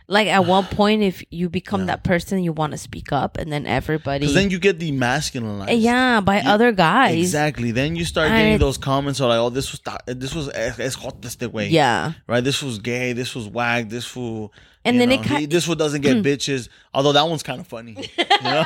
[0.07, 3.51] Like at one point, if you become that person, you want to speak up, and
[3.51, 5.81] then everybody, then you get demasculinized.
[5.81, 7.71] yeah, by You- other guys, Exactly.
[7.73, 10.79] Then you start And getting those comments are like, oh, this was this was es,
[10.79, 11.69] es hot este way.
[11.71, 12.45] yeah, Right.
[12.45, 13.15] This was gay.
[13.15, 14.53] This was wag This fool.
[14.87, 16.69] And you then know, it ki- he- this one doesn't get bitches.
[16.93, 17.97] Although that one's kind of funny.
[18.45, 18.65] You know,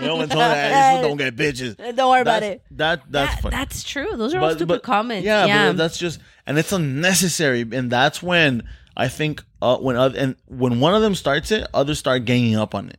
[0.00, 1.96] you know when someone like, this one don't get bitches.
[1.96, 2.62] Don't worry about it.
[2.72, 3.56] That that's That- funny.
[3.56, 4.16] that's true.
[4.16, 5.24] Those are all stupid comments.
[5.24, 8.64] Yeah, Yeah, but that's just and it's unnecessary, and that's when
[8.96, 12.56] I think uh, when other, and when one of them starts it, others start ganging
[12.56, 12.98] up on it,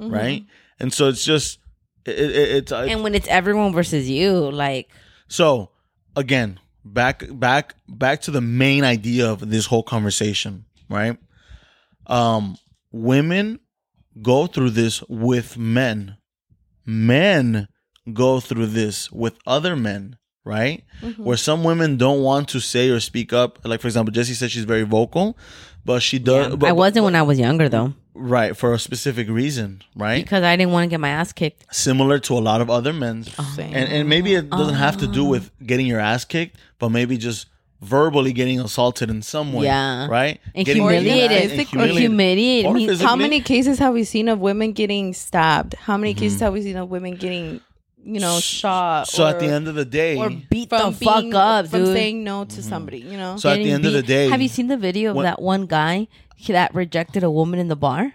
[0.00, 0.44] right?
[0.80, 1.58] And so it's just
[2.04, 4.88] it, it, it's uh, and when it's everyone versus you, like
[5.28, 5.70] so
[6.16, 11.16] again back back back to the main idea of this whole conversation, right?
[12.06, 12.56] Um,
[12.92, 13.60] women
[14.20, 16.16] go through this with men.
[16.86, 17.68] Men
[18.12, 20.82] go through this with other men, right?
[21.16, 23.58] Where some women don't want to say or speak up.
[23.64, 25.36] Like for example, Jessie said she's very vocal,
[25.84, 26.56] but she does.
[26.56, 30.24] but- I wasn't when I was younger though, right for a specific reason, right?
[30.24, 31.72] because I didn't want to get my ass kicked.
[31.74, 33.24] Similar to a lot of other men,
[33.54, 33.72] Same.
[33.74, 35.12] and and maybe it doesn't have to Oh.
[35.12, 37.46] do with getting your ass kicked, but maybe just
[37.80, 40.06] verbally getting assaulted in some way, Yeah.
[40.06, 40.38] right?
[40.54, 41.58] And Getting humiliated.
[41.58, 42.66] and Or humiliated.
[42.66, 43.08] Or Me- how physically.
[43.08, 45.74] How many cases have we seen of women getting stabbed?
[45.74, 46.20] How many Mm-hmm.
[46.20, 47.60] cases have we seen of women getting,
[48.04, 49.08] you know, shot?
[49.08, 51.84] So at the end of the day, Or beat the from fuck being- up, from
[51.86, 51.94] dude.
[51.96, 53.36] saying no to somebody, you know.
[53.38, 55.22] so at the Getting end of the day, have you seen the video of What-
[55.22, 56.06] that one guy
[56.48, 58.12] that rejected a woman in the bar?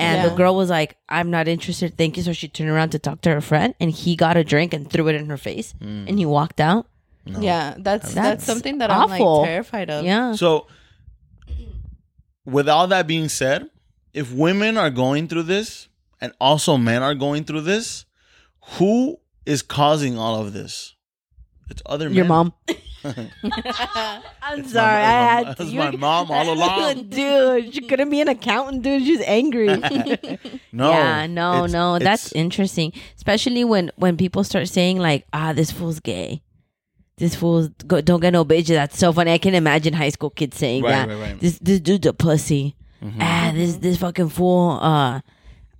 [0.00, 0.28] And Yeah.
[0.28, 3.20] the girl was like, "I'm not interested, thank you." So she turned around to talk
[3.22, 6.08] to her friend, and he got a drink and threw it in her face, Mm.
[6.08, 6.86] and he walked out.
[7.38, 9.12] Yeah, that's that's, That's something that awful.
[9.12, 10.04] I'm like terrified of.
[10.04, 10.66] Yeah, So,
[12.44, 13.68] with all that being said,
[14.14, 15.88] if women are going through this
[16.20, 18.04] and also men are going through this,
[18.78, 20.94] who is causing all of this?
[21.70, 22.16] It's other men.
[22.16, 22.54] your mom.
[23.04, 25.76] I'm sorry, I it's my- had it's to.
[25.76, 27.08] my mom all along.
[27.10, 27.74] dude.
[27.74, 29.02] She couldn't be an accountant, dude.
[29.04, 29.68] She's angry.
[30.72, 30.90] No.
[30.90, 31.98] yeah, no, it's- no.
[31.98, 36.42] That's interesting, especially when when people start saying like, "Ah, this fool's gay."
[37.18, 38.68] This fool's go, don't get no bitches.
[38.68, 39.32] That's so funny.
[39.32, 41.08] I can imagine high school kids saying Right, that.
[41.08, 41.40] right, right.
[41.40, 42.76] This this dude's a pussy.
[43.02, 43.16] Mhm.
[43.20, 44.78] Ah, this this fucking fool.
[44.80, 45.20] Uh,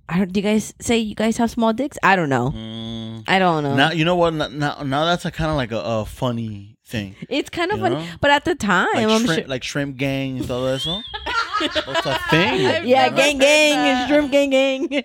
[0.07, 0.31] I don't.
[0.33, 1.97] Do you guys say you guys have small dicks?
[2.03, 2.51] I don't know.
[2.55, 3.23] Mm.
[3.27, 3.75] I don't know.
[3.75, 4.33] Now you know what?
[4.33, 7.95] Now now, that's a kind of like a, a funny thing, it's kind of funny,
[7.95, 8.05] know?
[8.19, 9.47] but at the time, like I'm shrimp, sure.
[9.47, 11.01] like shrimp gang and todo eso.
[11.59, 11.75] That's
[12.05, 12.65] a thing.
[12.65, 14.07] I've yeah, gang, gang, that.
[14.07, 14.89] shrimp, gang, gang.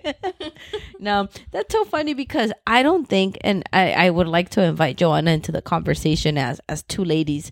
[0.99, 4.97] no, that's so funny because I don't think, and I, I would like to invite
[4.97, 7.51] Joanna into the conversation as as two ladies,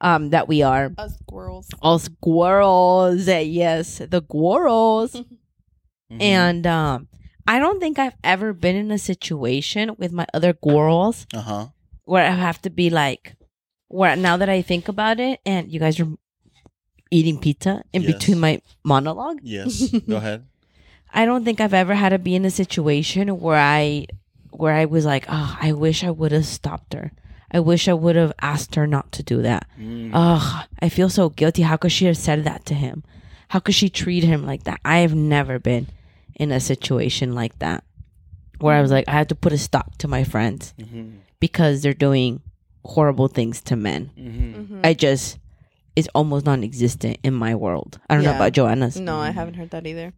[0.00, 1.68] um, that we are Us squirrels.
[1.82, 3.28] all squirrels.
[3.28, 5.12] eh, Yes, the squirrels,
[6.12, 6.20] Mhm.
[6.20, 7.08] and um,
[7.46, 11.66] I don't think I've ever been in a situation with my other squirrels uh huh.
[12.04, 13.36] where I have to be like,
[13.88, 16.08] where now that I think about it, and you guys are
[17.10, 18.12] eating pizza in Yes.
[18.14, 19.38] between my monologue.
[19.42, 19.88] Yes.
[20.08, 20.46] Go ahead.
[21.14, 24.06] I don't think I've ever had to be in a situation where I
[24.50, 27.12] where I was like, oh, I wish I would have stopped her.
[27.50, 29.66] I wish I would have asked her not to do that.
[29.80, 30.10] Mm.
[30.12, 31.62] Ugh, I feel so guilty.
[31.62, 33.04] How could she have said that to him?
[33.48, 34.80] How could she treat him like that?
[34.84, 35.86] I have never been
[36.34, 37.84] in a situation like that
[38.58, 41.18] where I was like, I have to put a stop to my friends Mm-hmm.
[41.38, 42.40] because they're doing
[42.84, 44.10] horrible things to men.
[44.18, 44.80] Mm-hmm.
[44.82, 45.38] I just,
[45.94, 48.00] it's almost non existent in my world.
[48.10, 48.98] I don't know about Joanna's.
[48.98, 50.12] No, I haven't heard that either.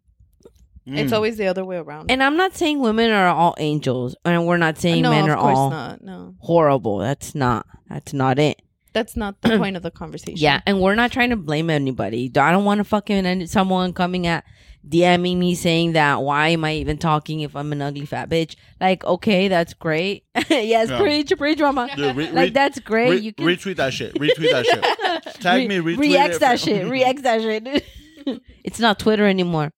[0.87, 0.99] Mm.
[0.99, 2.11] It's always the other way around.
[2.11, 5.31] And I'm not saying women are all angels, and we're not saying no, men of
[5.31, 6.03] are all not.
[6.03, 6.99] No, horrible.
[6.99, 7.67] That's not.
[7.89, 8.63] That's not it.
[8.93, 10.37] that's not the point of the conversation.
[10.39, 12.31] Yeah, and we're not trying to blame anybody.
[12.37, 14.45] I don't want to fucking end someone coming at
[14.89, 18.55] DMing me saying that why am I even talking if I'm an ugly fat bitch?
[18.81, 20.25] Like, okay, that's great.
[20.49, 21.01] yes, Yeah.
[21.01, 21.89] preach, preach, drama.
[21.97, 23.11] Dude, re- like re- that's great.
[23.11, 24.15] re- you can retweet that shit.
[24.15, 25.35] Retweet that shit.
[25.43, 25.79] Tag me.
[25.79, 26.41] Retweet Re-X it.
[26.41, 26.87] that shit.
[26.89, 27.85] Re-X that shit.
[28.65, 29.73] it's not Twitter anymore.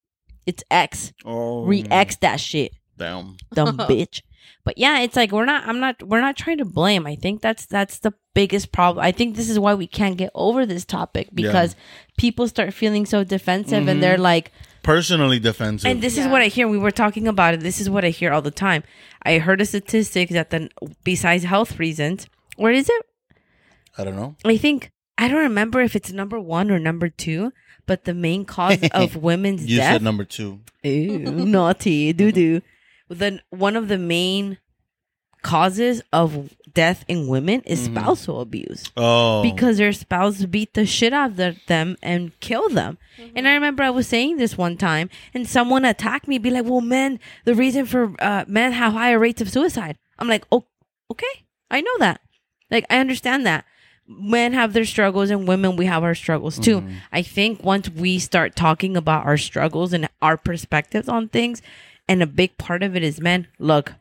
[0.49, 1.13] It's X.
[1.27, 2.73] Oh, Re-X that shit.
[2.97, 3.37] Damn.
[3.53, 4.23] dumb bitch.
[4.65, 5.69] But yeah, it's like we're not.
[5.69, 6.03] I'm not.
[6.03, 7.07] We're not trying to blame.
[7.07, 9.05] I think that's that's the biggest problem.
[9.05, 11.77] I think this is why we can't get over this topic because
[12.17, 14.23] people start feeling so defensive and they're mm-hmm.
[14.23, 14.53] like,
[14.83, 15.91] Personally defensive.
[15.91, 16.67] and this is what I hear.
[16.67, 17.61] We were talking about it.
[17.61, 18.85] This is what I hear all the time.
[19.23, 20.71] I heard a statistic that then,
[21.05, 22.27] besides health reasons,
[22.57, 23.07] where is it?
[23.99, 24.35] I don't know.
[24.47, 27.53] I think I don't remember if it's number one or number two,
[27.89, 30.61] but the main cause of women's You death said number two.
[30.85, 32.61] Ew, naughty, doo doo.
[33.09, 34.59] Then one of the main
[35.43, 41.13] causes of death in women is spousal abuse Oh, because their spouse beat the shit
[41.13, 42.99] out of the- them and kill them.
[43.35, 46.65] And I remember I was saying this one time, and someone attacked me, be like,
[46.67, 50.67] "Well, men, the reason for uh, men have higher rates of suicide." I'm like, "Oh,
[51.11, 51.35] okay,
[51.71, 52.21] I know that.
[52.71, 53.65] Like, I understand that."
[54.11, 56.81] Men have their struggles and women we have our struggles too.
[56.81, 56.95] Mm-hmm.
[57.13, 61.61] I think once we start talking about our struggles and our perspectives on things,
[62.09, 63.93] and a big part of it is men, look,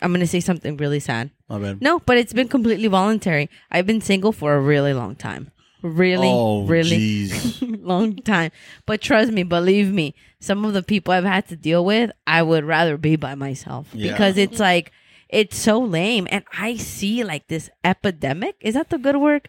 [0.00, 1.30] I'm going to say something really sad.
[1.48, 1.82] my bad.
[1.82, 3.50] No, but it's been completely voluntary.
[3.70, 5.50] I've been single for a really long time.
[5.82, 7.30] Really, oh, really
[7.60, 8.52] long time.
[8.86, 12.42] But trust me, believe me, some of the people I've had to deal with, I
[12.42, 14.12] would rather be by myself Yeah.
[14.12, 14.92] because it's like
[15.34, 18.54] it's so lame and I see like this epidemic.
[18.60, 19.48] Is that the good word?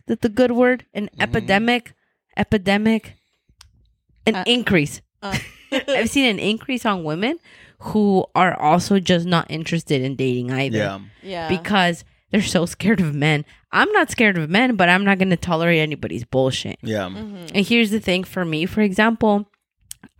[0.00, 0.84] Is that the good word?
[0.94, 1.20] An Mm-hmm.
[1.22, 1.92] epidemic,
[2.36, 3.14] epidemic,
[4.26, 5.00] an Uh, increase.
[5.22, 5.36] uh.
[5.88, 7.38] I've seen an increase on women
[7.80, 10.98] who are also just not interested in dating either yeah.
[11.22, 11.48] yeah.
[11.48, 13.44] because they're so scared of men.
[13.72, 16.78] I'm not scared of men, but I'm not going to tolerate anybody's bullshit.
[16.82, 17.08] Yeah.
[17.08, 17.46] Mm-hmm.
[17.56, 19.50] And here's the thing for me, for example,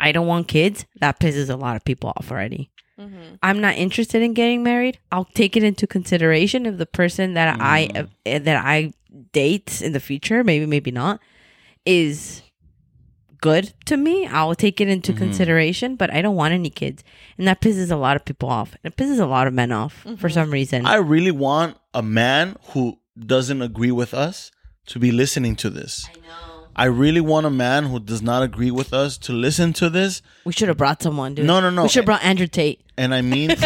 [0.00, 0.86] I don't want kids.
[1.00, 2.70] That pisses a lot of people off already.
[2.98, 3.34] Mm-hmm.
[3.42, 4.98] I'm not interested in getting married.
[5.10, 8.92] I'll take it into consideration if the person that I uh, that I
[9.32, 11.20] date in the future, maybe maybe not,
[11.84, 12.42] is
[13.40, 14.26] good to me.
[14.26, 17.02] I'll take it into consideration, but I don't want any kids,
[17.36, 18.76] and that pisses a lot of people off.
[18.84, 20.86] It pisses a lot of men off for some reason.
[20.86, 24.50] I really want a man who doesn't agree with us
[24.86, 26.08] to be listening to this.
[26.08, 26.53] I know.
[26.76, 30.22] I really want a man who does not agree with us to listen to this.
[30.44, 31.46] we should have brought someone, dude.
[31.46, 31.82] No, no, no.
[31.84, 32.80] We should have brought Andrew Tate.
[32.96, 33.50] And I mean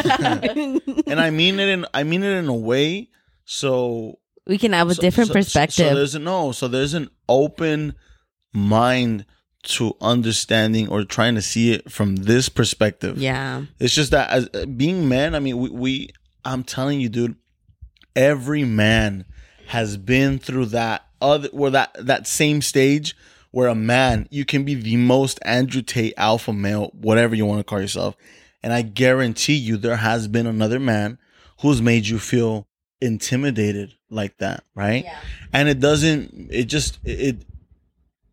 [1.06, 3.08] and I mean it in I mean it in a way
[3.44, 5.88] so We can have a so- different so- perspective.
[5.88, 7.94] So there's a, no, so there's an open
[8.52, 9.24] mind
[9.64, 13.18] to understanding or trying to see it from this perspective.
[13.18, 13.62] yeah.
[13.78, 16.08] It's just that as being men, I mean, we, we
[16.44, 17.36] I'm telling you, dude,
[18.16, 19.24] every man
[19.66, 23.16] has been through that other where that that same stage
[23.50, 27.60] where a man you can be the most Andrew Tate alpha male, whatever you want
[27.60, 28.16] to call yourself,
[28.62, 31.18] and I guarantee you there has been another man
[31.60, 32.66] who's made you feel
[33.00, 35.04] intimidated like that, right?
[35.04, 35.18] Yeah.
[35.52, 36.48] And it doesn't.
[36.50, 37.36] It just it.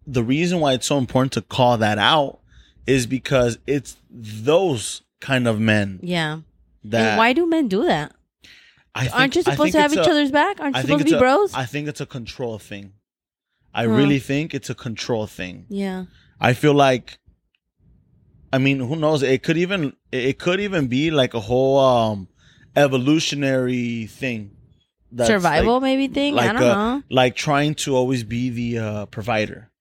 [0.06, 2.40] the reason why it's so important to call that out
[2.86, 6.41] is because it's those kind of men Yeah.
[6.84, 8.14] that and why do men do that?
[9.03, 10.59] Think, Aren't you supposed to have each a- other's back?
[10.59, 11.53] Aren't you supposed to be a- bros?
[11.53, 12.93] I think it's a control thing.
[13.73, 13.91] I Huh.
[13.91, 15.65] really think it's a control thing.
[15.69, 16.05] yeah.
[16.39, 17.19] I feel like
[18.53, 19.22] I mean, who knows?
[19.23, 22.27] It could even it could even be like a whole um
[22.76, 24.51] evolutionary thing.
[25.17, 26.38] Survival like, maybe thing?
[26.39, 27.03] I don't uh, know.
[27.09, 29.72] like trying to always be the uh provider.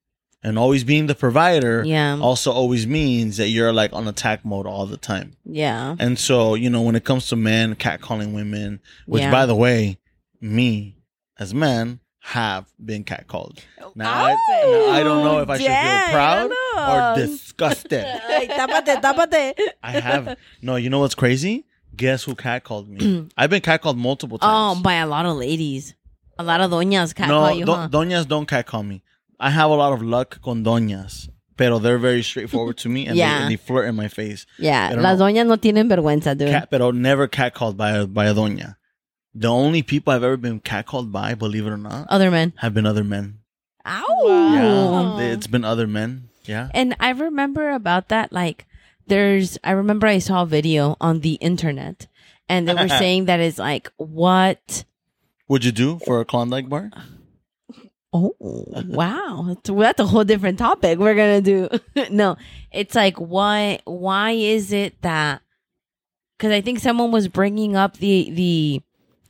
[0.44, 2.18] And always being the provider Yeah.
[2.20, 5.32] also always means that you're like on attack mode all the time.
[5.46, 5.96] Yeah.
[5.98, 9.30] And so, you know, when it comes to men catcalling women, which Yeah.
[9.30, 9.96] by the way,
[10.42, 10.98] me
[11.38, 13.58] as man have been catcalled.
[13.94, 18.04] Now, I, now I don't know if I should oh, dang, feel proud or disgusted.
[18.28, 19.54] Ay, tápate, tápate.
[19.82, 20.76] I have no.
[20.76, 21.64] You know what's crazy?
[21.96, 23.28] Guess who catcalled me?
[23.36, 24.50] I've been catcalled multiple times.
[24.52, 24.82] Oh, times.
[24.82, 25.94] by a lot of ladies.
[26.38, 27.88] A lot of doñas cat no, you, do- huh?
[27.88, 29.02] doñas don't catcall me.
[29.40, 33.16] I have a lot of luck con doñas, pero they're very straightforward to me and,
[33.16, 33.38] Yeah.
[33.38, 34.46] they, and they flirt in my face.
[34.58, 35.26] yeah, las know.
[35.26, 36.48] doñas no tienen vergüenza, dude.
[36.50, 38.76] Cat, pero never catcalled by a by a doña.
[39.34, 42.52] the only people I've ever been catcalled by, believe it or not, Other men.
[42.58, 43.40] have been other men.
[43.84, 45.18] Ow.
[45.18, 46.28] Yeah, it's been other men.
[46.44, 46.68] Yeah.
[46.72, 48.66] And I remember about that, like,
[49.06, 52.06] there's, I remember I saw a video on the internet
[52.48, 54.84] and they were saying that it's like, what?
[55.46, 56.90] What'd you do for a Klondike bar?
[58.16, 59.56] Oh, wow.
[59.64, 62.04] That's, a whole different topic we're going to do.
[62.10, 62.36] no,
[62.70, 65.42] it's like, why, why is it that,
[66.38, 68.82] cause I think someone was bringing up the, the,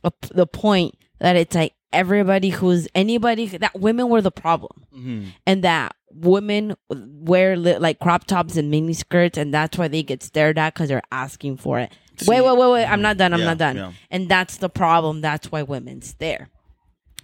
[0.03, 4.85] uh, the point that it's like everybody who's anybody that women were the problem.
[4.95, 5.23] Mm-hmm.
[5.47, 10.03] and that women wear li- like crop tops and mini skirts, and that's why they
[10.03, 11.91] get stared at because they're asking for it.
[12.27, 12.85] wait, wait, wait, wait!
[12.85, 13.33] I'm not done.
[13.33, 13.75] I'm Yeah, not done.
[13.75, 13.91] yeah.
[14.11, 15.19] And that's the problem.
[15.21, 16.49] That's why women stare.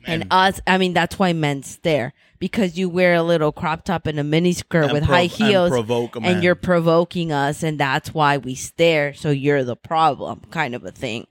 [0.05, 3.85] And And- us, I mean, that's why men stare because you wear a little crop
[3.85, 6.55] top and a mini skirt And with prov- high and heels, provoke a and you're
[6.55, 9.13] provoking us, and that's why we stare.
[9.13, 11.27] So you're the problem, kind of a thing.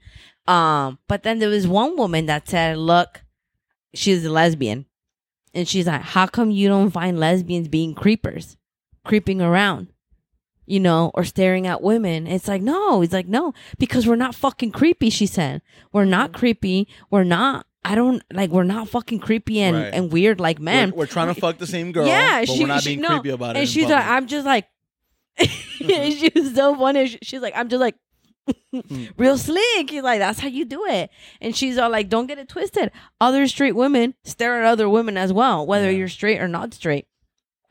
[0.46, 3.22] Um, but then there was one woman that said, "Look,
[3.94, 4.86] she's a lesbian."
[5.52, 8.56] And she's like, How come you don't find lesbians being creepers,
[9.04, 9.88] creeping around,
[10.64, 12.28] you know, or staring at women?
[12.28, 15.60] It's like, No, it's like, No, because we're not fucking creepy, she said.
[15.92, 16.86] We're not creepy.
[17.10, 19.94] We're not, I don't, like, we're not fucking creepy and, Right.
[19.94, 20.90] and weird like men.
[20.90, 22.06] We're, we're trying to fuck the same girl.
[22.06, 23.08] yeah, she, we're not she, being no.
[23.08, 23.60] creepy about it.
[23.60, 24.06] And she's uh, public.
[24.06, 24.66] like, I'm just like,
[25.40, 26.10] mm-hmm.
[26.10, 27.18] she was so funny.
[27.22, 27.96] She's like, I'm just like,
[28.72, 29.04] hmm.
[29.16, 29.90] real slick.
[29.90, 31.10] He's like, that's how you do it.
[31.40, 32.90] And she's all like, don't get it twisted.
[33.20, 35.98] Other straight women stare at other women as well, whether Yeah.
[35.98, 37.06] you're straight or not straight.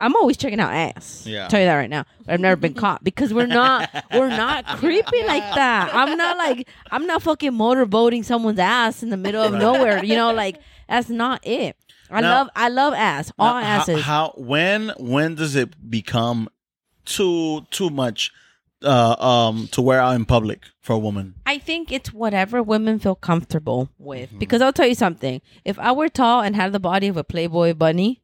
[0.00, 1.24] I'm always checking out ass.
[1.26, 1.46] Yeah.
[1.48, 2.04] Tell you that right now.
[2.24, 5.90] But I've never been caught because we're not we're not creepy like that.
[5.94, 9.60] I'm not like I'm not fucking motorboating someone's ass in the middle of Right.
[9.60, 10.04] nowhere.
[10.04, 10.56] You know, like
[10.88, 11.76] that's not it.
[12.10, 13.30] I Now- love I love ass.
[13.38, 14.02] All Now, how- asses.
[14.02, 16.48] How, when when does it become
[17.04, 18.32] too too much
[18.82, 21.34] uh um to wear out in public for a woman?
[21.46, 24.30] I think it's whatever women feel comfortable with.
[24.30, 24.38] Mm-hmm.
[24.38, 25.40] Because I'll tell you something.
[25.64, 28.22] If I were tall and had the body of a Playboy bunny,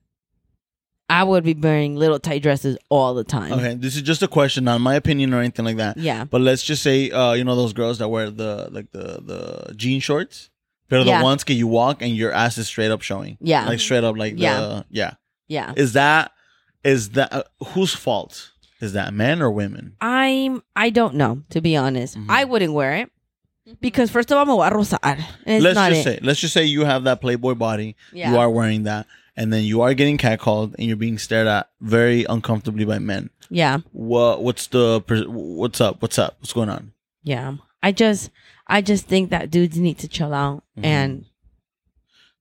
[1.08, 3.52] I would be wearing little tight dresses all the time.
[3.52, 5.96] Okay, this is just a question, not my opinion or anything like that.
[5.98, 6.24] Yeah.
[6.24, 9.74] But let's just say, uh, you know, those girls that wear the like the the
[9.76, 10.50] jean shorts,
[10.88, 11.18] but Yeah.
[11.18, 13.38] the ones that you walk and your ass is straight up showing.
[13.40, 13.66] Yeah.
[13.66, 14.60] like straight up, like Yeah.
[14.60, 15.14] the yeah.
[15.48, 15.72] Yeah.
[15.76, 16.32] Is that
[16.82, 18.50] is that uh, whose fault?
[18.80, 19.94] Is that men or women?
[20.00, 22.16] I'm I don't know, to be honest.
[22.18, 22.26] Mhm.
[22.28, 23.10] I wouldn't wear it.
[23.80, 25.06] Because first of all, I'm a.
[25.06, 26.04] And it's let's not just it.
[26.04, 27.96] say, let's just say you have that Playboy body.
[28.12, 28.30] Yeah.
[28.30, 29.06] You are wearing that,
[29.36, 33.30] and then you are getting catcalled, and you're being stared at very uncomfortably by men.
[33.50, 33.78] Yeah.
[33.92, 36.02] What what's the what's up?
[36.02, 36.36] What's up?
[36.40, 36.92] What's going on?
[37.22, 37.56] Yeah.
[37.82, 38.30] I just
[38.66, 40.84] I just think that dudes need to chill out Mhm.
[40.84, 41.24] and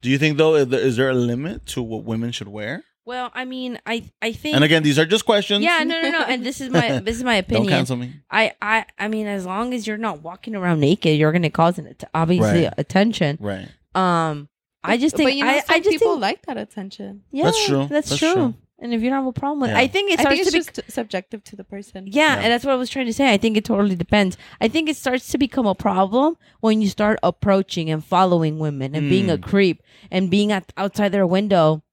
[0.02, 2.84] Do you think though is there a limit to what women should wear?
[3.08, 5.64] well, I mean, I I think And again, these are just questions.
[5.64, 6.22] Yeah, no, no, no.
[6.24, 7.68] And this is my this is my opinion.
[7.68, 8.14] Don't cancel me.
[8.32, 11.78] I, I, I mean, as long as you're not walking around naked, you're gonna cause
[11.78, 12.74] an obviously Right.
[12.80, 13.38] attention.
[13.40, 13.68] Right.
[13.94, 14.50] Um,
[14.90, 17.24] I just think but you know, I, some I just people think, like that attention.
[17.32, 17.88] yeah, That's true.
[17.90, 18.34] That's, That's true.
[18.34, 18.54] true.
[18.78, 19.80] And if you don't have a problem with, it, Yeah.
[19.80, 20.82] I think it I starts think it's to be.
[20.82, 22.08] just subjective to the person.
[22.08, 22.36] yeah, Yeah.
[22.42, 23.32] and that's what I was trying to say.
[23.34, 24.36] I think it totally depends.
[24.60, 28.94] I think it starts to become a problem when you start approaching and following women
[28.94, 29.44] and being a Mm.
[29.44, 29.82] creep
[30.12, 31.84] and being at outside their window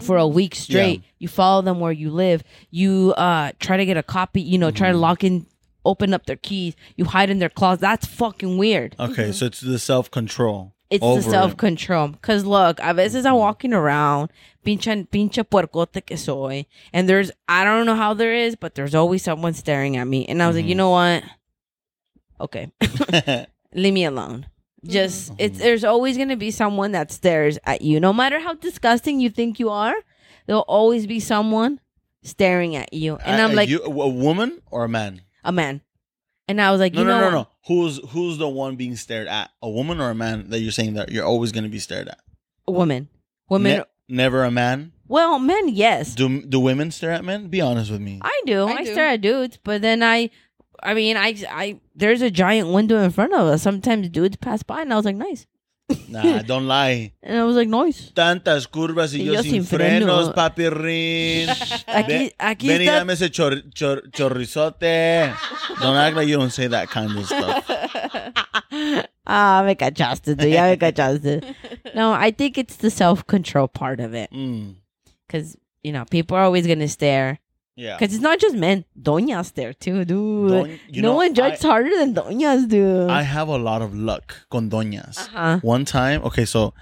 [0.00, 1.02] for a week straight.
[1.18, 2.42] You follow them where you live.
[2.70, 4.40] You uh try to get a copy.
[4.40, 5.02] You know, try to Mm-hmm.
[5.02, 5.46] lock in,
[5.84, 6.74] open up their keys.
[6.96, 7.82] You hide in their closet.
[7.82, 8.96] That's fucking weird.
[8.98, 10.72] Okay, so it's the self control.
[10.92, 12.14] It's over the self control.
[12.22, 14.30] Cause look, a veces I'm walking around,
[14.64, 18.94] pinche pinche puercote que soy, and there's I don't know how there is, but there's
[18.94, 20.68] always someone staring at me, and I was like, Mhm.
[20.68, 21.24] you know what?
[22.40, 22.72] Okay,
[23.74, 24.46] leave me alone.
[24.84, 29.20] Just it's there's always gonna be someone that stares at you, no matter how disgusting
[29.20, 29.94] you think you are.
[30.46, 31.78] There'll always be someone
[32.24, 35.22] staring at you, and I'm Uh, like you, a woman or a man?
[35.44, 35.82] a man,
[36.48, 37.42] and I was like, No, you no, know, no, what?
[37.42, 37.48] no.
[37.66, 39.50] Who's who's the one being stared at?
[39.62, 42.08] A woman or a man that you're saying that you're always going to be stared
[42.08, 42.18] at?
[42.66, 43.08] women,
[43.48, 43.78] women.
[43.78, 44.92] Ne- never a man.
[45.08, 47.48] well, men, yes, Do do women stare at men?
[47.48, 48.20] Be honest with me.
[48.22, 48.64] I do.
[48.66, 48.92] I, I do.
[48.92, 50.30] stare at dudes, but then I,
[50.82, 53.62] I mean, I, I, there's a giant window in front of us.
[53.62, 55.46] Sometimes dudes pass by, and I was like, nice,
[56.08, 57.12] Nah, don't lie.
[57.22, 58.10] and I was like, nice.
[58.14, 60.06] Tantas curvas y Y yo, yo sin sin freno.
[60.06, 61.48] frenos, papirrín.
[61.86, 62.98] Aquí, aquí Ven y está.
[62.98, 65.32] dame ese chor, chor, chorrizote.
[65.80, 67.64] Don't act like you don't say that kind of stuff.
[69.26, 71.42] ah, me cachaste, tú, ya me cachaste.
[71.94, 74.76] no, I think it's the self control part of it, Mm,
[75.26, 77.38] because you know people are always gonna stare.
[77.76, 77.96] Yeah.
[77.98, 80.50] Because it's not just men, doñas there too, dude.
[80.50, 83.10] Doñ- no know, one judges I- harder than doñas, dude.
[83.10, 85.18] I have a lot of luck con doñas.
[85.18, 85.60] uh-huh.
[85.62, 86.74] One time, okay, so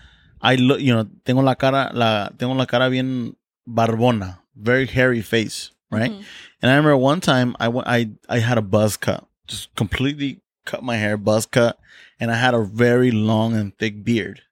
[0.42, 3.36] I look, you know, tengo la cara, la, tengo la cara bien
[3.68, 6.10] barbona, very hairy face, right?
[6.10, 6.24] Mhm.
[6.62, 10.40] And I remember one time I went, I, I had a buzz cut, just completely
[10.66, 11.78] cut my hair, buzz cut,
[12.18, 14.42] and I had a very long and thick beard.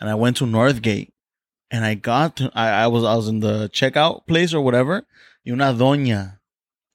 [0.00, 1.10] And I went to Northgate,
[1.70, 5.06] and I got to, I, I was I was in the checkout place or whatever.
[5.44, 6.38] Y una doña,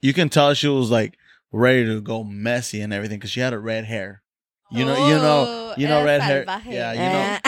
[0.02, 1.18] you can tell she was like
[1.52, 4.22] ready to go messy and everything because she had a red hair.
[4.69, 6.45] You know, you know, Oh, you know, eh, red hair.
[6.68, 7.40] Yeah, you know,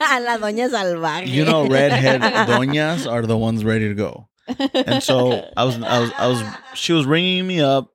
[0.24, 1.28] La doña salvaje.
[1.28, 4.28] you know, redhead doñas are the ones ready to go.
[4.74, 6.42] And so I was, I was, I was.
[6.74, 7.92] She was ringing me up,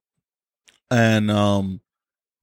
[0.89, 1.81] and um,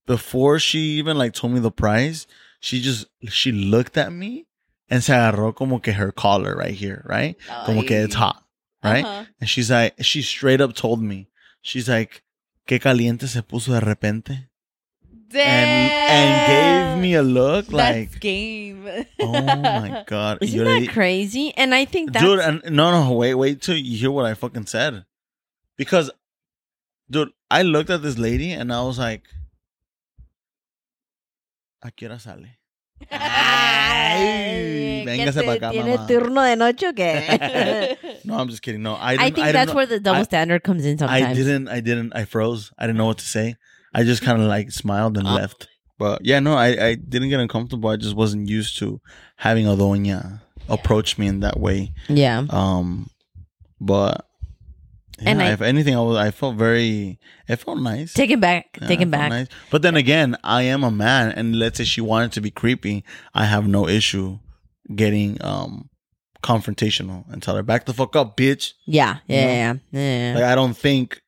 [0.06, 2.26] before she even like told me the price,
[2.60, 4.46] she just she looked at me
[4.90, 7.36] and se agarró como que her collar right here, right?
[7.64, 8.41] Como que it's hot,
[8.82, 9.04] right?
[9.04, 9.24] Uh-huh.
[9.40, 11.28] And she's like, she straight up told me,
[11.60, 12.22] she's like,
[12.66, 14.48] "Qué caliente se puso de repente,"
[15.34, 18.86] and and gave me a look That's like, game.
[19.20, 21.52] "Oh my god!" Isn't Yo le that crazy?
[21.56, 24.34] And I think that's dude and no no wait wait till you hear what i
[24.34, 25.04] fucking said
[25.76, 26.10] because
[27.10, 29.24] dude i looked at this lady and i was like
[31.82, 32.46] a qué hora sale
[33.10, 36.06] Ay, véngase te- pa' acá, ¿Tiene mamá.
[36.06, 37.98] turno de noche o qué?
[38.24, 40.24] no i'm just kidding no i I didn't, think didn't that's where the double I-
[40.24, 41.26] standard comes in sometimes.
[41.26, 43.56] i didn't i didn't i froze i didn't know what to say
[43.94, 45.34] i just kind of like smiled and Oh.
[45.34, 45.68] left
[45.98, 49.00] but yeah no i i didn't get uncomfortable i just wasn't used to
[49.36, 52.44] having a doña approach me in that way Yeah.
[52.50, 53.10] Um,
[53.80, 54.26] but
[55.20, 57.18] yeah, And I- if anything, I was I felt very.
[57.48, 58.12] It felt nice.
[58.14, 58.78] Take it back.
[58.80, 59.30] Yeah, Take it it back.
[59.30, 59.46] nice.
[59.70, 63.04] But then again, I am a man, and let's say she wanted to be creepy,
[63.34, 64.38] I have no issue
[64.94, 65.88] getting um
[66.42, 68.72] confrontational and tell her back the fuck up, bitch.
[68.86, 69.18] Yeah.
[69.26, 69.36] Yeah.
[69.36, 69.80] You know?
[70.00, 70.00] Yeah.
[70.30, 70.34] yeah.
[70.34, 71.20] Like I don't think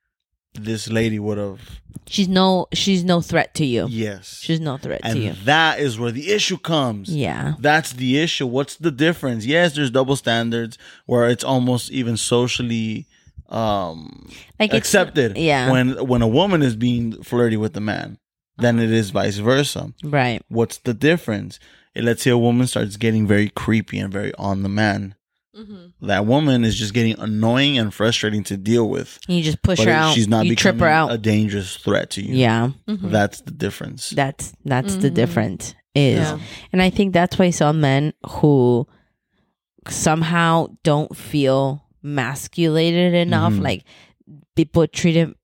[0.55, 1.61] this lady would have.
[2.07, 2.67] she's no.
[2.73, 3.87] She's no threat to you.
[3.89, 5.33] Yes, She's no threat to and you.
[5.45, 7.09] that is where the issue comes.
[7.15, 7.55] Yeah.
[7.59, 8.47] That's the issue.
[8.47, 9.47] What's the difference?
[9.47, 13.07] Yes, there's double standards where it's almost even socially
[13.49, 15.71] um Like it's- accepted yeah.
[15.71, 18.19] when when a woman is being flirty with a man
[18.57, 19.93] than it is vice versa.
[20.03, 20.41] Right.
[20.49, 21.59] What's the difference?
[21.95, 25.15] it, Let's say a woman starts getting very creepy and very on the man.
[25.57, 26.07] Mm-hmm.
[26.09, 29.21] That woman is just getting annoying and frustrating to deal with.
[29.29, 30.15] You just push But her out.
[30.15, 31.13] she's not you trip becoming her out.
[31.13, 32.35] a dangerous threat to you.
[32.35, 32.71] yeah.
[32.89, 34.11] That's the difference.
[34.11, 35.15] That's that's the Mhm.
[35.15, 36.39] difference is, Yeah.
[36.73, 38.89] and I think that's why some men who
[39.89, 43.63] somehow don't feel masculated enough, Mhm.
[43.63, 43.85] like
[44.55, 45.35] people treat him,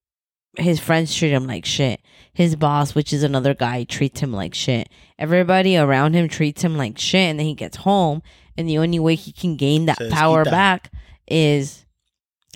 [0.58, 2.00] his friends treat him like shit.
[2.32, 4.88] His boss, which is another guy, treats him like shit.
[5.18, 8.22] Everybody around him treats him like shit, and then he gets home,
[8.56, 10.92] and the only way he can gain that power back
[11.26, 11.86] is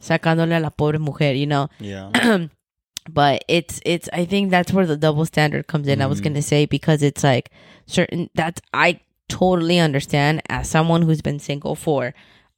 [0.01, 2.11] sacándole a la pobre mujer, you know yeah.
[3.11, 6.25] but it's it's i think that's where the double standard comes in i was Mhm.
[6.25, 7.51] gonna say because it's like
[7.87, 12.13] certain that's i totally understand as someone who's been single for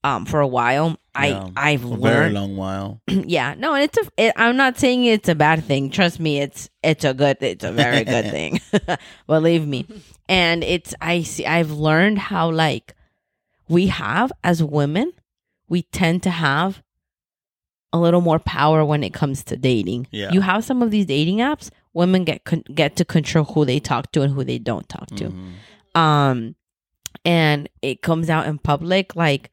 [0.07, 0.89] um for a while
[1.19, 1.49] Yeah.
[1.57, 1.99] i i've a very
[2.31, 3.01] learned long while.
[3.09, 6.33] yeah no and it's a it, i'm not saying it's a bad thing trust me
[6.41, 8.61] it's it's a good it's a very good thing
[9.27, 9.87] believe me
[10.28, 12.95] and it's i see i've learned how like
[13.69, 15.12] we have as women
[15.69, 16.83] we tend to have
[17.93, 20.31] a little more power when it comes to dating Yeah.
[20.33, 23.81] you have some of these dating apps women get con- get to control who they
[23.81, 25.53] talk to and who they don't talk to Mhm.
[25.99, 26.55] um
[27.24, 29.51] and it comes out in public like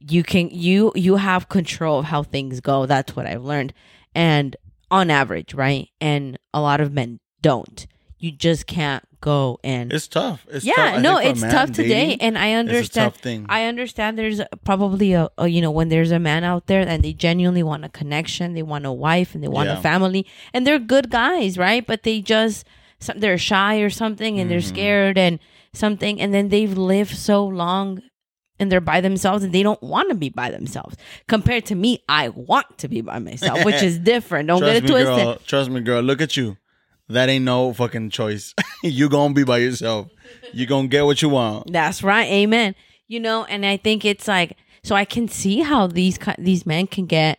[0.00, 3.72] you can you you have control of how things go that's what i've learned
[4.14, 4.56] and
[4.90, 7.86] on average right and a lot of men don't
[8.18, 10.46] you just can't go and It's tough.
[10.50, 11.00] It's yeah tough.
[11.02, 13.44] No think for a it's tough today dating, and i understand tough thing.
[13.48, 17.02] I understand there's probably a, a you know when there's a man out there and
[17.02, 19.78] they genuinely want a connection, they want a wife and they want Yeah.
[19.78, 21.84] a family, and they're good guys, right?
[21.86, 22.64] But they just
[23.00, 24.68] some, they're shy or something, and they're Mhm.
[24.74, 25.38] scared and
[25.74, 28.00] something, and then they've lived so long
[28.58, 30.96] and they're by themselves and they don't want to be by themselves.
[31.28, 34.48] Compared to me, I want to be by myself, which is different.
[34.48, 35.06] Don't get it twisted.
[35.16, 35.36] girl.
[35.46, 36.02] Trust me, girl.
[36.02, 36.56] Look at you.
[37.08, 38.52] That ain't no fucking choice.
[38.82, 40.08] you gonna be by yourself.
[40.52, 41.72] You gonna get what you want.
[41.72, 42.26] That's right.
[42.28, 42.74] Amen.
[43.06, 46.86] You know, and I think it's like so I can see how these these men
[46.88, 47.38] can get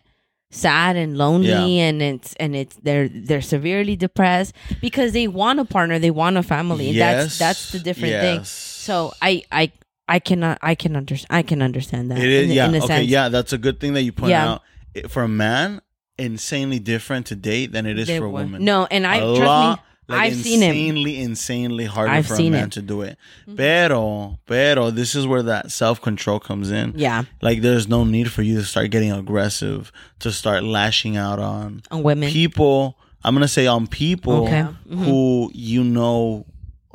[0.49, 1.65] sad and lonely Yeah.
[1.88, 6.38] and it's and it's they're they're severely depressed because they want a partner, they want
[6.38, 6.89] a family.
[6.91, 8.44] and That's that's the different thing.
[8.45, 9.73] So I I
[10.08, 12.20] I cannot I can understand I can understand that.
[12.20, 12.68] It is, in, yeah.
[12.70, 13.08] in okay, sense.
[13.08, 13.30] yeah.
[13.30, 14.52] That's a good thing that you point Yeah.
[14.54, 14.62] out.
[14.94, 15.82] It, for a man,
[16.18, 18.64] insanely different to date than it is They for a woman.
[18.64, 20.16] No, and I a trust lot, me.
[20.16, 20.76] like I've seen him.
[20.76, 22.72] insanely, insanely harder I've for a man it.
[22.74, 23.18] to do it.
[23.44, 23.56] Mm-hmm.
[23.58, 26.94] Pero, pero, this is where that self control comes in.
[26.96, 31.40] Yeah, Like, there's no need for you to start getting aggressive, to start lashing out
[31.40, 32.30] on on women.
[32.32, 32.98] people.
[33.24, 34.66] I'm gonna say on people Okay.
[34.90, 35.52] who mm-hmm.
[35.54, 36.46] you know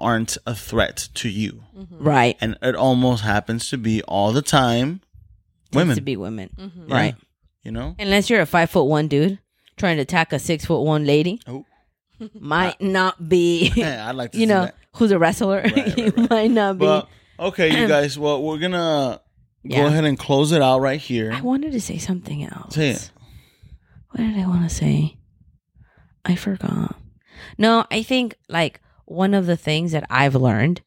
[0.03, 2.03] aren't a threat to you, mm-hmm.
[2.03, 2.37] right.
[2.41, 5.01] and it almost happens to be all the time
[5.73, 5.97] women.
[5.97, 6.51] to be women.
[6.59, 6.89] Mm-hmm.
[6.89, 6.95] Yeah.
[6.95, 7.15] Right.
[7.63, 7.97] You know.
[7.99, 9.39] Unless you're a five foot one dude
[9.77, 11.41] trying to attack a six foot one lady.
[11.47, 11.65] Oh.
[12.35, 14.77] might not be, Yeah, I'd like to you see know, that.
[14.95, 15.63] who's a wrestler.
[15.63, 16.31] right, you right.
[16.31, 16.87] might not be.
[16.87, 17.09] But
[17.39, 18.19] okay, you guys.
[18.19, 19.21] Well, we're gonna
[19.69, 21.33] go ahead and close it out right here.
[21.33, 22.75] I wanted to say something else.
[22.75, 23.11] Say it.
[24.11, 25.17] What did I want to say?
[26.25, 26.97] I forgot.
[27.59, 28.81] No, I think like
[29.13, 30.81] one of the things that I've learned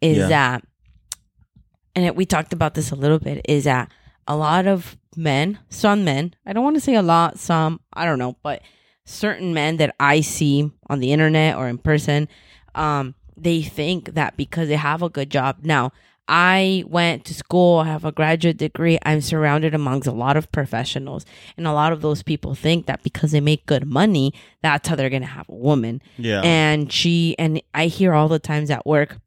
[0.00, 0.28] is Yeah.
[0.28, 0.64] that,
[1.94, 3.90] and it, we talked about this a little bit, is that
[4.26, 8.04] a lot of men, some men, I don't want to say a lot, some, I
[8.04, 8.62] don't know, but
[9.04, 12.28] certain men that I see on the internet or in person,
[12.74, 15.58] um, they think that because they have a good job.
[15.62, 15.92] Now,
[16.28, 20.50] I went to school, I have a graduate degree, I'm surrounded amongst a lot of
[20.52, 21.26] professionals.
[21.56, 24.32] And a lot of those people think that because they make good money,
[24.62, 26.00] that's how they're going to have a woman.
[26.16, 26.40] Yeah.
[26.42, 29.18] And she, and I hear all the times at work,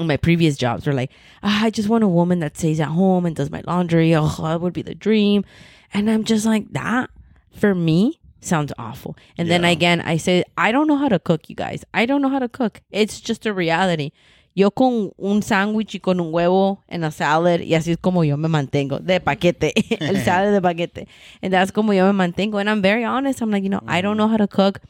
[0.00, 1.12] in my previous jobs, they're like,
[1.42, 4.14] ah, I just want a woman that stays at home and does my laundry.
[4.14, 5.44] Oh, that would be the dream.
[5.92, 7.10] And I'm just like, that
[7.56, 9.16] for me sounds awful.
[9.38, 11.84] And then again, I say, I don't know how to cook, you guys.
[11.94, 12.82] I don't know how to cook.
[12.90, 14.10] It's just a reality.
[14.54, 18.22] Yo con un sándwich y con un huevo en a salad, y así es como
[18.22, 21.08] yo me mantengo, de paquete, el salad de paquete.
[21.42, 22.58] And that's como yo me mantengo.
[22.58, 23.42] And I'm very honest.
[23.42, 24.80] I'm like, you know, I don't know how to cook.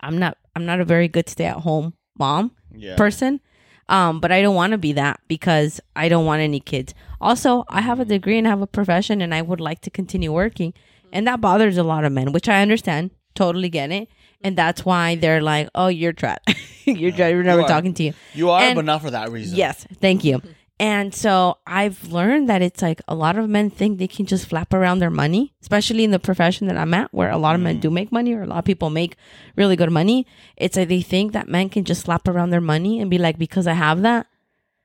[0.00, 2.96] I'm not, I'm not a very good stay at home mom yeah.
[2.96, 3.40] person.
[3.88, 6.92] Um, but I don't want to be that because I don't want any kids.
[7.20, 9.90] Also, I have a degree and I have a profession and I would like to
[9.90, 10.74] continue working.
[11.12, 13.10] And that bothers a lot of men, which I understand.
[13.34, 14.08] Totally get it.
[14.42, 16.54] And that's why they're like, oh, you're trapped.
[16.84, 17.34] you're trapped.
[17.34, 17.68] We're never are.
[17.68, 18.12] talking to you.
[18.34, 19.56] you are, and- but not for that reason.
[19.56, 20.42] Yes, thank you.
[20.78, 24.46] And so I've learned that it's like a lot of men think they can just
[24.46, 27.62] flap around their money, especially in the profession that I'm at, where a lot of
[27.62, 27.80] men mm.
[27.80, 29.16] do make money or a lot of people make
[29.56, 30.26] really good money.
[30.56, 33.38] It's like they think that men can just slap around their money and be like,
[33.38, 34.26] because I have that,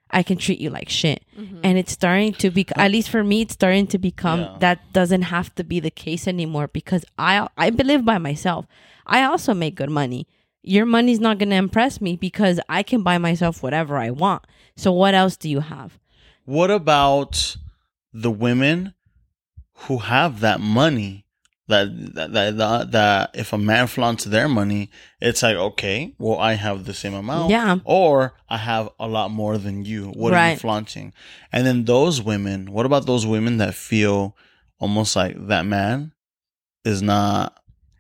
[0.10, 1.26] I can treat you like shit.
[1.38, 1.60] Mm-hmm.
[1.62, 4.56] And it's starting to be, at least for me, it's starting to become Yeah.
[4.60, 8.66] that doesn't have to be the case anymore because I I believe by myself.
[9.06, 10.28] I also make good money.
[10.64, 14.46] Your money's not going to impress me because I can buy myself whatever I want.
[14.76, 15.98] So what else do you have?
[16.46, 17.56] What about
[18.14, 18.94] the women
[19.74, 21.26] who have that money?
[21.68, 24.90] That, that that that that if a man flaunts their money,
[25.22, 27.78] it's like okay, well I have the same amount, Yeah.
[27.86, 30.08] or I have a lot more than you.
[30.10, 31.14] What are you flaunting?
[31.50, 34.36] And then those women, what about those women that feel
[34.80, 36.12] almost like that man
[36.84, 37.58] is not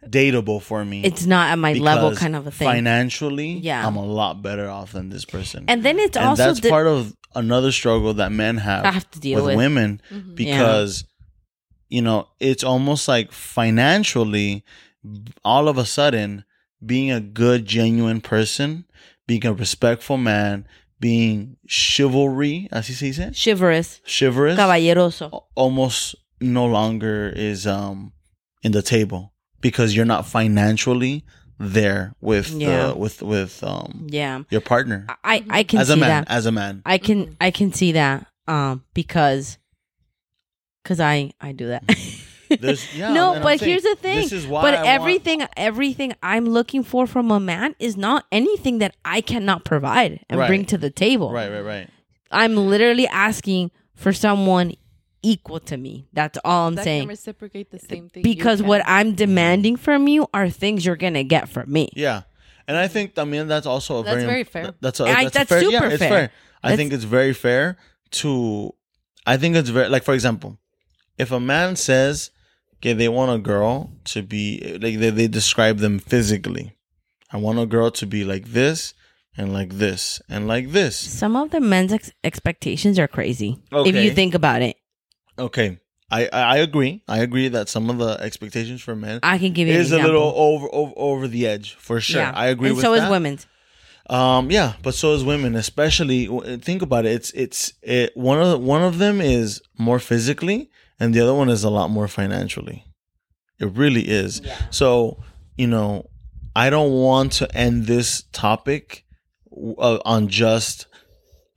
[0.07, 1.03] dateable for me?
[1.03, 2.67] It's not at my level kind of a thing.
[2.67, 3.85] Financially, Yeah.
[3.85, 5.65] I'm a lot better off than this person.
[5.67, 8.91] and then it's and also that's di- part of another struggle that men have, I
[8.91, 9.55] have to deal with, with.
[9.57, 10.35] women Mhm.
[10.35, 11.05] because
[11.89, 14.63] you know it's almost like financially
[15.43, 16.43] all of a sudden
[16.85, 18.85] being a good genuine person
[19.27, 20.65] being a respectful man
[20.99, 25.43] being chivalry as he says it chivalrous, chivalrous caballeroso.
[25.55, 28.11] almost no longer is um
[28.63, 29.30] in the table
[29.61, 31.23] because you're not financially
[31.59, 32.87] there with Yeah.
[32.87, 34.41] the with with um Yeah.
[34.49, 36.31] your partner I I can as a man that.
[36.31, 39.57] as a man I can I can see that um because
[40.83, 41.83] cuz I I do that.
[42.93, 44.17] Yeah, no, but saying, here's the thing.
[44.17, 47.95] This is why but I want- everything everything I'm looking for from a man is
[47.95, 50.47] not anything that I cannot provide and Right.
[50.49, 51.31] bring to the table.
[51.31, 51.89] right, right, right.
[52.29, 54.73] I'm literally asking for someone
[55.23, 56.07] equal to me.
[56.13, 57.01] That's all I'm that saying.
[57.03, 58.23] can reciprocate the same thing.
[58.23, 61.89] Because what I'm demanding from you are things you're gonna get from me.
[61.95, 62.23] Yeah,
[62.67, 64.73] and I think I mean that's also a That's very very fair.
[64.81, 66.09] That's a, I- that's, a that's fair, super yeah, it's fair.
[66.09, 66.31] fair.
[66.63, 67.77] I That's- think it's very fair
[68.11, 68.73] to.
[69.25, 70.57] I think it's very like for example,
[71.17, 72.31] if a man says,
[72.77, 76.75] "Okay, they want a girl to be like they, they describe them physically.
[77.31, 78.93] I want a girl to be like this
[79.37, 83.59] and like this and like this." Some of the men's ex- expectations are crazy.
[83.71, 84.03] If Okay.
[84.03, 84.75] you think about it,
[85.41, 87.03] Okay, I I agree.
[87.07, 89.97] I agree that some of the expectations for men I can give you is a
[89.97, 92.21] little over, over over the edge for sure.
[92.21, 92.31] Yeah.
[92.35, 93.05] I agree and with so that.
[93.05, 93.47] is women's.
[94.09, 96.27] Um, yeah, but so is women, especially.
[96.57, 97.13] Think about it.
[97.13, 100.69] It's it's it, one of the, one of them is more physically,
[100.99, 102.85] and the other one is a lot more financially.
[103.59, 104.41] It really is.
[104.69, 105.23] So
[105.55, 106.09] you know,
[106.55, 109.05] I don't want to end this topic
[109.55, 110.87] uh, on just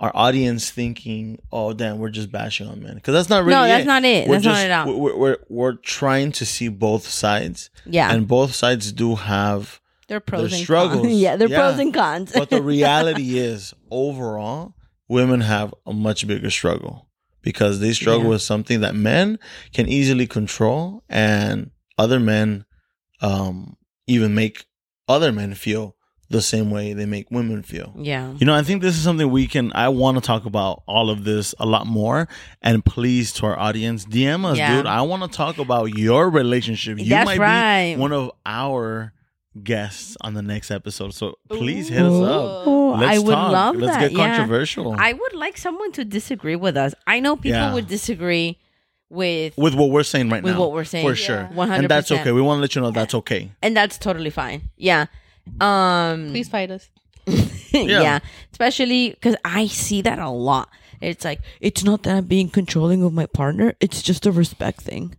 [0.05, 3.55] our audience thinking, "Oh, damn, we're just bashing on men," because that's not really.
[3.61, 3.87] no, that's it.
[3.87, 4.29] not it.
[4.29, 5.01] We're That's just, not it at all.
[5.01, 10.19] We're, we're we're trying to see both sides, Yeah, and both sides do have There
[10.19, 11.03] are pros their and struggles.
[11.07, 11.15] cons.
[11.25, 11.59] yeah, they're Yeah.
[11.61, 12.33] pros and cons.
[12.33, 14.75] but the reality is overall
[15.09, 17.09] women have a much bigger struggle
[17.43, 18.29] because they struggle Yeah.
[18.31, 19.39] with something that men
[19.73, 22.65] can easily control and other men
[23.21, 23.77] um
[24.07, 24.67] even make
[25.09, 25.95] other men feel
[26.31, 29.31] the same way they make women feel yeah, you know i think this is something
[29.31, 32.27] we can i want to talk about all of this a lot more
[32.63, 34.77] and please to our audience dm us Yeah.
[34.77, 37.95] dude i want to talk about your relationship you That's might right.
[37.95, 39.13] be one of our
[39.63, 41.15] guests on the next episode.
[41.15, 42.67] So please hit us up.
[42.67, 43.53] Let's I would talk.
[43.53, 44.01] love Let's that.
[44.01, 44.27] get yeah.
[44.37, 46.93] controversial I would like someone to disagree with us.
[47.07, 47.73] I know people Yeah.
[47.75, 48.59] would disagree
[49.11, 50.59] with, with what we're saying right With now.
[50.59, 51.07] With what we're saying.
[51.07, 51.27] for Yeah.
[51.27, 51.79] sure, 100%.
[51.79, 52.33] and that's okay.
[52.33, 53.53] We want to let you know that's okay.
[53.63, 54.71] and that's totally fine.
[54.77, 55.07] Yeah.
[55.61, 56.89] Um Please fight us.
[57.73, 58.19] yeah.
[58.53, 60.69] Especially because I see that a lot.
[61.01, 64.81] It's like, it's not that I'm being controlling of my partner, it's just a respect
[64.81, 65.17] thing.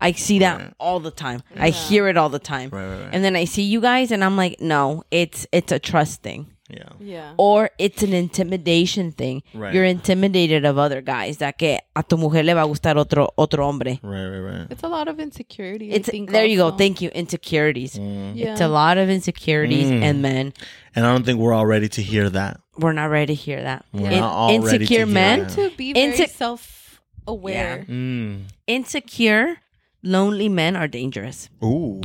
[0.00, 0.74] I see that Right.
[0.80, 1.42] all the time.
[1.56, 2.70] I hear it all the time.
[2.70, 3.10] Right, right, right.
[3.12, 6.51] And then I see you guys and I'm like, no, it's it's a trust thing.
[6.70, 7.34] Yeah, Yeah.
[7.36, 9.42] Or it's an intimidation thing.
[9.52, 9.74] Right.
[9.74, 13.28] You're intimidated of other guys that que a tu mujer le va a gustar otro
[13.36, 13.98] otro hombre.
[14.02, 14.66] right, right, right.
[14.70, 15.92] It's a lot of insecurity.
[15.92, 16.70] I It's think there you go.
[16.70, 17.10] Thank you.
[17.10, 17.96] Insecurities.
[17.98, 18.36] Mm.
[18.36, 18.52] Yeah.
[18.52, 20.02] It's a lot of insecurities Mm.
[20.02, 20.52] and men.
[20.94, 22.60] And I don't think we're all ready to hear that.
[22.78, 23.84] We're not ready to hear that.
[23.92, 25.50] We're In- not all ready to insecure hear men that.
[25.56, 27.84] to be very Inse- self-aware.
[27.88, 28.42] Mm.
[28.66, 29.56] insecure,
[30.02, 31.48] lonely men are dangerous.
[31.62, 32.00] Ooh.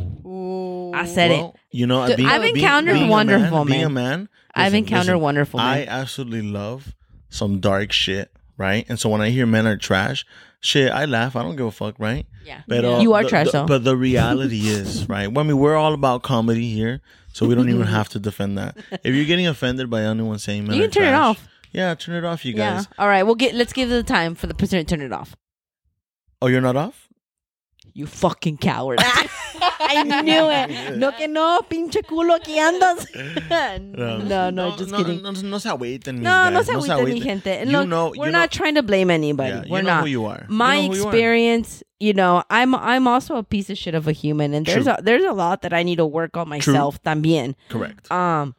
[0.47, 0.93] Ooh.
[0.93, 4.09] I said Well, you know, being, I've encountered being a wonderful man, Being a men.
[4.19, 6.93] man, I've encountered listen, wonderful I absolutely love
[7.29, 8.85] some dark shit, right?
[8.89, 10.25] And so when I hear men are trash,
[10.59, 11.35] shit, I laugh.
[11.35, 12.25] I don't give a fuck, right?
[12.45, 12.61] yeah.
[12.67, 13.65] But uh, You are the- trash, the- though.
[13.65, 15.31] But the reality is, right?
[15.31, 17.01] Well, I mean, we're all about comedy here,
[17.33, 18.77] so we don't even have to defend that.
[19.03, 21.47] If you're getting offended by anyone saying men You are can turn it off.
[21.73, 22.75] Yeah, turn it off, you Yeah.
[22.77, 22.87] guys.
[22.97, 23.23] All right.
[23.23, 23.53] We'll get.
[23.53, 25.35] Let's give it the time for the person to turn it off.
[26.41, 27.06] Oh, you're not off?
[27.97, 28.99] You fucking coward.
[29.79, 30.97] I knew it.
[30.97, 33.07] No que no, pinche culo aquí andas.
[34.29, 35.21] no, no, just no, kidding.
[35.23, 37.23] No, no, se agüiten, mis No, no se agüiten, mi agüiten.
[37.23, 37.59] gente.
[37.65, 39.49] You Look, know, we're you not know- trying to blame anybody.
[39.49, 40.01] Yeah, we're know not.
[40.03, 40.45] who you are.
[40.47, 41.07] You My know who you are.
[41.07, 44.83] experience, you know, I'm I'm also a piece of shit of a human, and there's
[44.85, 44.93] True.
[44.93, 47.55] a there's a lot that I need to work on myself también.
[47.69, 48.11] Correct.
[48.11, 48.53] Um,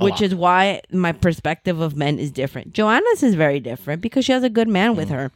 [0.00, 0.22] A which lot.
[0.22, 2.72] is why my perspective of men is different.
[2.72, 5.30] Joanna's is very different because she has a good man with her.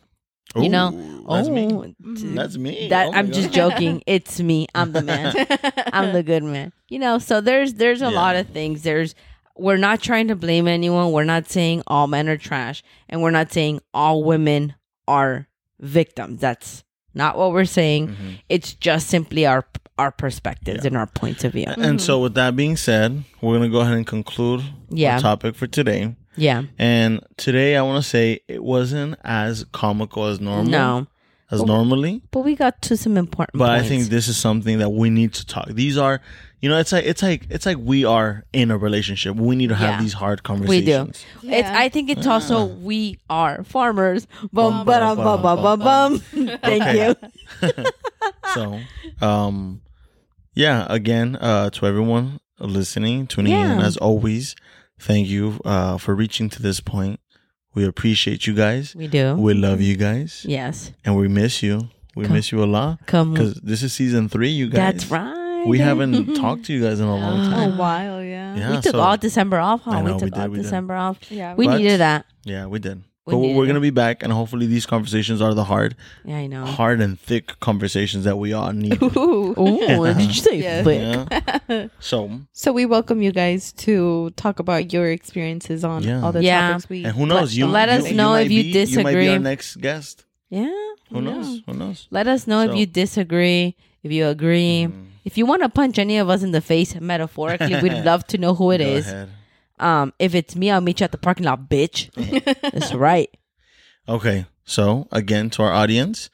[0.56, 1.68] You know, Ooh, that's me.
[1.72, 2.88] oh, That's me.
[2.88, 4.02] that Oh I'm just joking.
[4.06, 4.66] It's me.
[4.74, 5.34] I'm the man.
[5.92, 6.72] I'm the good man.
[6.88, 8.10] You know, so there's there's a Yeah.
[8.16, 8.82] lot of things.
[8.82, 9.14] There's
[9.56, 11.12] we're not trying to blame anyone.
[11.12, 14.74] We're not saying all men are trash, and we're not saying all women
[15.06, 15.48] are
[15.80, 16.40] victims.
[16.40, 16.82] That's
[17.14, 18.08] not what we're saying.
[18.08, 18.38] Mhm.
[18.48, 19.66] It's just simply our
[19.98, 20.88] our perspectives Yeah.
[20.88, 21.66] and our points of view.
[21.66, 25.14] And so, with that being said, we're gonna go ahead and conclude Yeah.
[25.16, 26.14] our topic for today.
[26.38, 26.62] Yeah.
[26.78, 30.64] And today, I want to say it wasn't as comical as normal.
[30.70, 31.06] No.
[31.50, 32.22] as normally.
[32.30, 35.32] But we got to some important But I think this is something that we need
[35.34, 35.66] to talk.
[35.68, 36.20] These are,
[36.60, 39.34] you know, it's like it's like it's like we are in a relationship.
[39.36, 40.00] We need to have Yeah.
[40.02, 40.86] these hard conversations.
[40.86, 40.96] We do.
[40.98, 41.26] conversations.
[41.44, 44.26] It's, I think it's also we are farmers.
[44.52, 46.18] Bum, bum, bum, bum, bum, bum.
[46.62, 46.84] Thank
[47.62, 47.72] you.
[48.54, 48.80] so,
[49.20, 49.80] um,
[50.54, 50.86] yeah.
[50.90, 54.54] Again, uh, to everyone listening, tuning in, as always,
[54.98, 57.20] thank you uh, for reaching to this point.
[57.74, 58.94] We appreciate you guys.
[58.96, 59.34] We do.
[59.36, 60.92] We love you guys, yes.
[61.04, 61.88] and we miss you.
[62.16, 63.32] We Come- miss you a lot Come.
[63.32, 64.48] because this is season three.
[64.48, 65.64] You guys, That's right.
[65.66, 67.52] We haven't talked to you guys in a long time.
[67.52, 67.78] a time.
[67.78, 68.56] while, yeah.
[68.56, 69.90] Yeah, we took so- all December off, huh?
[69.92, 70.62] I know, we we took did, all we did.
[70.64, 71.18] December off.
[71.30, 71.54] Yeah.
[71.54, 72.26] We But- needed that.
[72.44, 73.02] Yeah, we did.
[73.28, 75.94] We but we're gonna be back, and hopefully these conversations are the hard,
[76.24, 76.64] Yeah, I know.
[76.64, 79.00] hard and thick conversations that we all need.
[79.02, 79.54] Ooh.
[79.56, 80.82] Oh, did you say Yeah.
[80.82, 81.00] thick?
[81.68, 81.86] Yeah.
[82.00, 86.22] So, So we welcome you guys to talk about your experiences on Yeah.
[86.22, 86.68] all the Yeah.
[86.72, 87.04] topics we.
[87.04, 87.56] and who knows?
[87.56, 89.28] You let us know might if you be- You might be disagree.
[89.28, 90.24] our next guest.
[90.50, 90.70] Yeah.
[91.12, 91.60] Who knows?
[91.66, 92.06] Who knows?
[92.10, 94.86] Let us know So- if you disagree, if you agree.
[94.88, 95.04] Mm.
[95.24, 98.38] If you want to punch any of us in the face, metaphorically, we'd love to
[98.38, 99.06] know who it Go is.
[99.06, 99.28] ahead.
[99.80, 102.10] Um, if it's me, I'll meet you at the parking lot, bitch.
[102.72, 103.28] That's right.
[104.08, 104.46] Okay.
[104.64, 106.30] So again, to our audience,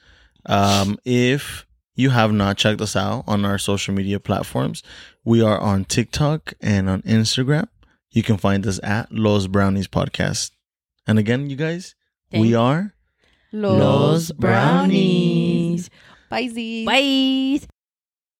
[0.46, 4.82] um, if you have not checked us out on our social media platforms,
[5.24, 7.68] we are on TikTok and on Instagram.
[8.10, 10.50] You can find us at Los Brownies Podcast.
[11.06, 11.94] And again, you guys,
[12.32, 12.94] we are
[13.52, 15.90] Los Brownies.
[16.30, 16.84] Bye, Z.
[16.86, 17.66] Bye.